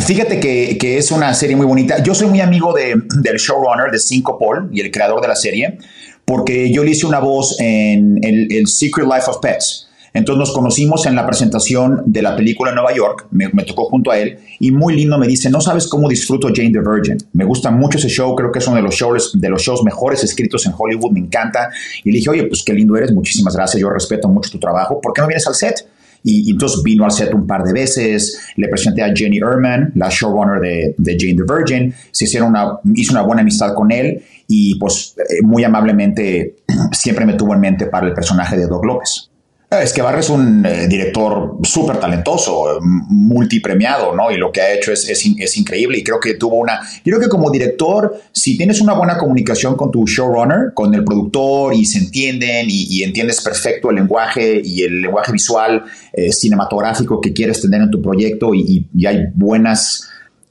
Fíjate 0.09 0.41
que, 0.41 0.97
es 0.97 1.11
una 1.11 1.35
serie 1.35 1.55
muy 1.55 1.67
bonita. 1.67 2.03
Yo 2.03 2.15
soy 2.15 2.29
muy 2.29 2.41
amigo 2.41 2.73
de, 2.73 2.95
del 3.21 3.37
showrunner 3.37 3.91
de 3.91 3.99
Cinco 3.99 4.39
Paul 4.39 4.71
y 4.73 4.81
el 4.81 4.91
creador 4.91 5.21
de 5.21 5.29
la 5.29 5.37
serie, 5.37 5.77
porque 6.25 6.73
yo 6.73 6.83
le 6.83 6.93
hice 6.93 7.05
una 7.05 7.19
voz 7.19 7.61
en 7.61 8.19
el, 8.23 8.51
el, 8.51 8.69
Secret 8.69 9.07
Life 9.07 9.25
of 9.29 9.41
Pets. 9.43 9.87
Entonces 10.15 10.39
nos 10.39 10.53
conocimos 10.53 11.05
en 11.05 11.15
la 11.15 11.27
presentación 11.27 12.05
de 12.07 12.23
la 12.23 12.35
película 12.35 12.71
en 12.71 12.77
Nueva 12.77 12.95
York, 12.95 13.27
me, 13.33 13.51
me, 13.51 13.65
tocó 13.65 13.85
junto 13.85 14.11
a 14.11 14.19
él 14.19 14.39
y 14.59 14.71
muy 14.71 14.97
lindo 14.97 15.19
me 15.19 15.27
dice, 15.27 15.51
no 15.51 15.61
sabes 15.61 15.87
cómo 15.87 16.09
disfruto 16.09 16.49
Jane 16.49 16.73
the 16.73 16.81
Virgin, 16.81 17.19
me 17.35 17.45
gusta 17.45 17.71
mucho 17.71 17.99
ese 17.99 18.09
show, 18.09 18.35
creo 18.35 18.51
que 18.51 18.61
es 18.61 18.67
uno 18.67 18.77
de 18.77 18.83
los 18.83 18.95
shows, 18.95 19.39
de 19.39 19.51
los 19.51 19.61
shows 19.61 19.85
mejores 19.85 20.25
escritos 20.25 20.65
en 20.65 20.73
Hollywood, 20.77 21.13
me 21.13 21.21
encanta. 21.21 21.69
Y 22.03 22.13
le 22.13 22.17
dije, 22.17 22.31
oye, 22.31 22.45
pues 22.45 22.63
qué 22.63 22.73
lindo 22.73 22.97
eres, 22.97 23.13
muchísimas 23.13 23.55
gracias, 23.55 23.79
yo 23.79 23.91
respeto 23.91 24.27
mucho 24.27 24.51
tu 24.51 24.59
trabajo, 24.59 25.03
¿por 25.03 25.13
qué 25.13 25.21
no 25.21 25.27
vienes 25.27 25.47
al 25.47 25.55
set? 25.55 25.87
Y, 26.23 26.51
entonces 26.51 26.83
vino 26.83 27.05
al 27.05 27.11
set 27.11 27.33
un 27.35 27.47
par 27.47 27.63
de 27.63 27.73
veces, 27.73 28.41
le 28.57 28.69
presenté 28.69 29.03
a 29.03 29.15
Jenny 29.15 29.39
Ehrman, 29.39 29.93
la 29.95 30.09
showrunner 30.11 30.61
de, 30.61 31.17
Jane 31.19 31.37
the 31.37 31.45
Virgin, 31.47 31.95
se 32.11 32.25
hicieron 32.25 32.51
una, 32.51 32.79
hizo 32.95 33.13
una 33.13 33.23
buena 33.23 33.43
amistad 33.43 33.75
con 33.75 33.91
él 33.93 34.23
y 34.47 34.79
pues 34.79 35.15
eh, 35.19 35.43
muy 35.43 35.65
amablemente 35.65 36.57
siempre 36.93 37.25
me 37.25 37.35
tuvo 37.35 37.55
en 37.55 37.61
mente 37.61 37.87
para 37.87 38.07
el 38.07 38.15
personaje 38.15 38.57
de 38.57 38.67
Doug 38.67 38.85
López. 38.85 39.28
Es 39.71 39.93
que 39.93 40.01
Barry 40.01 40.21
es 40.21 40.31
un 40.31 40.65
eh, 40.65 40.89
director 40.89 41.59
súper 41.63 42.01
talentoso, 42.01 42.79
multipremiado, 42.81 44.17
¿no? 44.17 44.31
Y 44.31 44.39
lo 44.39 44.51
que 44.51 44.63
ha 44.63 44.73
hecho 44.73 44.93
es, 44.93 45.07
es, 45.11 45.23
es, 45.39 45.57
increíble 45.59 45.99
y 45.99 46.05
creo 46.05 46.19
que 46.19 46.35
tuvo 46.35 46.57
una... 46.57 46.81
Creo 47.05 47.21
que 47.21 47.29
como 47.29 47.51
director, 47.51 48.19
si 48.33 48.57
tienes 48.57 48.81
una 48.81 48.95
buena 48.95 49.19
comunicación 49.19 49.77
con 49.77 49.91
tu 49.91 50.07
showrunner, 50.07 50.73
con 50.73 50.95
el 50.95 51.05
productor 51.05 51.75
y 51.75 51.85
se 51.85 51.99
entienden 51.99 52.69
y, 52.71 53.03
entiendes 53.03 53.43
perfecto 53.43 53.91
el 53.91 53.97
lenguaje 53.97 54.63
y 54.65 54.85
el 54.85 55.03
lenguaje 55.03 55.33
visual 55.33 55.85
eh, 56.15 56.33
cinematográfico 56.33 57.21
que 57.21 57.35
quieres 57.35 57.61
tener 57.61 57.83
en 57.83 57.91
tu 57.91 58.01
proyecto 58.01 58.55
y, 58.55 58.89
y 58.97 59.07
hay 59.07 59.25
buenas 59.35 60.09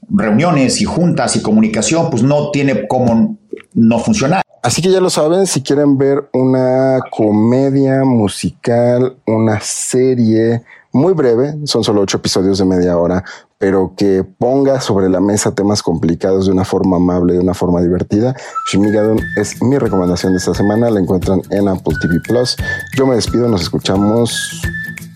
reuniones 0.08 0.80
y 0.80 0.84
juntas 0.84 1.34
y 1.34 1.42
comunicación, 1.42 2.08
pues 2.08 2.22
no 2.22 2.52
tiene 2.52 2.86
cómo 2.86 3.36
no 3.74 3.98
funcionar. 3.98 4.42
Así 4.62 4.82
que 4.82 4.90
ya 4.90 5.00
lo 5.00 5.08
saben, 5.08 5.46
si 5.46 5.62
quieren 5.62 5.98
ver 5.98 6.28
una 6.32 6.98
comedia 7.10 8.04
musical, 8.04 9.16
una 9.26 9.60
serie 9.60 10.64
muy 10.92 11.12
breve, 11.12 11.54
son 11.64 11.84
solo 11.84 12.00
ocho 12.00 12.16
episodios 12.16 12.58
de 12.58 12.64
media 12.64 12.96
hora, 12.96 13.22
pero 13.58 13.94
que 13.96 14.24
ponga 14.24 14.80
sobre 14.80 15.08
la 15.08 15.20
mesa 15.20 15.54
temas 15.54 15.82
complicados 15.82 16.46
de 16.46 16.52
una 16.52 16.64
forma 16.64 16.96
amable, 16.96 17.34
de 17.34 17.40
una 17.40 17.54
forma 17.54 17.80
divertida. 17.80 18.34
Shimigadon 18.70 19.20
es 19.36 19.62
mi 19.62 19.78
recomendación 19.78 20.32
de 20.32 20.38
esta 20.38 20.54
semana, 20.54 20.90
la 20.90 21.00
encuentran 21.00 21.40
en 21.50 21.68
Apple 21.68 21.94
TV 22.00 22.18
Plus. 22.26 22.56
Yo 22.96 23.06
me 23.06 23.14
despido, 23.14 23.48
nos 23.48 23.62
escuchamos 23.62 24.62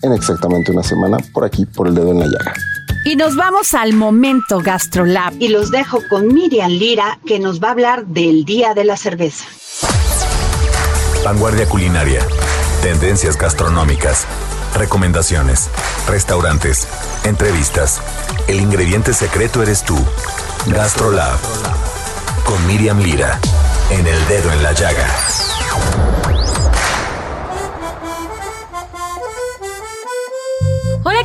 en 0.03 0.13
exactamente 0.13 0.71
una 0.71 0.83
semana 0.83 1.17
por 1.33 1.43
aquí, 1.43 1.65
por 1.65 1.87
el 1.87 1.95
dedo 1.95 2.11
en 2.11 2.19
la 2.19 2.27
llaga. 2.27 2.53
Y 3.05 3.17
nos 3.17 3.35
vamos 3.35 3.73
al 3.73 3.93
momento 3.93 4.59
GastroLab. 4.59 5.33
Y 5.39 5.49
los 5.49 5.71
dejo 5.71 5.99
con 6.09 6.33
Miriam 6.33 6.71
Lira, 6.71 7.19
que 7.25 7.39
nos 7.39 7.61
va 7.61 7.69
a 7.69 7.71
hablar 7.71 8.05
del 8.05 8.45
Día 8.45 8.73
de 8.73 8.85
la 8.85 8.95
Cerveza. 8.95 9.45
Vanguardia 11.25 11.67
culinaria, 11.67 12.21
tendencias 12.81 13.37
gastronómicas, 13.37 14.25
recomendaciones, 14.75 15.69
restaurantes, 16.07 16.87
entrevistas. 17.25 18.01
El 18.47 18.61
ingrediente 18.61 19.13
secreto 19.13 19.61
eres 19.61 19.83
tú. 19.83 19.97
GastroLab. 20.67 21.39
Con 22.45 22.65
Miriam 22.67 22.99
Lira, 22.99 23.39
en 23.89 24.07
el 24.07 24.27
dedo 24.27 24.51
en 24.51 24.63
la 24.63 24.71
llaga. 24.71 25.07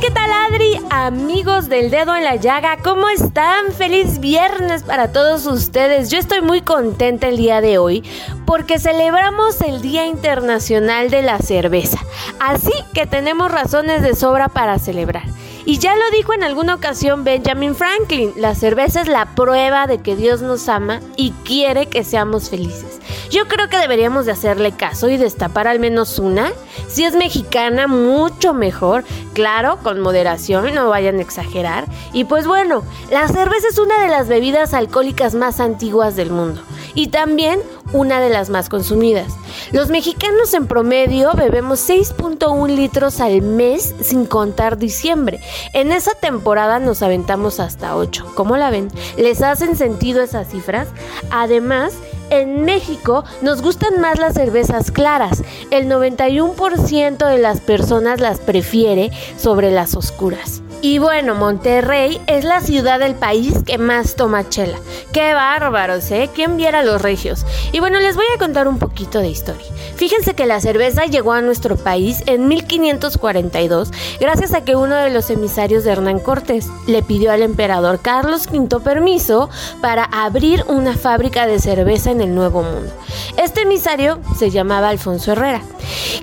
¿Qué 0.01 0.11
tal 0.11 0.31
Adri? 0.31 0.79
Amigos 0.89 1.67
del 1.67 1.89
dedo 1.89 2.15
en 2.15 2.23
la 2.23 2.35
llaga, 2.35 2.77
¿cómo 2.83 3.09
están? 3.09 3.73
Feliz 3.73 4.19
viernes 4.19 4.83
para 4.83 5.11
todos 5.11 5.45
ustedes. 5.45 6.09
Yo 6.09 6.17
estoy 6.17 6.41
muy 6.41 6.61
contenta 6.61 7.27
el 7.27 7.35
día 7.35 7.59
de 7.59 7.79
hoy 7.79 8.03
porque 8.45 8.79
celebramos 8.79 9.59
el 9.61 9.81
Día 9.81 10.05
Internacional 10.05 11.09
de 11.09 11.21
la 11.21 11.39
Cerveza. 11.39 11.99
Así 12.39 12.71
que 12.93 13.07
tenemos 13.07 13.51
razones 13.51 14.01
de 14.01 14.15
sobra 14.15 14.47
para 14.47 14.79
celebrar. 14.79 15.23
Y 15.65 15.79
ya 15.79 15.95
lo 15.95 16.09
dijo 16.11 16.33
en 16.33 16.43
alguna 16.43 16.75
ocasión 16.75 17.23
Benjamin 17.23 17.75
Franklin, 17.75 18.31
la 18.37 18.55
cerveza 18.55 19.01
es 19.01 19.07
la 19.07 19.35
prueba 19.35 19.85
de 19.85 19.99
que 19.99 20.15
Dios 20.15 20.41
nos 20.41 20.69
ama 20.69 21.01
y 21.17 21.31
quiere 21.43 21.87
que 21.87 22.03
seamos 22.03 22.49
felices. 22.49 22.99
Yo 23.29 23.47
creo 23.47 23.69
que 23.69 23.77
deberíamos 23.77 24.25
de 24.25 24.31
hacerle 24.31 24.71
caso 24.71 25.09
y 25.09 25.17
destapar 25.17 25.67
al 25.67 25.79
menos 25.79 26.17
una. 26.17 26.51
Si 26.87 27.03
es 27.03 27.15
mexicana, 27.15 27.85
mucho 27.85 28.55
mejor. 28.55 29.03
Claro, 29.39 29.77
con 29.81 30.01
moderación, 30.01 30.75
no 30.75 30.89
vayan 30.89 31.19
a 31.19 31.21
exagerar. 31.21 31.85
Y 32.11 32.25
pues 32.25 32.45
bueno, 32.45 32.83
la 33.09 33.25
cerveza 33.29 33.69
es 33.69 33.77
una 33.79 34.03
de 34.03 34.09
las 34.09 34.27
bebidas 34.27 34.73
alcohólicas 34.73 35.33
más 35.33 35.61
antiguas 35.61 36.17
del 36.17 36.29
mundo 36.29 36.61
y 36.93 37.07
también 37.07 37.61
una 37.93 38.19
de 38.19 38.29
las 38.29 38.49
más 38.49 38.67
consumidas. 38.67 39.37
Los 39.71 39.87
mexicanos 39.89 40.53
en 40.53 40.67
promedio 40.67 41.31
bebemos 41.35 41.89
6.1 41.89 42.67
litros 42.67 43.21
al 43.21 43.41
mes 43.41 43.95
sin 44.01 44.25
contar 44.25 44.77
diciembre. 44.77 45.39
En 45.73 45.93
esa 45.93 46.15
temporada 46.15 46.79
nos 46.79 47.01
aventamos 47.01 47.61
hasta 47.61 47.95
8. 47.95 48.33
¿Cómo 48.35 48.57
la 48.57 48.71
ven? 48.71 48.89
¿Les 49.17 49.41
hacen 49.41 49.77
sentido 49.77 50.21
esas 50.21 50.49
cifras? 50.49 50.89
Además, 51.31 51.93
en 52.29 52.63
México 52.63 53.23
nos 53.41 53.61
gustan 53.61 53.99
más 53.99 54.19
las 54.19 54.35
cervezas 54.35 54.91
claras. 54.91 55.43
El 55.71 55.87
91% 55.87 57.27
de 57.27 57.37
las 57.37 57.59
personas 57.59 58.19
las 58.19 58.39
prefiere 58.39 59.11
sobre 59.37 59.71
las 59.71 59.95
oscuras. 59.95 60.61
Y 60.81 60.97
bueno, 60.97 61.35
Monterrey 61.35 62.21
es 62.27 62.45
la 62.45 62.61
ciudad 62.61 62.99
del 62.99 63.13
país 63.13 63.53
que 63.65 63.77
más 63.77 64.15
toma 64.15 64.47
chela. 64.47 64.77
Qué 65.11 65.33
bárbaros, 65.33 66.09
¿eh? 66.11 66.29
¿Quién 66.33 66.55
viera 66.55 66.83
los 66.83 67.01
regios? 67.01 67.45
Y 67.73 67.81
bueno, 67.81 67.99
les 67.99 68.15
voy 68.15 68.25
a 68.33 68.39
contar 68.39 68.65
un 68.69 68.79
poquito 68.79 69.19
de 69.19 69.27
historia. 69.27 69.65
Fíjense 69.97 70.35
que 70.35 70.45
la 70.45 70.61
cerveza 70.61 71.03
llegó 71.03 71.33
a 71.33 71.41
nuestro 71.41 71.75
país 71.75 72.23
en 72.27 72.47
1542 72.47 73.91
gracias 74.21 74.53
a 74.53 74.63
que 74.63 74.77
uno 74.77 74.95
de 74.95 75.09
los 75.09 75.29
emisarios 75.29 75.83
de 75.83 75.91
Hernán 75.91 76.19
Cortés 76.19 76.67
le 76.87 77.03
pidió 77.03 77.33
al 77.33 77.41
emperador 77.41 77.99
Carlos 77.99 78.47
V 78.49 78.79
permiso 78.79 79.49
para 79.81 80.05
abrir 80.05 80.63
una 80.69 80.95
fábrica 80.95 81.45
de 81.45 81.59
cerveza 81.59 82.11
en 82.11 82.21
el 82.21 82.33
Nuevo 82.33 82.63
Mundo. 82.63 82.91
Este 83.35 83.61
emisario 83.61 84.19
se 84.37 84.49
llamaba 84.49 84.87
Alfonso 84.87 85.33
Herrera, 85.33 85.61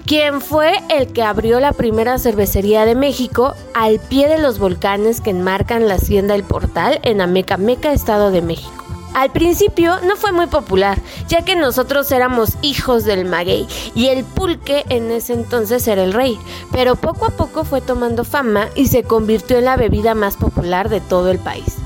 quien 0.07 0.41
fue 0.41 0.81
el 0.89 1.13
que 1.13 1.23
abrió 1.23 1.61
la 1.61 1.73
primera 1.73 2.19
cervecería 2.19 2.87
de 2.87 2.95
México 2.97 3.55
al 3.75 3.99
pie 3.99 4.27
de 4.27 4.39
los 4.39 4.59
volcanes 4.59 5.21
que 5.21 5.29
enmarcan 5.29 5.87
la 5.87 5.97
hacienda 5.97 6.35
El 6.35 6.45
Portal 6.45 6.99
en 7.03 7.21
Ameca 7.21 7.59
Meca, 7.59 7.93
Estado 7.93 8.31
de 8.31 8.41
México. 8.41 8.86
Al 9.17 9.31
principio 9.31 9.99
no 10.03 10.15
fue 10.17 10.31
muy 10.31 10.47
popular, 10.47 11.01
ya 11.27 11.41
que 11.43 11.57
nosotros 11.57 12.13
éramos 12.13 12.59
hijos 12.61 13.05
del 13.05 13.25
maguey 13.25 13.67
y 13.95 14.09
el 14.09 14.25
pulque 14.25 14.85
en 14.91 15.11
ese 15.11 15.33
entonces 15.33 15.89
era 15.89 16.05
el 16.05 16.13
rey, 16.13 16.39
pero 16.71 16.97
poco 16.97 17.25
a 17.25 17.31
poco 17.31 17.65
fue 17.65 17.81
tomando 17.81 18.25
fama 18.25 18.69
y 18.75 18.89
se 18.89 19.05
convirtió 19.05 19.57
en 19.57 19.65
la 19.65 19.79
bebida 19.79 20.15
más 20.15 20.37
popular 20.37 20.91
de 20.91 21.01
todo 21.01 21.31
el 21.31 21.39
país. 21.39 21.77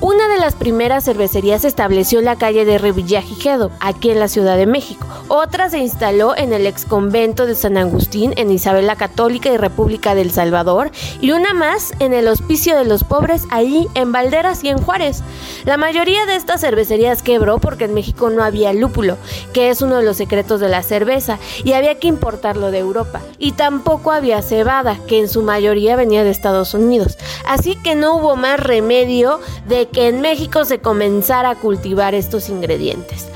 Una 0.00 0.28
de 0.28 0.36
las 0.36 0.56
primeras 0.56 1.04
cervecerías 1.04 1.62
se 1.62 1.68
estableció 1.68 2.18
en 2.18 2.26
la 2.26 2.36
calle 2.36 2.66
de 2.66 2.76
Revillagigedo, 2.76 3.70
aquí 3.80 4.10
en 4.10 4.20
la 4.20 4.28
Ciudad 4.28 4.58
de 4.58 4.66
México. 4.66 5.06
Otra 5.28 5.70
se 5.70 5.78
instaló 5.78 6.36
en 6.36 6.52
el 6.52 6.66
ex 6.66 6.84
convento 6.84 7.46
de 7.46 7.54
San 7.54 7.78
Agustín, 7.78 8.34
en 8.36 8.50
Isabel 8.50 8.86
la 8.86 8.96
Católica 8.96 9.48
y 9.48 9.56
República 9.56 10.14
del 10.14 10.30
Salvador, 10.30 10.90
y 11.22 11.30
una 11.30 11.54
más 11.54 11.94
en 11.98 12.12
el 12.12 12.28
Hospicio 12.28 12.76
de 12.76 12.84
los 12.84 13.04
Pobres, 13.04 13.46
ahí 13.50 13.88
en 13.94 14.12
Valderas 14.12 14.62
y 14.64 14.68
en 14.68 14.82
Juárez. 14.82 15.22
La 15.64 15.78
mayoría 15.78 16.26
de 16.26 16.36
estas 16.36 16.60
cervecerías 16.60 16.73
quebró 17.22 17.58
porque 17.58 17.84
en 17.84 17.94
México 17.94 18.30
no 18.30 18.42
había 18.42 18.72
lúpulo, 18.72 19.16
que 19.52 19.70
es 19.70 19.82
uno 19.82 19.96
de 19.96 20.04
los 20.04 20.16
secretos 20.16 20.60
de 20.60 20.68
la 20.68 20.82
cerveza, 20.82 21.38
y 21.64 21.72
había 21.72 21.98
que 21.98 22.08
importarlo 22.08 22.70
de 22.70 22.78
Europa. 22.78 23.20
Y 23.38 23.52
tampoco 23.52 24.10
había 24.12 24.42
cebada, 24.42 24.98
que 25.06 25.18
en 25.18 25.28
su 25.28 25.42
mayoría 25.42 25.96
venía 25.96 26.24
de 26.24 26.30
Estados 26.30 26.74
Unidos. 26.74 27.18
Así 27.46 27.76
que 27.76 27.94
no 27.94 28.16
hubo 28.16 28.36
más 28.36 28.60
remedio 28.60 29.40
de 29.68 29.88
que 29.88 30.08
en 30.08 30.20
México 30.20 30.64
se 30.64 30.80
comenzara 30.80 31.50
a 31.50 31.54
cultivar 31.56 32.14
estos 32.14 32.48
ingredientes. 32.48 33.26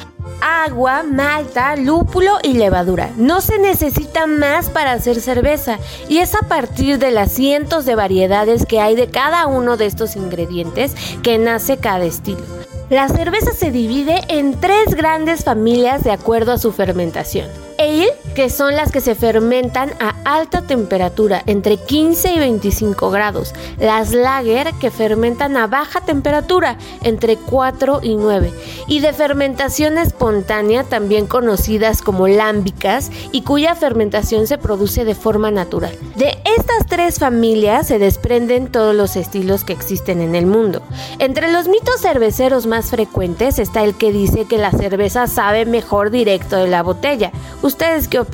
Agua, 0.41 1.03
malta, 1.03 1.75
lúpulo 1.75 2.39
y 2.43 2.53
levadura. 2.53 3.11
No 3.17 3.41
se 3.41 3.59
necesita 3.59 4.27
más 4.27 4.71
para 4.71 4.93
hacer 4.93 5.21
cerveza 5.21 5.79
y 6.09 6.19
es 6.19 6.35
a 6.35 6.47
partir 6.47 6.99
de 6.99 7.11
las 7.11 7.33
cientos 7.33 7.85
de 7.85 7.97
variedades 7.97 8.65
que 8.65 8.81
hay 8.81 8.95
de 8.95 9.09
cada 9.09 9.47
uno 9.47 9.77
de 9.77 9.87
estos 9.87 10.15
ingredientes 10.15 10.95
que 11.23 11.39
nace 11.39 11.79
cada 11.79 12.05
estilo. 12.05 12.45
La 12.91 13.07
cerveza 13.07 13.53
se 13.53 13.71
divide 13.71 14.23
en 14.29 14.59
tres 14.59 14.95
grandes 14.95 15.45
familias 15.45 16.05
de 16.05 16.11
acuerdo 16.11 16.53
a 16.53 16.59
su 16.59 16.73
fermentación. 16.73 17.51
Ale, 17.79 18.09
que 18.35 18.51
son 18.51 18.77
las 18.77 18.93
que 18.93 19.01
se 19.01 19.15
fermentan 19.15 19.91
a 20.01 20.15
alta 20.25 20.63
temperatura, 20.63 21.43
entre 21.47 21.77
15 21.77 22.33
y 22.35 22.39
25 22.39 23.11
grados. 23.11 23.55
Las 23.79 24.13
lager, 24.13 24.73
que 24.75 24.91
fermentan 24.91 25.57
a 25.57 25.67
baja 25.67 26.01
temperatura, 26.01 26.79
entre 27.03 27.37
4 27.37 28.01
y 28.03 28.17
9. 28.17 28.53
Y 28.87 29.01
de 29.01 29.13
fermentación 29.13 29.99
espontánea, 29.99 30.85
también 30.85 31.27
conocidas 31.27 32.01
como 32.01 32.29
lámbicas, 32.29 33.11
y 33.33 33.43
cuya 33.43 33.75
fermentación 33.75 34.47
se 34.47 34.59
produce 34.59 35.05
de 35.05 35.15
forma 35.15 35.51
natural. 35.51 35.97
De 36.17 36.39
estas 36.45 36.87
tres 36.87 37.19
familias 37.19 37.89
se 37.89 37.99
desprenden 37.99 38.71
todos 38.71 38.95
los 38.95 39.17
estilos 39.17 39.65
que 39.65 39.73
existen 39.73 40.21
en 40.21 40.35
el 40.35 40.47
mundo. 40.47 40.83
Entre 41.19 41.51
los 41.51 41.69
mitos 41.69 42.01
cerveceros 42.01 42.67
más 42.67 42.91
frecuentes 42.91 43.59
está 43.59 43.83
el 43.83 43.97
que 43.97 44.13
dice 44.13 44.45
que 44.45 44.59
la 44.59 44.71
cerveza 44.71 45.27
sabe 45.27 45.67
mejor 45.67 46.11
directo 46.11 46.57
de 46.57 46.69
la 46.69 46.83
botella. 46.83 47.33
¿Ustedes 47.63 48.09
qué 48.09 48.21
opinan? 48.21 48.28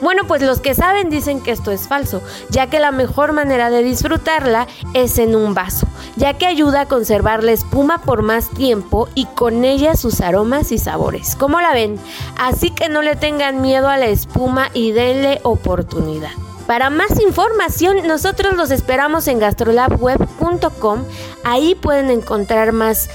Bueno, 0.00 0.24
pues 0.26 0.42
los 0.42 0.60
que 0.60 0.74
saben 0.74 1.08
dicen 1.08 1.40
que 1.40 1.52
esto 1.52 1.70
es 1.70 1.86
falso, 1.86 2.20
ya 2.50 2.68
que 2.68 2.80
la 2.80 2.90
mejor 2.90 3.32
manera 3.32 3.70
de 3.70 3.82
disfrutarla 3.82 4.66
es 4.94 5.18
en 5.18 5.36
un 5.36 5.54
vaso, 5.54 5.86
ya 6.16 6.34
que 6.34 6.46
ayuda 6.46 6.82
a 6.82 6.86
conservar 6.86 7.44
la 7.44 7.52
espuma 7.52 8.02
por 8.02 8.22
más 8.22 8.50
tiempo 8.50 9.08
y 9.14 9.26
con 9.26 9.64
ella 9.64 9.94
sus 9.94 10.20
aromas 10.20 10.72
y 10.72 10.78
sabores. 10.78 11.36
¿Cómo 11.36 11.60
la 11.60 11.72
ven? 11.72 11.98
Así 12.36 12.70
que 12.70 12.88
no 12.88 13.02
le 13.02 13.16
tengan 13.16 13.62
miedo 13.62 13.88
a 13.88 13.96
la 13.96 14.06
espuma 14.06 14.70
y 14.74 14.92
denle 14.92 15.40
oportunidad. 15.44 16.30
Para 16.66 16.88
más 16.88 17.20
información, 17.20 18.06
nosotros 18.06 18.54
los 18.56 18.70
esperamos 18.70 19.26
en 19.26 19.40
gastrolabweb.com. 19.40 21.04
Ahí 21.42 21.74
pueden 21.74 22.10
encontrar 22.10 22.72
más 22.72 23.10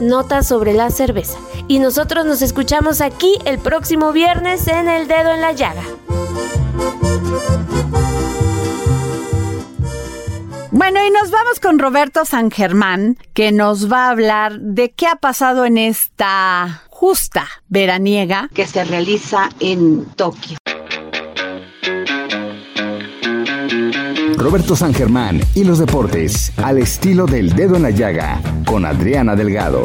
notas 0.00 0.48
sobre 0.48 0.72
la 0.72 0.90
cerveza. 0.90 1.38
Y 1.68 1.78
nosotros 1.78 2.26
nos 2.26 2.42
escuchamos 2.42 3.00
aquí 3.00 3.38
el 3.44 3.58
próximo 3.58 4.12
viernes 4.12 4.66
en 4.68 4.88
El 4.88 5.06
Dedo 5.08 5.32
en 5.32 5.40
la 5.40 5.52
Llaga. 5.52 5.82
Bueno, 10.72 11.04
y 11.04 11.10
nos 11.10 11.30
vamos 11.30 11.60
con 11.60 11.78
Roberto 11.78 12.24
San 12.24 12.50
Germán, 12.50 13.18
que 13.34 13.52
nos 13.52 13.92
va 13.92 14.06
a 14.06 14.10
hablar 14.10 14.60
de 14.60 14.92
qué 14.92 15.06
ha 15.06 15.16
pasado 15.16 15.64
en 15.64 15.78
esta 15.78 16.84
justa 16.88 17.46
veraniega 17.68 18.48
que 18.54 18.66
se 18.66 18.84
realiza 18.84 19.48
en 19.58 20.04
Tokio. 20.16 20.58
Roberto 24.40 24.74
San 24.74 24.94
Germán 24.94 25.38
y 25.54 25.64
los 25.64 25.78
deportes 25.78 26.50
al 26.56 26.78
estilo 26.78 27.26
del 27.26 27.52
dedo 27.52 27.76
en 27.76 27.82
la 27.82 27.90
llaga 27.90 28.40
con 28.64 28.86
Adriana 28.86 29.36
Delgado. 29.36 29.82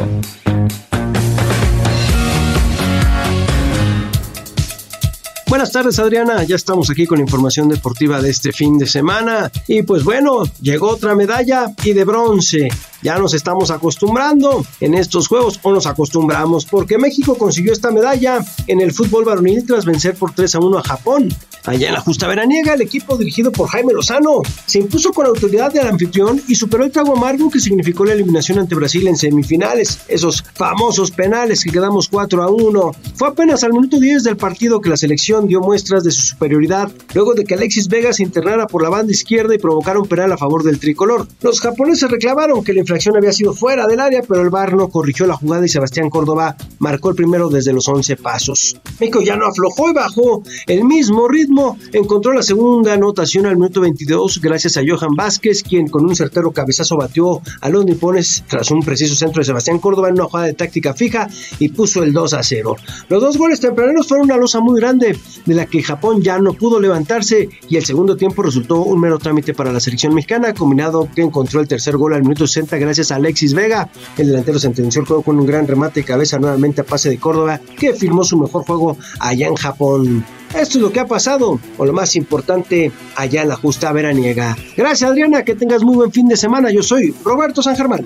Buenas 5.46 5.70
tardes 5.72 5.98
Adriana, 5.98 6.42
ya 6.42 6.56
estamos 6.56 6.88
aquí 6.88 7.06
con 7.06 7.20
información 7.20 7.68
deportiva 7.68 8.20
de 8.20 8.30
este 8.30 8.50
fin 8.50 8.78
de 8.78 8.86
semana 8.86 9.52
y 9.68 9.82
pues 9.82 10.04
bueno, 10.04 10.42
llegó 10.60 10.88
otra 10.88 11.14
medalla 11.14 11.66
y 11.84 11.92
de 11.92 12.04
bronce. 12.04 12.68
Ya 13.02 13.18
nos 13.18 13.34
estamos 13.34 13.70
acostumbrando 13.70 14.64
en 14.80 14.94
estos 14.94 15.28
juegos 15.28 15.60
o 15.62 15.72
nos 15.72 15.86
acostumbramos 15.86 16.64
porque 16.64 16.98
México 16.98 17.36
consiguió 17.36 17.72
esta 17.72 17.90
medalla 17.90 18.44
en 18.66 18.80
el 18.80 18.92
fútbol 18.92 19.24
varonil 19.24 19.66
tras 19.66 19.84
vencer 19.84 20.14
por 20.16 20.32
3 20.32 20.54
a 20.54 20.58
1 20.60 20.78
a 20.78 20.82
Japón. 20.82 21.28
Allá 21.66 21.88
en 21.88 21.94
la 21.94 22.00
justa 22.00 22.26
veraniega, 22.26 22.74
el 22.74 22.80
equipo 22.80 23.16
dirigido 23.16 23.52
por 23.52 23.68
Jaime 23.68 23.92
Lozano 23.92 24.42
se 24.66 24.78
impuso 24.78 25.12
con 25.12 25.26
autoridad 25.26 25.72
del 25.72 25.86
anfitrión 25.86 26.40
y 26.48 26.54
superó 26.54 26.84
el 26.84 26.90
trago 26.90 27.16
amargo 27.16 27.50
que 27.50 27.60
significó 27.60 28.04
la 28.04 28.14
eliminación 28.14 28.58
ante 28.58 28.74
Brasil 28.74 29.06
en 29.06 29.16
semifinales. 29.16 30.00
Esos 30.08 30.42
famosos 30.54 31.10
penales 31.10 31.62
que 31.62 31.70
quedamos 31.70 32.08
4 32.08 32.42
a 32.42 32.50
1. 32.50 32.92
Fue 33.14 33.28
apenas 33.28 33.64
al 33.64 33.72
minuto 33.72 34.00
10 34.00 34.24
del 34.24 34.36
partido 34.36 34.80
que 34.80 34.88
la 34.88 34.96
selección 34.96 35.46
dio 35.46 35.60
muestras 35.60 36.04
de 36.04 36.12
su 36.12 36.22
superioridad, 36.22 36.90
luego 37.14 37.34
de 37.34 37.44
que 37.44 37.54
Alexis 37.54 37.88
Vega 37.88 38.12
se 38.12 38.22
internara 38.22 38.66
por 38.66 38.82
la 38.82 38.88
banda 38.88 39.12
izquierda 39.12 39.54
y 39.54 39.58
provocara 39.58 40.00
un 40.00 40.08
penal 40.08 40.32
a 40.32 40.38
favor 40.38 40.62
del 40.62 40.78
tricolor. 40.78 41.26
Los 41.42 41.60
japoneses 41.60 42.10
reclamaron 42.10 42.64
que 42.64 42.72
el 42.72 42.86
infracción 42.86 43.16
había 43.16 43.32
sido 43.32 43.52
fuera 43.52 43.86
del 43.88 43.98
área, 43.98 44.22
pero 44.22 44.42
el 44.42 44.50
VAR 44.50 44.74
no 44.74 44.88
corrigió 44.88 45.26
la 45.26 45.34
jugada 45.34 45.66
y 45.66 45.68
Sebastián 45.68 46.08
Córdoba 46.08 46.56
marcó 46.78 47.10
el 47.10 47.16
primero 47.16 47.48
desde 47.48 47.72
los 47.72 47.88
11 47.88 48.16
pasos. 48.16 48.76
México 49.00 49.20
ya 49.20 49.36
no 49.36 49.46
aflojó 49.46 49.90
y 49.90 49.92
bajó 49.92 50.42
el 50.68 50.84
mismo 50.84 51.26
ritmo, 51.26 51.55
encontró 51.92 52.32
la 52.32 52.42
segunda 52.42 52.92
anotación 52.92 53.46
al 53.46 53.56
minuto 53.56 53.80
22 53.80 54.40
gracias 54.40 54.76
a 54.76 54.82
Johan 54.86 55.14
Vázquez, 55.16 55.62
quien 55.62 55.88
con 55.88 56.04
un 56.04 56.14
certero 56.14 56.50
cabezazo 56.50 56.96
batió 56.96 57.40
a 57.60 57.68
los 57.68 57.84
nipones 57.84 58.44
tras 58.48 58.70
un 58.70 58.80
preciso 58.80 59.14
centro 59.14 59.40
de 59.40 59.46
Sebastián 59.46 59.78
Córdoba 59.78 60.08
en 60.08 60.14
una 60.14 60.24
jugada 60.24 60.46
de 60.46 60.54
táctica 60.54 60.94
fija 60.94 61.28
y 61.58 61.68
puso 61.68 62.02
el 62.02 62.12
2 62.12 62.34
a 62.34 62.42
0. 62.42 62.76
Los 63.08 63.22
dos 63.22 63.36
goles 63.36 63.60
tempraneros 63.60 64.08
fueron 64.08 64.26
una 64.26 64.36
losa 64.36 64.60
muy 64.60 64.80
grande 64.80 65.18
de 65.44 65.54
la 65.54 65.66
que 65.66 65.82
Japón 65.82 66.22
ya 66.22 66.38
no 66.38 66.52
pudo 66.52 66.80
levantarse 66.80 67.48
y 67.68 67.76
el 67.76 67.84
segundo 67.84 68.16
tiempo 68.16 68.42
resultó 68.42 68.82
un 68.82 69.00
mero 69.00 69.18
trámite 69.18 69.54
para 69.54 69.72
la 69.72 69.80
selección 69.80 70.14
mexicana, 70.14 70.54
combinado 70.54 71.08
que 71.14 71.22
encontró 71.22 71.60
el 71.60 71.68
tercer 71.68 71.96
gol 71.96 72.14
al 72.14 72.22
minuto 72.22 72.46
60 72.46 72.76
gracias 72.78 73.10
a 73.10 73.16
Alexis 73.16 73.54
Vega. 73.54 73.90
El 74.16 74.28
delantero 74.28 74.58
sentenció 74.58 75.00
el 75.00 75.06
juego 75.06 75.22
con 75.22 75.38
un 75.38 75.46
gran 75.46 75.66
remate 75.66 76.00
de 76.00 76.06
cabeza 76.06 76.38
nuevamente 76.38 76.80
a 76.80 76.84
pase 76.84 77.08
de 77.08 77.18
Córdoba, 77.18 77.60
que 77.78 77.94
firmó 77.94 78.24
su 78.24 78.38
mejor 78.38 78.64
juego 78.64 78.96
allá 79.20 79.48
en 79.48 79.54
Japón. 79.54 80.24
Esto 80.56 80.78
es 80.78 80.82
lo 80.82 80.90
que 80.90 81.00
ha 81.00 81.06
pasado, 81.06 81.60
o 81.76 81.84
lo 81.84 81.92
más 81.92 82.16
importante, 82.16 82.90
allá 83.14 83.42
en 83.42 83.48
la 83.48 83.56
justa 83.56 83.92
veraniega. 83.92 84.56
Gracias 84.74 85.10
Adriana, 85.10 85.44
que 85.44 85.54
tengas 85.54 85.82
muy 85.82 85.96
buen 85.96 86.10
fin 86.10 86.28
de 86.28 86.36
semana. 86.36 86.70
Yo 86.70 86.82
soy 86.82 87.14
Roberto 87.22 87.62
San 87.62 87.76
Germán. 87.76 88.04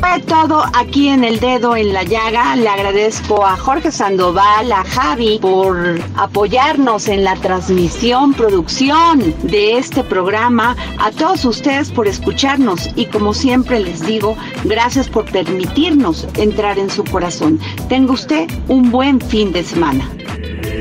Fue 0.00 0.20
todo 0.26 0.64
aquí 0.74 1.08
en 1.08 1.22
el 1.22 1.38
dedo 1.38 1.76
en 1.76 1.92
la 1.92 2.02
llaga. 2.02 2.56
Le 2.56 2.68
agradezco 2.68 3.46
a 3.46 3.56
Jorge 3.56 3.92
Sandoval, 3.92 4.72
a 4.72 4.82
Javi 4.82 5.38
por 5.40 6.00
apoyarnos 6.16 7.06
en 7.06 7.22
la 7.22 7.36
transmisión, 7.36 8.34
producción 8.34 9.32
de 9.44 9.78
este 9.78 10.02
programa, 10.02 10.76
a 10.98 11.12
todos 11.12 11.44
ustedes 11.44 11.92
por 11.92 12.08
escucharnos 12.08 12.90
y 12.96 13.06
como 13.06 13.32
siempre 13.32 13.78
les 13.78 14.04
digo, 14.04 14.36
gracias 14.64 15.08
por 15.08 15.24
permitirnos 15.30 16.26
entrar 16.34 16.80
en 16.80 16.90
su 16.90 17.04
corazón. 17.04 17.60
Tenga 17.88 18.12
usted 18.12 18.48
un 18.66 18.90
buen 18.90 19.20
fin 19.20 19.52
de 19.52 19.62
semana. 19.62 20.10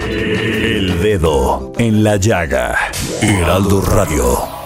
El 0.05 1.01
dedo 1.01 1.71
en 1.77 2.03
la 2.03 2.17
llaga. 2.17 2.77
Heraldo 3.21 3.81
Radio. 3.81 4.56